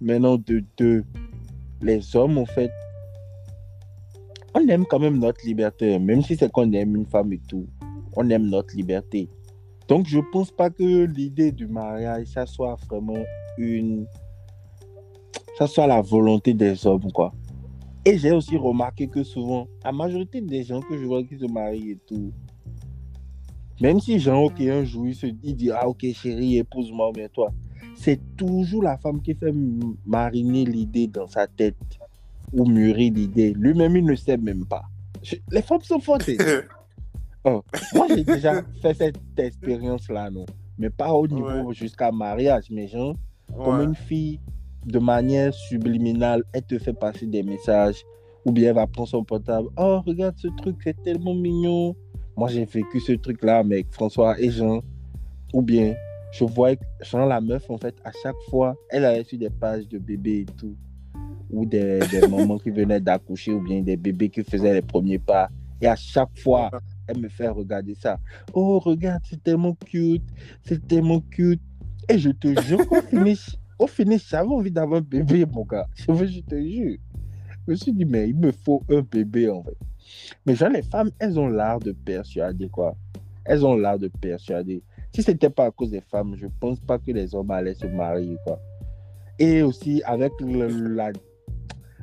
Maintenant, 0.00 0.36
de 0.36 0.64
deux, 0.76 1.04
les 1.80 2.16
hommes, 2.16 2.38
en 2.38 2.46
fait, 2.46 2.70
on 4.54 4.66
aime 4.68 4.84
quand 4.86 4.98
même 4.98 5.18
notre 5.18 5.44
liberté, 5.46 5.98
même 5.98 6.22
si 6.22 6.36
c'est 6.36 6.50
qu'on 6.50 6.72
aime 6.72 6.96
une 6.96 7.06
femme 7.06 7.32
et 7.32 7.40
tout, 7.48 7.66
on 8.16 8.28
aime 8.30 8.46
notre 8.48 8.76
liberté. 8.76 9.28
Donc, 9.88 10.06
je 10.06 10.20
pense 10.32 10.50
pas 10.50 10.70
que 10.70 11.04
l'idée 11.04 11.52
du 11.52 11.66
mariage, 11.66 12.26
ça 12.28 12.46
soit 12.46 12.76
vraiment 12.88 13.22
une. 13.58 14.06
Ça 15.58 15.66
soit 15.66 15.86
la 15.86 16.00
volonté 16.00 16.54
des 16.54 16.86
hommes, 16.86 17.10
quoi. 17.12 17.32
Et 18.04 18.18
j'ai 18.18 18.32
aussi 18.32 18.56
remarqué 18.56 19.08
que 19.08 19.22
souvent, 19.22 19.66
la 19.84 19.92
majorité 19.92 20.40
des 20.40 20.62
gens 20.62 20.80
que 20.80 20.98
je 20.98 21.04
vois 21.06 21.22
qui 21.24 21.38
se 21.38 21.46
marient 21.46 21.92
et 21.92 21.98
tout, 22.06 22.32
même 23.80 23.98
si 23.98 24.18
genre, 24.18 24.44
ok, 24.44 24.60
un 24.60 24.84
jour, 24.84 25.06
il 25.08 25.14
se 25.14 25.26
il 25.42 25.56
dit, 25.56 25.70
ah, 25.70 25.88
ok, 25.88 26.04
chérie, 26.12 26.58
épouse-moi, 26.58 27.12
mais 27.16 27.28
toi, 27.28 27.50
c'est 27.96 28.20
toujours 28.36 28.82
la 28.82 28.98
femme 28.98 29.20
qui 29.22 29.34
fait 29.34 29.52
mariner 30.04 30.64
l'idée 30.64 31.06
dans 31.06 31.26
sa 31.26 31.46
tête 31.46 31.76
ou 32.52 32.66
mûrir 32.66 33.12
l'idée. 33.12 33.52
Lui-même, 33.54 33.96
il 33.96 34.04
ne 34.04 34.14
sait 34.14 34.36
même 34.36 34.64
pas. 34.66 34.82
Je- 35.22 35.36
Les 35.50 35.62
femmes 35.62 35.80
sont 35.82 35.98
fortes. 36.00 36.28
hein. 37.46 37.60
Moi, 37.94 38.06
j'ai 38.08 38.24
déjà 38.24 38.62
fait 38.82 38.94
cette 38.94 39.18
expérience-là, 39.36 40.30
non. 40.30 40.44
Mais 40.78 40.90
pas 40.90 41.12
au 41.12 41.26
niveau 41.26 41.72
jusqu'à 41.72 42.12
mariage, 42.12 42.64
mais 42.70 42.86
genre, 42.88 43.14
comme 43.64 43.80
une 43.82 43.94
fille, 43.94 44.40
de 44.86 44.98
manière 44.98 45.52
subliminale, 45.54 46.42
elle 46.52 46.62
te 46.62 46.78
fait 46.78 46.92
passer 46.92 47.26
des 47.26 47.42
messages, 47.42 48.04
ou 48.44 48.52
bien 48.52 48.70
elle 48.70 48.74
va 48.74 48.86
prendre 48.86 49.08
son 49.08 49.24
portable. 49.24 49.68
Oh, 49.76 50.02
regarde 50.06 50.36
ce 50.36 50.48
truc, 50.48 50.76
c'est 50.82 51.00
tellement 51.02 51.34
mignon. 51.34 51.94
Moi, 52.36 52.48
j'ai 52.48 52.64
vécu 52.64 53.00
ce 53.00 53.12
truc-là 53.12 53.58
avec 53.58 53.92
François 53.92 54.38
et 54.40 54.50
Jean. 54.50 54.80
Ou 55.52 55.62
bien, 55.62 55.94
je 56.32 56.44
voyais 56.44 56.76
que 56.76 56.84
Jean, 57.00 57.26
la 57.26 57.40
meuf, 57.40 57.70
en 57.70 57.78
fait, 57.78 57.94
à 58.04 58.10
chaque 58.22 58.36
fois, 58.50 58.74
elle 58.90 59.04
avait 59.04 59.24
su 59.24 59.38
des 59.38 59.50
pages 59.50 59.88
de 59.88 59.98
bébés 59.98 60.40
et 60.40 60.52
tout. 60.56 60.76
Ou 61.50 61.64
des, 61.64 62.00
des 62.10 62.20
mamans 62.28 62.58
qui 62.58 62.70
venaient 62.70 63.00
d'accoucher, 63.00 63.52
ou 63.52 63.62
bien 63.62 63.80
des 63.82 63.96
bébés 63.96 64.28
qui 64.28 64.42
faisaient 64.42 64.74
les 64.74 64.82
premiers 64.82 65.18
pas. 65.18 65.48
Et 65.80 65.86
à 65.86 65.96
chaque 65.96 66.36
fois, 66.38 66.70
elle 67.06 67.18
me 67.18 67.28
fait 67.28 67.48
regarder 67.48 67.94
ça. 67.94 68.18
Oh, 68.52 68.78
regarde, 68.78 69.22
c'est 69.28 69.42
tellement 69.42 69.74
cute, 69.86 70.24
c'est 70.62 70.86
tellement 70.86 71.20
cute. 71.20 71.62
Et 72.08 72.18
je 72.18 72.30
te 72.30 72.60
jure, 72.62 72.80
au 72.90 73.00
finish, 73.10 73.56
au 73.78 73.86
finish 73.86 74.28
j'avais 74.28 74.48
envie 74.48 74.70
d'avoir 74.70 75.00
un 75.00 75.04
bébé, 75.04 75.44
mon 75.46 75.64
gars. 75.64 75.88
Je, 75.94 76.40
te 76.40 76.54
jure. 76.54 76.98
Je 77.66 77.70
me 77.70 77.76
suis 77.76 77.92
dit, 77.92 78.04
mais 78.04 78.28
il 78.28 78.36
me 78.36 78.52
faut 78.52 78.82
un 78.90 79.00
bébé, 79.00 79.48
en 79.48 79.62
fait. 79.62 79.76
Mais 80.46 80.54
genre, 80.54 80.70
les 80.70 80.82
femmes, 80.82 81.10
elles 81.18 81.38
ont 81.38 81.48
l'art 81.48 81.80
de 81.80 81.92
persuader, 81.92 82.68
quoi. 82.68 82.96
Elles 83.44 83.64
ont 83.64 83.76
l'art 83.76 83.98
de 83.98 84.08
persuader. 84.08 84.82
Si 85.14 85.22
c'était 85.22 85.50
pas 85.50 85.66
à 85.66 85.70
cause 85.70 85.90
des 85.90 86.00
femmes, 86.00 86.34
je 86.36 86.46
pense 86.60 86.80
pas 86.80 86.98
que 86.98 87.10
les 87.10 87.34
hommes 87.34 87.50
allaient 87.50 87.74
se 87.74 87.86
marier, 87.86 88.36
quoi. 88.44 88.60
Et 89.38 89.62
aussi, 89.62 90.02
avec 90.04 90.32
la, 90.40 91.10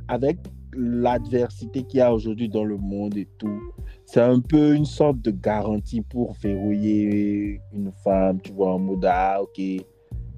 avec 0.07 0.37
l'adversité 0.73 1.83
qu'il 1.83 1.99
y 1.99 2.01
a 2.01 2.13
aujourd'hui 2.13 2.49
dans 2.49 2.63
le 2.63 2.77
monde 2.77 3.17
et 3.17 3.27
tout, 3.37 3.59
c'est 4.05 4.21
un 4.21 4.39
peu 4.39 4.75
une 4.75 4.85
sorte 4.85 5.21
de 5.21 5.31
garantie 5.31 6.01
pour 6.01 6.33
verrouiller 6.33 7.61
une 7.73 7.91
femme, 8.03 8.41
tu 8.41 8.51
vois, 8.51 8.73
en 8.73 8.79
mode, 8.79 9.05
ah, 9.05 9.41
ok, 9.41 9.61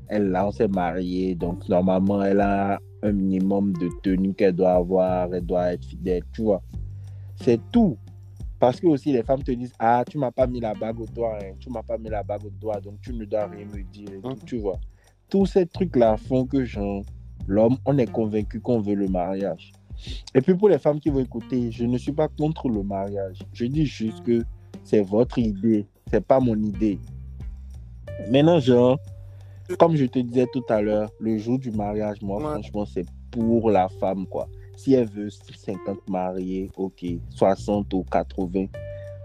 elle, 0.07 0.29
là, 0.29 0.47
on 0.47 0.51
s'est 0.51 0.67
marié, 0.67 1.35
donc 1.35 1.67
normalement, 1.69 2.23
elle 2.23 2.41
a 2.41 2.79
un 3.01 3.11
minimum 3.11 3.73
de 3.73 3.89
tenue 4.01 4.33
qu'elle 4.33 4.53
doit 4.55 4.73
avoir, 4.73 5.33
elle 5.33 5.45
doit 5.45 5.73
être 5.73 5.85
fidèle, 5.85 6.23
tu 6.33 6.43
vois. 6.43 6.61
C'est 7.41 7.59
tout. 7.71 7.97
Parce 8.59 8.79
que 8.79 8.87
aussi, 8.87 9.11
les 9.11 9.23
femmes 9.23 9.43
te 9.43 9.51
disent, 9.51 9.73
ah, 9.77 10.03
tu 10.09 10.17
m'as 10.17 10.31
pas 10.31 10.47
mis 10.47 10.61
la 10.61 10.73
bague 10.73 10.99
au 11.01 11.05
doigt, 11.05 11.37
hein, 11.41 11.51
tu 11.59 11.69
m'as 11.69 11.83
pas 11.83 11.97
mis 11.97 12.09
la 12.09 12.23
bague 12.23 12.45
au 12.45 12.49
doigt, 12.49 12.79
donc 12.79 13.01
tu 13.01 13.13
ne 13.13 13.25
dois 13.25 13.47
rien 13.47 13.65
me 13.65 13.83
dire, 13.83 14.07
et 14.09 14.21
tout, 14.21 14.29
Mhm. 14.29 14.35
tu 14.45 14.57
vois. 14.59 14.79
tous 15.29 15.47
ces 15.47 15.65
trucs-là 15.65 16.15
font 16.15 16.45
que, 16.45 16.63
genre, 16.63 17.01
l'homme, 17.47 17.77
on 17.85 17.97
est 17.97 18.11
convaincu 18.11 18.59
qu'on 18.61 18.79
veut 18.79 18.93
le 18.93 19.07
mariage. 19.07 19.71
Et 20.35 20.41
puis 20.41 20.53
pour 20.53 20.69
les 20.69 20.77
femmes 20.77 20.99
qui 20.99 21.09
vont 21.09 21.19
écouter, 21.21 21.71
je 21.71 21.85
ne 21.85 21.97
suis 21.97 22.11
pas 22.11 22.27
contre 22.27 22.69
le 22.69 22.83
mariage. 22.83 23.39
Je 23.51 23.65
dis 23.65 23.85
juste 23.85 24.21
que 24.23 24.43
c'est 24.83 25.01
votre 25.01 25.39
idée, 25.39 25.87
c'est 26.11 26.23
pas 26.23 26.39
mon 26.39 26.55
idée. 26.55 26.99
Maintenant, 28.29 28.59
genre, 28.59 28.99
comme 29.79 29.95
je 29.95 30.05
te 30.05 30.19
disais 30.19 30.47
tout 30.51 30.63
à 30.69 30.81
l'heure, 30.81 31.09
le 31.19 31.37
jour 31.37 31.57
du 31.59 31.71
mariage, 31.71 32.21
moi, 32.21 32.37
Ouais. 32.37 32.43
franchement, 32.53 32.85
c'est 32.85 33.05
pour 33.31 33.69
la 33.71 33.87
femme, 33.89 34.25
quoi. 34.27 34.47
Si 34.75 34.93
elle 34.93 35.07
veut 35.07 35.29
50 35.29 36.07
mariés, 36.09 36.69
ok, 36.77 37.05
60 37.29 37.93
ou 37.93 38.03
80, 38.03 38.65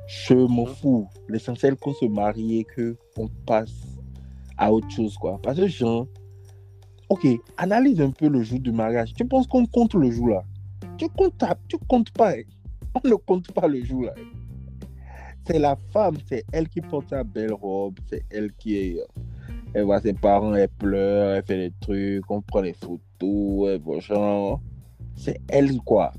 je 0.06 0.34
m'en 0.34 0.64
Mhm. 0.66 0.74
fous. 0.74 1.08
L'essentiel 1.28 1.76
qu'on 1.76 1.92
se 1.94 2.04
marie 2.06 2.58
et 2.60 2.64
qu'on 2.64 3.28
passe 3.46 3.72
à 4.56 4.72
autre 4.72 4.90
chose, 4.90 5.16
quoi. 5.16 5.38
Parce 5.42 5.58
que, 5.58 5.66
genre, 5.66 6.06
ok, 7.08 7.26
analyse 7.56 8.00
un 8.00 8.10
peu 8.10 8.28
le 8.28 8.42
jour 8.42 8.60
du 8.60 8.72
mariage. 8.72 9.12
Tu 9.14 9.24
penses 9.26 9.46
qu'on 9.46 9.66
compte 9.66 9.94
le 9.94 10.10
jour 10.10 10.28
là? 10.28 10.44
Tu 10.96 11.08
comptes, 11.08 11.42
tu 11.68 11.76
comptes 11.88 12.10
pas. 12.10 12.32
hein? 12.32 12.42
On 13.04 13.08
ne 13.08 13.14
compte 13.14 13.52
pas 13.52 13.66
le 13.68 13.84
jour 13.84 14.04
là. 14.04 14.14
C'est 15.46 15.58
la 15.58 15.76
femme, 15.92 16.16
c'est 16.28 16.44
elle 16.52 16.68
qui 16.68 16.80
porte 16.80 17.08
sa 17.08 17.24
belle 17.24 17.52
robe, 17.52 17.98
c'est 18.10 18.22
elle 18.30 18.52
qui 18.52 18.76
est. 18.76 19.00
Elle 19.74 19.84
voit 19.84 20.00
ses 20.00 20.12
parents, 20.14 20.54
elle 20.54 20.68
pleure, 20.68 21.34
elle 21.36 21.44
fait 21.44 21.68
des 21.68 21.74
trucs, 21.80 22.30
on 22.30 22.40
prend 22.40 22.60
les 22.62 22.72
photos, 22.72 23.68
elle 23.70 23.80
voit 23.80 24.00
genre. 24.00 24.60
C'est 25.16 25.40
elle 25.48 25.76
quoi. 25.80 26.12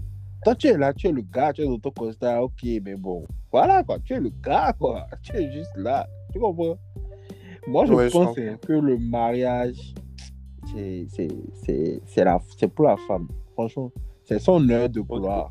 Toi, 0.44 0.56
tu 0.56 0.68
es 0.68 0.78
là, 0.78 0.94
tu 0.94 1.08
es 1.08 1.12
le 1.12 1.22
gars, 1.22 1.52
tu 1.52 1.62
es 1.62 1.66
dans 1.66 1.80
ton 1.80 1.92
constat, 1.92 2.42
ok, 2.44 2.62
mais 2.84 2.96
bon. 2.96 3.26
Voilà 3.52 3.84
quoi, 3.84 3.98
tu 4.00 4.14
es 4.14 4.20
le 4.20 4.30
gars 4.42 4.74
quoi. 4.78 5.08
Tu 5.24 5.36
es 5.36 5.52
juste 5.52 5.76
là. 5.76 6.08
Tu 6.32 6.40
comprends? 6.40 6.78
Moi, 7.68 7.86
je 7.86 7.94
Ouais, 7.94 8.10
pense 8.10 8.36
que 8.36 8.74
le 8.74 8.98
mariage, 8.98 9.94
c'est- 10.74 11.08
c'est 11.10 11.28
c'est- 11.64 12.02
c'est 12.06 12.24
la- 12.24 12.40
c'est 12.58 12.68
pour 12.68 12.86
la 12.86 12.96
femme. 13.08 13.28
Franchement, 13.54 13.92
c'est 14.26 14.40
son 14.40 14.68
heure 14.70 14.90
de 14.90 15.02
gloire. 15.02 15.50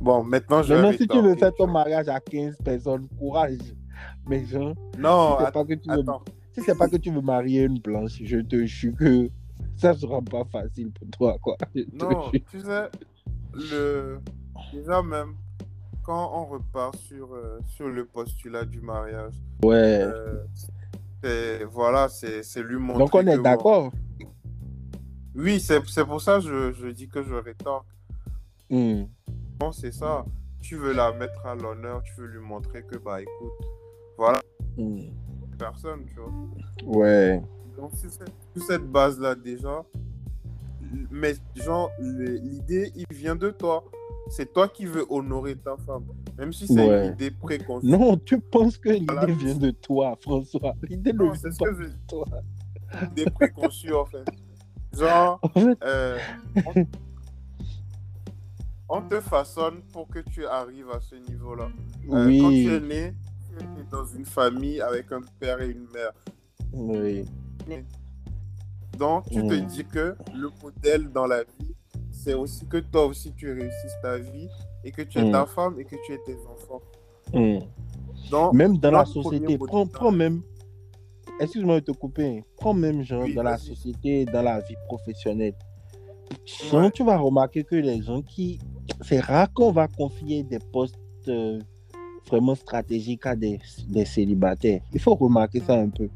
Bon, 0.00 0.22
maintenant, 0.22 0.62
je 0.62 0.74
vais 0.74 0.80
Maintenant, 0.82 0.96
si 0.98 1.08
tu 1.08 1.20
veux 1.22 1.34
faire 1.36 1.54
ton 1.54 1.66
mariage 1.66 2.08
à 2.08 2.20
15 2.20 2.56
personnes, 2.62 3.08
courage. 3.18 3.58
Mais 4.28 4.44
genre, 4.44 4.74
Non, 4.98 5.36
attends, 5.36 5.50
pas 5.52 5.64
que 5.64 5.74
tu 5.74 5.88
veux, 5.90 6.00
attends. 6.00 6.22
Si 6.56 6.62
c'est 6.64 6.76
pas 6.76 6.88
que 6.88 6.96
tu 6.96 7.10
veux 7.10 7.20
marier 7.20 7.64
une 7.64 7.78
blanche, 7.78 8.18
je 8.22 8.38
te 8.38 8.64
jure 8.64 8.94
que 8.96 9.30
ça 9.76 9.92
sera 9.94 10.22
pas 10.22 10.44
facile 10.44 10.90
pour 10.90 11.08
toi, 11.10 11.36
quoi. 11.40 11.56
Je 11.74 11.82
Non, 11.92 12.30
tu 12.30 12.60
sais, 12.60 12.88
le... 13.52 14.20
déjà 14.72 15.02
même, 15.02 15.34
quand 16.02 16.32
on 16.34 16.46
repart 16.46 16.96
sur, 16.96 17.34
euh, 17.34 17.58
sur 17.66 17.88
le 17.88 18.06
postulat 18.06 18.64
du 18.64 18.80
mariage, 18.80 19.34
Ouais. 19.62 20.06
euh, 21.24 21.66
voilà, 21.70 22.08
c'est 22.08 22.62
lui 22.62 22.76
montrer 22.76 22.98
Donc, 23.00 23.14
on 23.14 23.26
est 23.26 23.38
d'accord. 23.42 23.92
Oui, 25.34 25.60
c'est 25.60 25.82
pour 26.06 26.22
ça 26.22 26.36
que 26.36 26.46
je, 26.46 26.72
je 26.72 26.86
dis 26.88 27.08
que 27.08 27.22
je 27.22 27.34
rétorque. 27.34 27.86
Hmm. 28.70 29.02
Bon, 29.58 29.70
c'est 29.72 29.92
ça. 29.92 30.24
Tu 30.62 30.76
veux 30.76 30.94
la 30.94 31.12
mettre 31.12 31.44
à 31.44 31.54
l'honneur, 31.54 32.02
tu 32.02 32.14
veux 32.18 32.26
lui 32.26 32.40
montrer 32.40 32.82
que, 32.82 32.96
bah, 32.96 33.20
écoute, 33.20 33.52
voilà, 34.16 34.40
Hmm. 34.78 35.00
Personne, 35.56 36.04
tu 36.06 36.14
vois. 36.20 36.96
Ouais. 37.00 37.42
Donc, 37.76 37.94
sur 37.94 38.10
cette, 38.10 38.32
cette 38.66 38.90
base-là, 38.90 39.34
déjà, 39.34 39.84
mais 41.10 41.34
genre, 41.54 41.90
l'idée, 41.98 42.92
il 42.94 43.06
vient 43.10 43.36
de 43.36 43.50
toi. 43.50 43.84
C'est 44.28 44.52
toi 44.52 44.66
qui 44.68 44.86
veux 44.86 45.04
honorer 45.08 45.56
ta 45.56 45.76
femme. 45.76 46.04
Même 46.38 46.52
si 46.52 46.66
c'est 46.66 46.74
Ouais. 46.88 47.06
une 47.08 47.12
idée 47.12 47.30
préconçue. 47.30 47.86
Non, 47.86 48.16
tu 48.16 48.40
penses 48.40 48.76
que 48.76 48.88
l'idée 48.88 49.06
Voilà. 49.12 49.32
vient 49.32 49.54
de 49.54 49.70
toi, 49.70 50.16
François. 50.20 50.74
L'idée 50.88 51.12
ne 51.12 51.22
vient 51.32 51.50
pas 51.58 51.70
de 51.72 51.90
toi. 52.08 52.24
Des 53.14 53.24
préconçues, 53.26 53.94
en 53.94 54.04
fait. 54.04 54.24
Genre, 54.96 55.38
En 55.42 55.48
fait, 55.48 55.78
euh, 55.84 56.18
on, 56.66 56.86
on 58.88 59.02
te 59.02 59.20
façonne 59.20 59.82
pour 59.92 60.08
que 60.08 60.20
tu 60.20 60.46
arrives 60.46 60.90
à 60.90 61.00
ce 61.00 61.14
niveau-là. 61.16 61.68
Euh, 62.08 62.08
Quand 62.10 62.26
oui. 62.48 62.64
tu 62.64 62.72
es 62.74 62.80
né 62.80 63.14
dans 63.90 64.04
une 64.04 64.24
famille 64.26 64.80
avec 64.80 65.10
un 65.12 65.20
père 65.40 65.60
et 65.60 65.68
une 65.70 65.86
mère. 65.94 66.12
Oui. 66.72 67.24
Donc, 68.98 69.24
tu 69.28 69.34
te 69.46 69.54
Mm. 69.54 69.66
dis 69.66 69.84
que 69.84 70.14
le 70.34 70.48
modèle 70.62 71.10
dans 71.12 71.26
la 71.26 71.42
vie, 71.44 71.74
c'est 72.10 72.34
aussi 72.34 72.66
que 72.66 72.78
toi 72.78 73.06
aussi 73.06 73.32
tu 73.34 73.52
réussisses 73.52 73.96
ta 74.02 74.16
vie 74.18 74.48
et 74.84 74.90
que 74.90 75.02
tu 75.02 75.18
Mm. 75.22 75.32
ta 75.32 75.46
femme 75.46 75.78
et 75.78 75.84
que 75.84 75.96
tu 76.06 76.12
aies 76.12 76.20
tes 76.24 76.36
enfants. 76.48 76.80
Hmm. 77.34 77.58
Donc, 78.30 78.52
Même 78.54 78.78
dans 78.78 78.90
la 78.92 79.04
société, 79.04 79.58
prends, 79.58 80.10
même. 80.12 80.42
Excuse-moi 81.40 81.80
de 81.80 81.86
te 81.86 81.92
couper. 81.92 82.42
Prends 82.56 82.72
même, 82.72 83.02
genre, 83.02 83.24
Oui, 83.24 83.34
dans 83.34 83.42
la 83.42 83.58
société, 83.58 84.24
dans 84.24 84.42
la 84.42 84.60
vie 84.60 84.76
professionnelle. 84.86 85.54
Genre, 86.44 86.82
Ouais. 86.84 86.90
tu 86.90 87.04
vas 87.04 87.18
remarquer 87.18 87.62
que 87.64 87.74
les 87.76 88.00
gens 88.02 88.22
qui. 88.22 88.58
C'est 89.02 89.20
rare 89.20 89.52
qu'on 89.52 89.72
va 89.72 89.86
confier 89.88 90.42
des 90.44 90.58
postes 90.72 90.96
euh, 91.28 91.58
vraiment 92.28 92.54
stratégiques 92.54 93.26
à 93.26 93.36
des, 93.36 93.60
célibataires. 94.04 94.80
Il 94.92 95.00
faut 95.00 95.14
remarquer 95.14 95.60
ça 95.60 95.74
un 95.74 95.88
peu. 95.88 96.08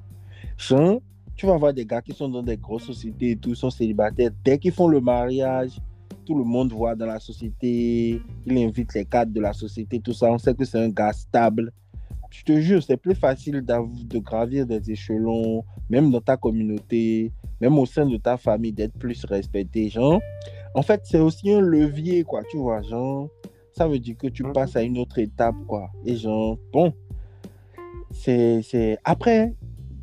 Genre, 0.57 1.01
tu 1.37 1.47
vas 1.47 1.57
voir 1.57 1.73
des 1.73 1.87
gars 1.87 2.03
qui 2.03 2.13
sont 2.13 2.29
dans 2.29 2.43
des 2.43 2.57
grosses 2.57 2.85
sociétés 2.85 3.31
et 3.31 3.37
tout, 3.37 3.55
sont 3.55 3.71
célibataires. 3.71 4.31
Dès 4.45 4.59
qu'ils 4.59 4.73
font 4.73 4.89
le 4.89 5.01
mariage, 5.01 5.81
tout 6.27 6.35
le 6.35 6.45
monde 6.45 6.73
voit 6.73 6.95
dans 6.95 7.07
la 7.07 7.19
société, 7.19 8.21
il 8.47 8.59
invite 8.59 8.95
les 8.95 9.05
cadres 9.05 9.33
de 9.33 9.41
la 9.41 9.53
société, 9.53 10.01
tout 10.01 10.13
ça. 10.13 10.31
On 10.31 10.39
sait 10.39 10.55
que 10.55 10.65
c'est 10.65 10.79
un 10.79 10.91
gars 10.91 11.13
stable. 11.13 11.73
Je 12.31 12.45
te 12.45 12.61
jure, 12.61 12.83
c'est 12.83 12.97
plus 12.97 13.15
facile 13.15 13.65
de 13.65 14.19
gravir 14.19 14.65
des 14.65 14.91
échelons, 14.91 15.65
même 15.89 16.11
dans 16.11 16.21
ta 16.21 16.37
communauté, 16.37 17.33
même 17.61 17.77
au 17.77 17.87
sein 17.87 18.07
de 18.07 18.17
ta 18.17 18.37
famille, 18.37 18.73
d'être 18.73 18.93
plus 18.93 19.25
respecté. 19.25 19.89
Genre, 19.89 20.21
en 20.75 20.83
fait, 20.83 21.01
c'est 21.05 21.19
aussi 21.19 21.51
un 21.51 21.61
levier, 21.61 22.23
quoi, 22.23 22.43
tu 22.49 22.59
vois, 22.59 22.83
genre, 22.83 23.29
ça 23.73 23.87
veut 23.89 23.99
dire 23.99 24.17
que 24.17 24.27
tu 24.29 24.43
Mhm. 24.45 24.53
passes 24.53 24.77
à 24.77 24.83
une 24.83 24.99
autre 24.99 25.19
étape, 25.19 25.55
quoi. 25.67 25.91
Et 26.05 26.17
genre, 26.17 26.59
bon, 26.73 26.93
c'est. 28.11 28.99
Après, 29.05 29.55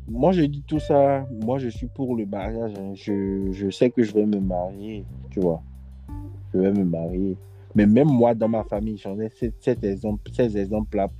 moi, 0.08 0.32
je 0.32 0.42
dis 0.42 0.62
tout 0.66 0.78
ça, 0.80 1.26
moi, 1.44 1.58
je 1.58 1.68
suis 1.68 1.86
pour 1.88 2.16
le 2.16 2.26
mariage. 2.26 2.72
hein. 2.78 2.92
Je, 2.94 3.48
je 3.52 3.70
sais 3.70 3.90
que 3.90 4.02
je 4.02 4.12
vais 4.14 4.26
me 4.26 4.40
marier, 4.40 5.04
tu 5.30 5.40
vois. 5.40 5.62
Je 6.54 6.58
vais 6.60 6.72
me 6.72 6.84
marier. 6.84 7.36
Mais 7.74 7.86
même 7.86 8.08
moi, 8.08 8.34
dans 8.34 8.48
ma 8.48 8.64
famille, 8.64 8.96
j'en 8.96 9.18
ai 9.20 9.28
cet, 9.28 9.54
cet 9.60 9.84
exemple, 9.84 10.30
ces 10.32 10.56
exemples-là, 10.56 11.10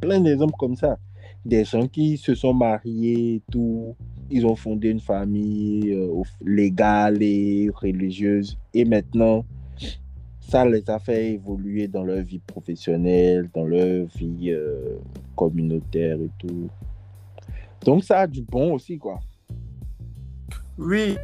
plein 0.00 0.20
d'exemples 0.20 0.54
comme 0.58 0.74
ça. 0.76 0.98
Des 1.44 1.64
gens 1.64 1.86
qui 1.86 2.16
se 2.16 2.34
sont 2.34 2.54
mariés 2.54 3.34
et 3.36 3.42
tout, 3.52 3.94
ils 4.30 4.46
ont 4.46 4.56
fondé 4.56 4.88
une 4.90 5.00
famille 5.00 5.92
euh, 5.92 6.22
légale 6.44 7.22
et 7.22 7.70
religieuse. 7.74 8.58
Et 8.74 8.84
maintenant, 8.84 9.44
ça 10.48 10.64
les 10.64 10.88
a 10.88 10.98
fait 10.98 11.32
évoluer 11.34 11.88
dans 11.88 12.04
leur 12.04 12.22
vie 12.22 12.38
professionnelle, 12.38 13.50
dans 13.54 13.66
leur 13.66 14.06
vie 14.16 14.50
euh, 14.50 14.96
communautaire 15.36 16.16
et 16.20 16.30
tout. 16.38 16.68
Donc 17.84 18.02
ça 18.04 18.20
a 18.20 18.26
du 18.26 18.42
bon 18.42 18.72
aussi, 18.74 18.98
quoi. 18.98 19.20
oui, 20.78 21.16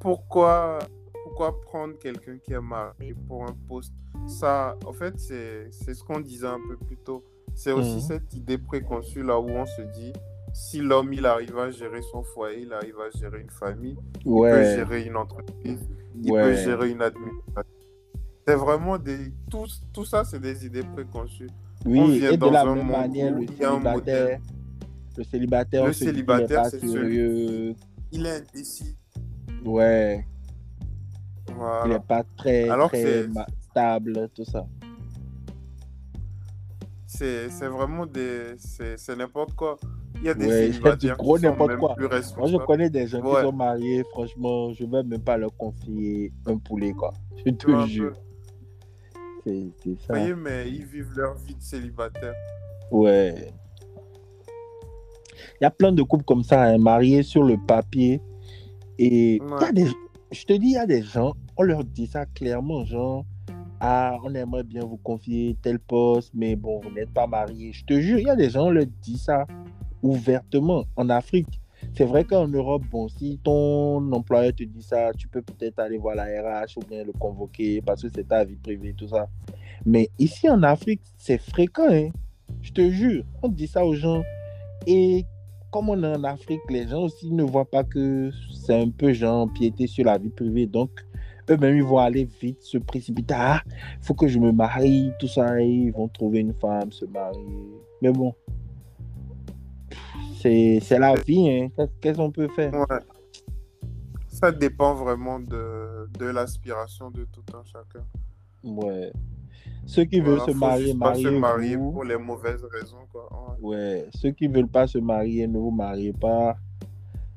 pourquoi, 0.00 0.78
pourquoi 1.24 1.60
prendre 1.62 1.98
quelqu'un 1.98 2.36
qui 2.38 2.52
est 2.52 2.60
marié 2.60 3.14
pour 3.26 3.42
un 3.44 3.54
poste? 3.68 3.92
Ça, 4.26 4.76
en 4.86 4.92
fait, 4.92 5.18
c'est 5.18 5.70
ce 5.72 6.02
qu'on 6.04 6.20
disait 6.20 6.46
un 6.46 6.60
peu 6.68 6.76
plus 6.76 6.96
tôt. 6.98 7.24
C'est 7.54 7.72
aussi 7.72 7.96
Mhm. 7.96 8.00
cette 8.00 8.34
idée 8.34 8.58
préconçue 8.58 9.22
là 9.22 9.38
où 9.40 9.48
on 9.48 9.66
se 9.66 9.82
dit 9.82 10.12
si 10.52 10.80
l'homme 10.80 11.12
il 11.12 11.26
arrive 11.26 11.56
à 11.58 11.70
gérer 11.70 12.00
son 12.12 12.22
foyer, 12.22 12.62
il 12.62 12.72
arrive 12.72 12.96
à 13.00 13.10
gérer 13.18 13.40
une 13.40 13.50
famille, 13.50 13.96
il 14.24 14.32
peut 14.40 14.64
gérer 14.76 15.02
une 15.04 15.16
entreprise, 15.16 15.80
il 16.14 16.30
peut 16.32 16.54
gérer 16.54 16.90
une 16.90 17.02
administration. 17.02 17.73
C'est 18.46 18.56
vraiment 18.56 18.98
des. 18.98 19.32
Tout, 19.50 19.66
tout 19.92 20.04
ça, 20.04 20.24
c'est 20.24 20.40
des 20.40 20.66
idées 20.66 20.82
préconçues. 20.82 21.48
on 21.86 21.90
oui. 21.90 22.18
vient 22.18 22.30
Et 22.32 22.36
de 22.36 22.40
dans 22.40 22.50
la 22.50 22.62
un 22.62 22.74
même 22.74 22.86
manière, 22.90 23.32
le 23.34 23.46
célibataire, 23.46 24.38
le 25.16 25.24
célibataire, 25.24 25.84
Le 25.84 25.90
on 25.90 25.92
célibataire, 25.92 26.66
c'est 26.66 26.80
sérieux. 26.86 27.74
Il 28.12 28.26
est 28.26 28.36
indécis. 28.48 28.96
Ouais, 29.64 30.26
il 31.48 31.88
n'est 31.90 31.98
pas 32.00 32.22
très, 32.36 32.68
Alors 32.68 32.90
très 32.90 33.26
stable, 33.62 34.28
tout 34.34 34.44
ça. 34.44 34.66
C'est 37.06 37.48
vraiment 37.68 38.04
des. 38.06 38.54
C'est 38.58 39.16
n'importe 39.16 39.54
quoi. 39.54 39.76
Il 40.16 40.24
y 40.24 40.28
a 40.28 40.34
des 40.34 40.46
Ouais, 40.46 40.66
célibataires 40.72 41.16
gros 41.16 41.36
sont 41.38 41.42
n'importe 41.44 41.76
quoi. 41.76 41.94
plus 41.94 42.08
Moi, 42.36 42.46
je 42.48 42.56
connais 42.58 42.90
des 42.90 43.06
gens 43.06 43.20
Ouais. 43.22 43.36
qui 43.40 43.42
sont 43.46 43.52
mariés, 43.52 44.04
franchement, 44.10 44.72
je 44.72 44.84
ne 44.84 44.90
vais 44.90 45.02
même 45.02 45.20
pas 45.22 45.36
leur 45.36 45.56
confier 45.56 46.32
un 46.46 46.56
poulet, 46.58 46.92
quoi. 46.92 47.12
Je 47.44 47.50
te 47.52 47.86
jure. 47.86 48.12
peu. 48.12 48.18
C'est 49.44 49.70
Vous 49.84 49.96
voyez, 50.08 50.34
mais 50.34 50.68
ils 50.68 50.84
vivent 50.84 51.12
leur 51.16 51.34
vie 51.34 51.54
de 51.54 51.62
célibataire. 51.62 52.34
Ouais. 52.90 53.52
Il 55.60 55.64
y 55.64 55.66
a 55.66 55.70
plein 55.70 55.92
de 55.92 56.02
couples 56.02 56.24
comme 56.24 56.42
ça, 56.42 56.62
hein, 56.62 56.78
mariés 56.78 57.22
sur 57.22 57.42
le 57.42 57.56
papier. 57.56 58.20
Et 58.98 59.36
y 59.36 59.64
a 59.64 59.72
des, 59.72 59.86
je 60.32 60.44
te 60.44 60.52
dis, 60.52 60.68
il 60.68 60.72
y 60.72 60.76
a 60.78 60.86
des 60.86 61.02
gens, 61.02 61.34
on 61.56 61.62
leur 61.62 61.84
dit 61.84 62.06
ça 62.06 62.26
clairement, 62.26 62.84
genre, 62.84 63.24
ah, 63.80 64.16
on 64.24 64.34
aimerait 64.34 64.62
bien 64.62 64.84
vous 64.84 64.96
confier 64.96 65.56
tel 65.60 65.78
poste, 65.78 66.30
mais 66.34 66.56
bon, 66.56 66.80
vous 66.80 66.90
n'êtes 66.90 67.12
pas 67.12 67.26
marié. 67.26 67.72
Je 67.72 67.84
te 67.84 68.00
jure, 68.00 68.18
il 68.18 68.26
y 68.26 68.30
a 68.30 68.36
des 68.36 68.50
gens, 68.50 68.66
on 68.66 68.70
leur 68.70 68.86
dit 69.02 69.18
ça 69.18 69.46
ouvertement. 70.02 70.84
En 70.96 71.08
Afrique, 71.08 71.60
c'est 71.96 72.04
vrai 72.04 72.24
qu'en 72.24 72.48
Europe, 72.48 72.82
bon, 72.90 73.08
si 73.08 73.38
ton 73.42 74.12
employeur 74.12 74.52
te 74.52 74.64
dit 74.64 74.82
ça, 74.82 75.12
tu 75.16 75.28
peux 75.28 75.42
peut-être 75.42 75.78
aller 75.78 75.96
voir 75.96 76.16
la 76.16 76.24
RH 76.24 76.76
ou 76.76 76.80
bien 76.88 77.04
le 77.04 77.12
convoquer 77.12 77.80
parce 77.82 78.02
que 78.02 78.08
c'est 78.12 78.26
ta 78.26 78.44
vie 78.44 78.56
privée, 78.56 78.94
tout 78.96 79.08
ça. 79.08 79.28
Mais 79.86 80.08
ici 80.18 80.48
en 80.48 80.62
Afrique, 80.62 81.02
c'est 81.16 81.38
fréquent, 81.38 81.88
hein. 81.90 82.08
Je 82.62 82.72
te 82.72 82.90
jure, 82.90 83.24
on 83.42 83.48
dit 83.48 83.66
ça 83.66 83.84
aux 83.84 83.94
gens. 83.94 84.22
Et 84.86 85.24
comme 85.70 85.88
on 85.88 86.02
est 86.02 86.16
en 86.16 86.24
Afrique, 86.24 86.60
les 86.68 86.88
gens 86.88 87.02
aussi 87.02 87.30
ne 87.32 87.42
voient 87.42 87.70
pas 87.70 87.84
que 87.84 88.30
c'est 88.52 88.80
un 88.80 88.90
peu 88.90 89.12
genre 89.12 89.48
piété 89.52 89.86
sur 89.86 90.04
la 90.04 90.18
vie 90.18 90.30
privée. 90.30 90.66
Donc, 90.66 90.90
eux-mêmes, 91.50 91.76
ils 91.76 91.84
vont 91.84 91.98
aller 91.98 92.28
vite, 92.40 92.62
se 92.62 92.78
précipiter. 92.78 93.34
Ah, 93.36 93.62
faut 94.00 94.14
que 94.14 94.26
je 94.26 94.38
me 94.38 94.52
marie, 94.52 95.10
tout 95.18 95.28
ça. 95.28 95.60
ils 95.60 95.90
vont 95.90 96.08
trouver 96.08 96.40
une 96.40 96.54
femme, 96.54 96.90
se 96.92 97.04
marier. 97.04 97.44
Mais 98.02 98.10
bon, 98.10 98.34
c'est 100.82 100.98
la 100.98 101.14
vie. 101.14 101.48
Hein. 101.50 101.68
Qu'est- 101.76 101.90
Qu'est-ce 102.00 102.18
qu'on 102.18 102.30
peut 102.30 102.48
faire? 102.48 102.72
Ouais. 102.72 102.98
Ça 104.28 104.50
dépend 104.52 104.94
vraiment 104.94 105.38
de, 105.40 106.08
de 106.18 106.26
l'aspiration 106.26 107.10
de 107.10 107.24
tout 107.32 107.44
un 107.56 107.62
chacun. 107.64 108.04
Ouais. 108.64 109.12
Ceux 109.86 110.04
qui 110.04 110.20
veulent 110.20 110.40
se 110.40 110.50
marier, 110.52 110.94
pas 110.94 111.14
se 111.14 111.28
marier 111.28 111.76
pour 111.76 112.04
les 112.04 112.16
mauvaises 112.16 112.64
raisons. 112.72 113.06
Quoi. 113.12 113.28
Ouais. 113.60 113.76
Ouais, 113.76 114.06
ceux 114.14 114.30
qui 114.32 114.46
veulent 114.48 114.68
pas 114.68 114.86
se 114.86 114.98
marier, 114.98 115.46
ne 115.46 115.58
vous 115.58 115.70
mariez 115.70 116.12
pas. 116.12 116.56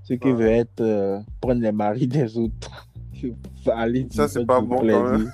Ceux 0.03 0.16
qui 0.16 0.28
Ouais. 0.30 0.34
veulent 0.34 0.47
être, 0.53 0.82
euh, 0.82 1.20
prendre 1.41 1.62
les 1.62 1.72
maris 1.72 2.08
des 2.08 2.38
autres. 2.38 2.88
Allez 3.72 4.08
Ça, 4.12 4.28
c'est 4.28 4.45
pas 4.45 4.62
bon, 4.62 4.78
quand 4.78 4.82
plaisir. 4.82 5.32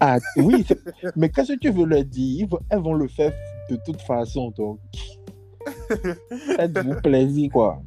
Ah 0.00 0.18
oui, 0.36 0.64
mais 1.16 1.28
qu'est-ce 1.28 1.52
que 1.54 1.58
tu 1.58 1.70
veux 1.70 1.84
leur 1.86 2.04
dire? 2.04 2.48
Elles 2.70 2.80
vont 2.80 2.94
le 2.94 3.08
faire 3.08 3.32
de 3.68 3.76
toute 3.84 4.00
façon, 4.02 4.50
donc. 4.50 4.78
Faites-vous 6.56 7.00
plaisir, 7.00 7.50
quoi. 7.52 7.82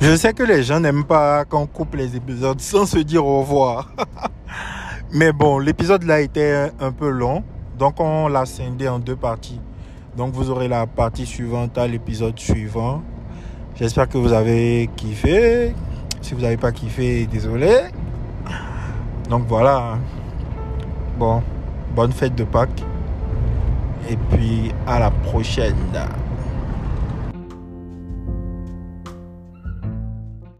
Je 0.00 0.14
sais 0.14 0.32
que 0.32 0.42
les 0.44 0.62
gens 0.62 0.78
n'aiment 0.78 1.04
pas 1.04 1.44
qu'on 1.44 1.66
coupe 1.66 1.94
les 1.96 2.14
épisodes 2.14 2.60
sans 2.60 2.86
se 2.86 2.98
dire 2.98 3.26
au 3.26 3.40
revoir. 3.40 3.90
Mais 5.12 5.32
bon, 5.32 5.58
l'épisode 5.58 6.04
là 6.04 6.20
était 6.20 6.70
un, 6.78 6.92
peu 6.92 7.08
long, 7.08 7.42
donc 7.78 7.98
on 7.98 8.28
l'a 8.28 8.44
scindé 8.44 8.88
en 8.88 8.98
deux 8.98 9.16
parties. 9.16 9.60
Donc 10.16 10.32
vous 10.32 10.50
aurez 10.50 10.68
la 10.68 10.86
partie 10.86 11.26
suivante 11.26 11.76
à 11.78 11.88
l'épisode 11.88 12.38
suivant. 12.38 13.02
J'espère 13.74 14.08
que 14.08 14.18
vous 14.18 14.32
avez 14.32 14.88
kiffé. 14.96 15.74
Si 16.20 16.34
vous 16.34 16.40
n'avez 16.40 16.56
pas 16.56 16.72
kiffé, 16.72 17.26
désolé. 17.26 17.70
Donc 19.28 19.44
voilà. 19.48 19.98
Bon, 21.18 21.42
bonne 21.94 22.12
fête 22.12 22.34
de 22.34 22.44
Pâques. 22.44 22.84
Et 24.08 24.16
puis 24.16 24.72
à 24.86 24.98
la 24.98 25.10
prochaine. 25.10 25.74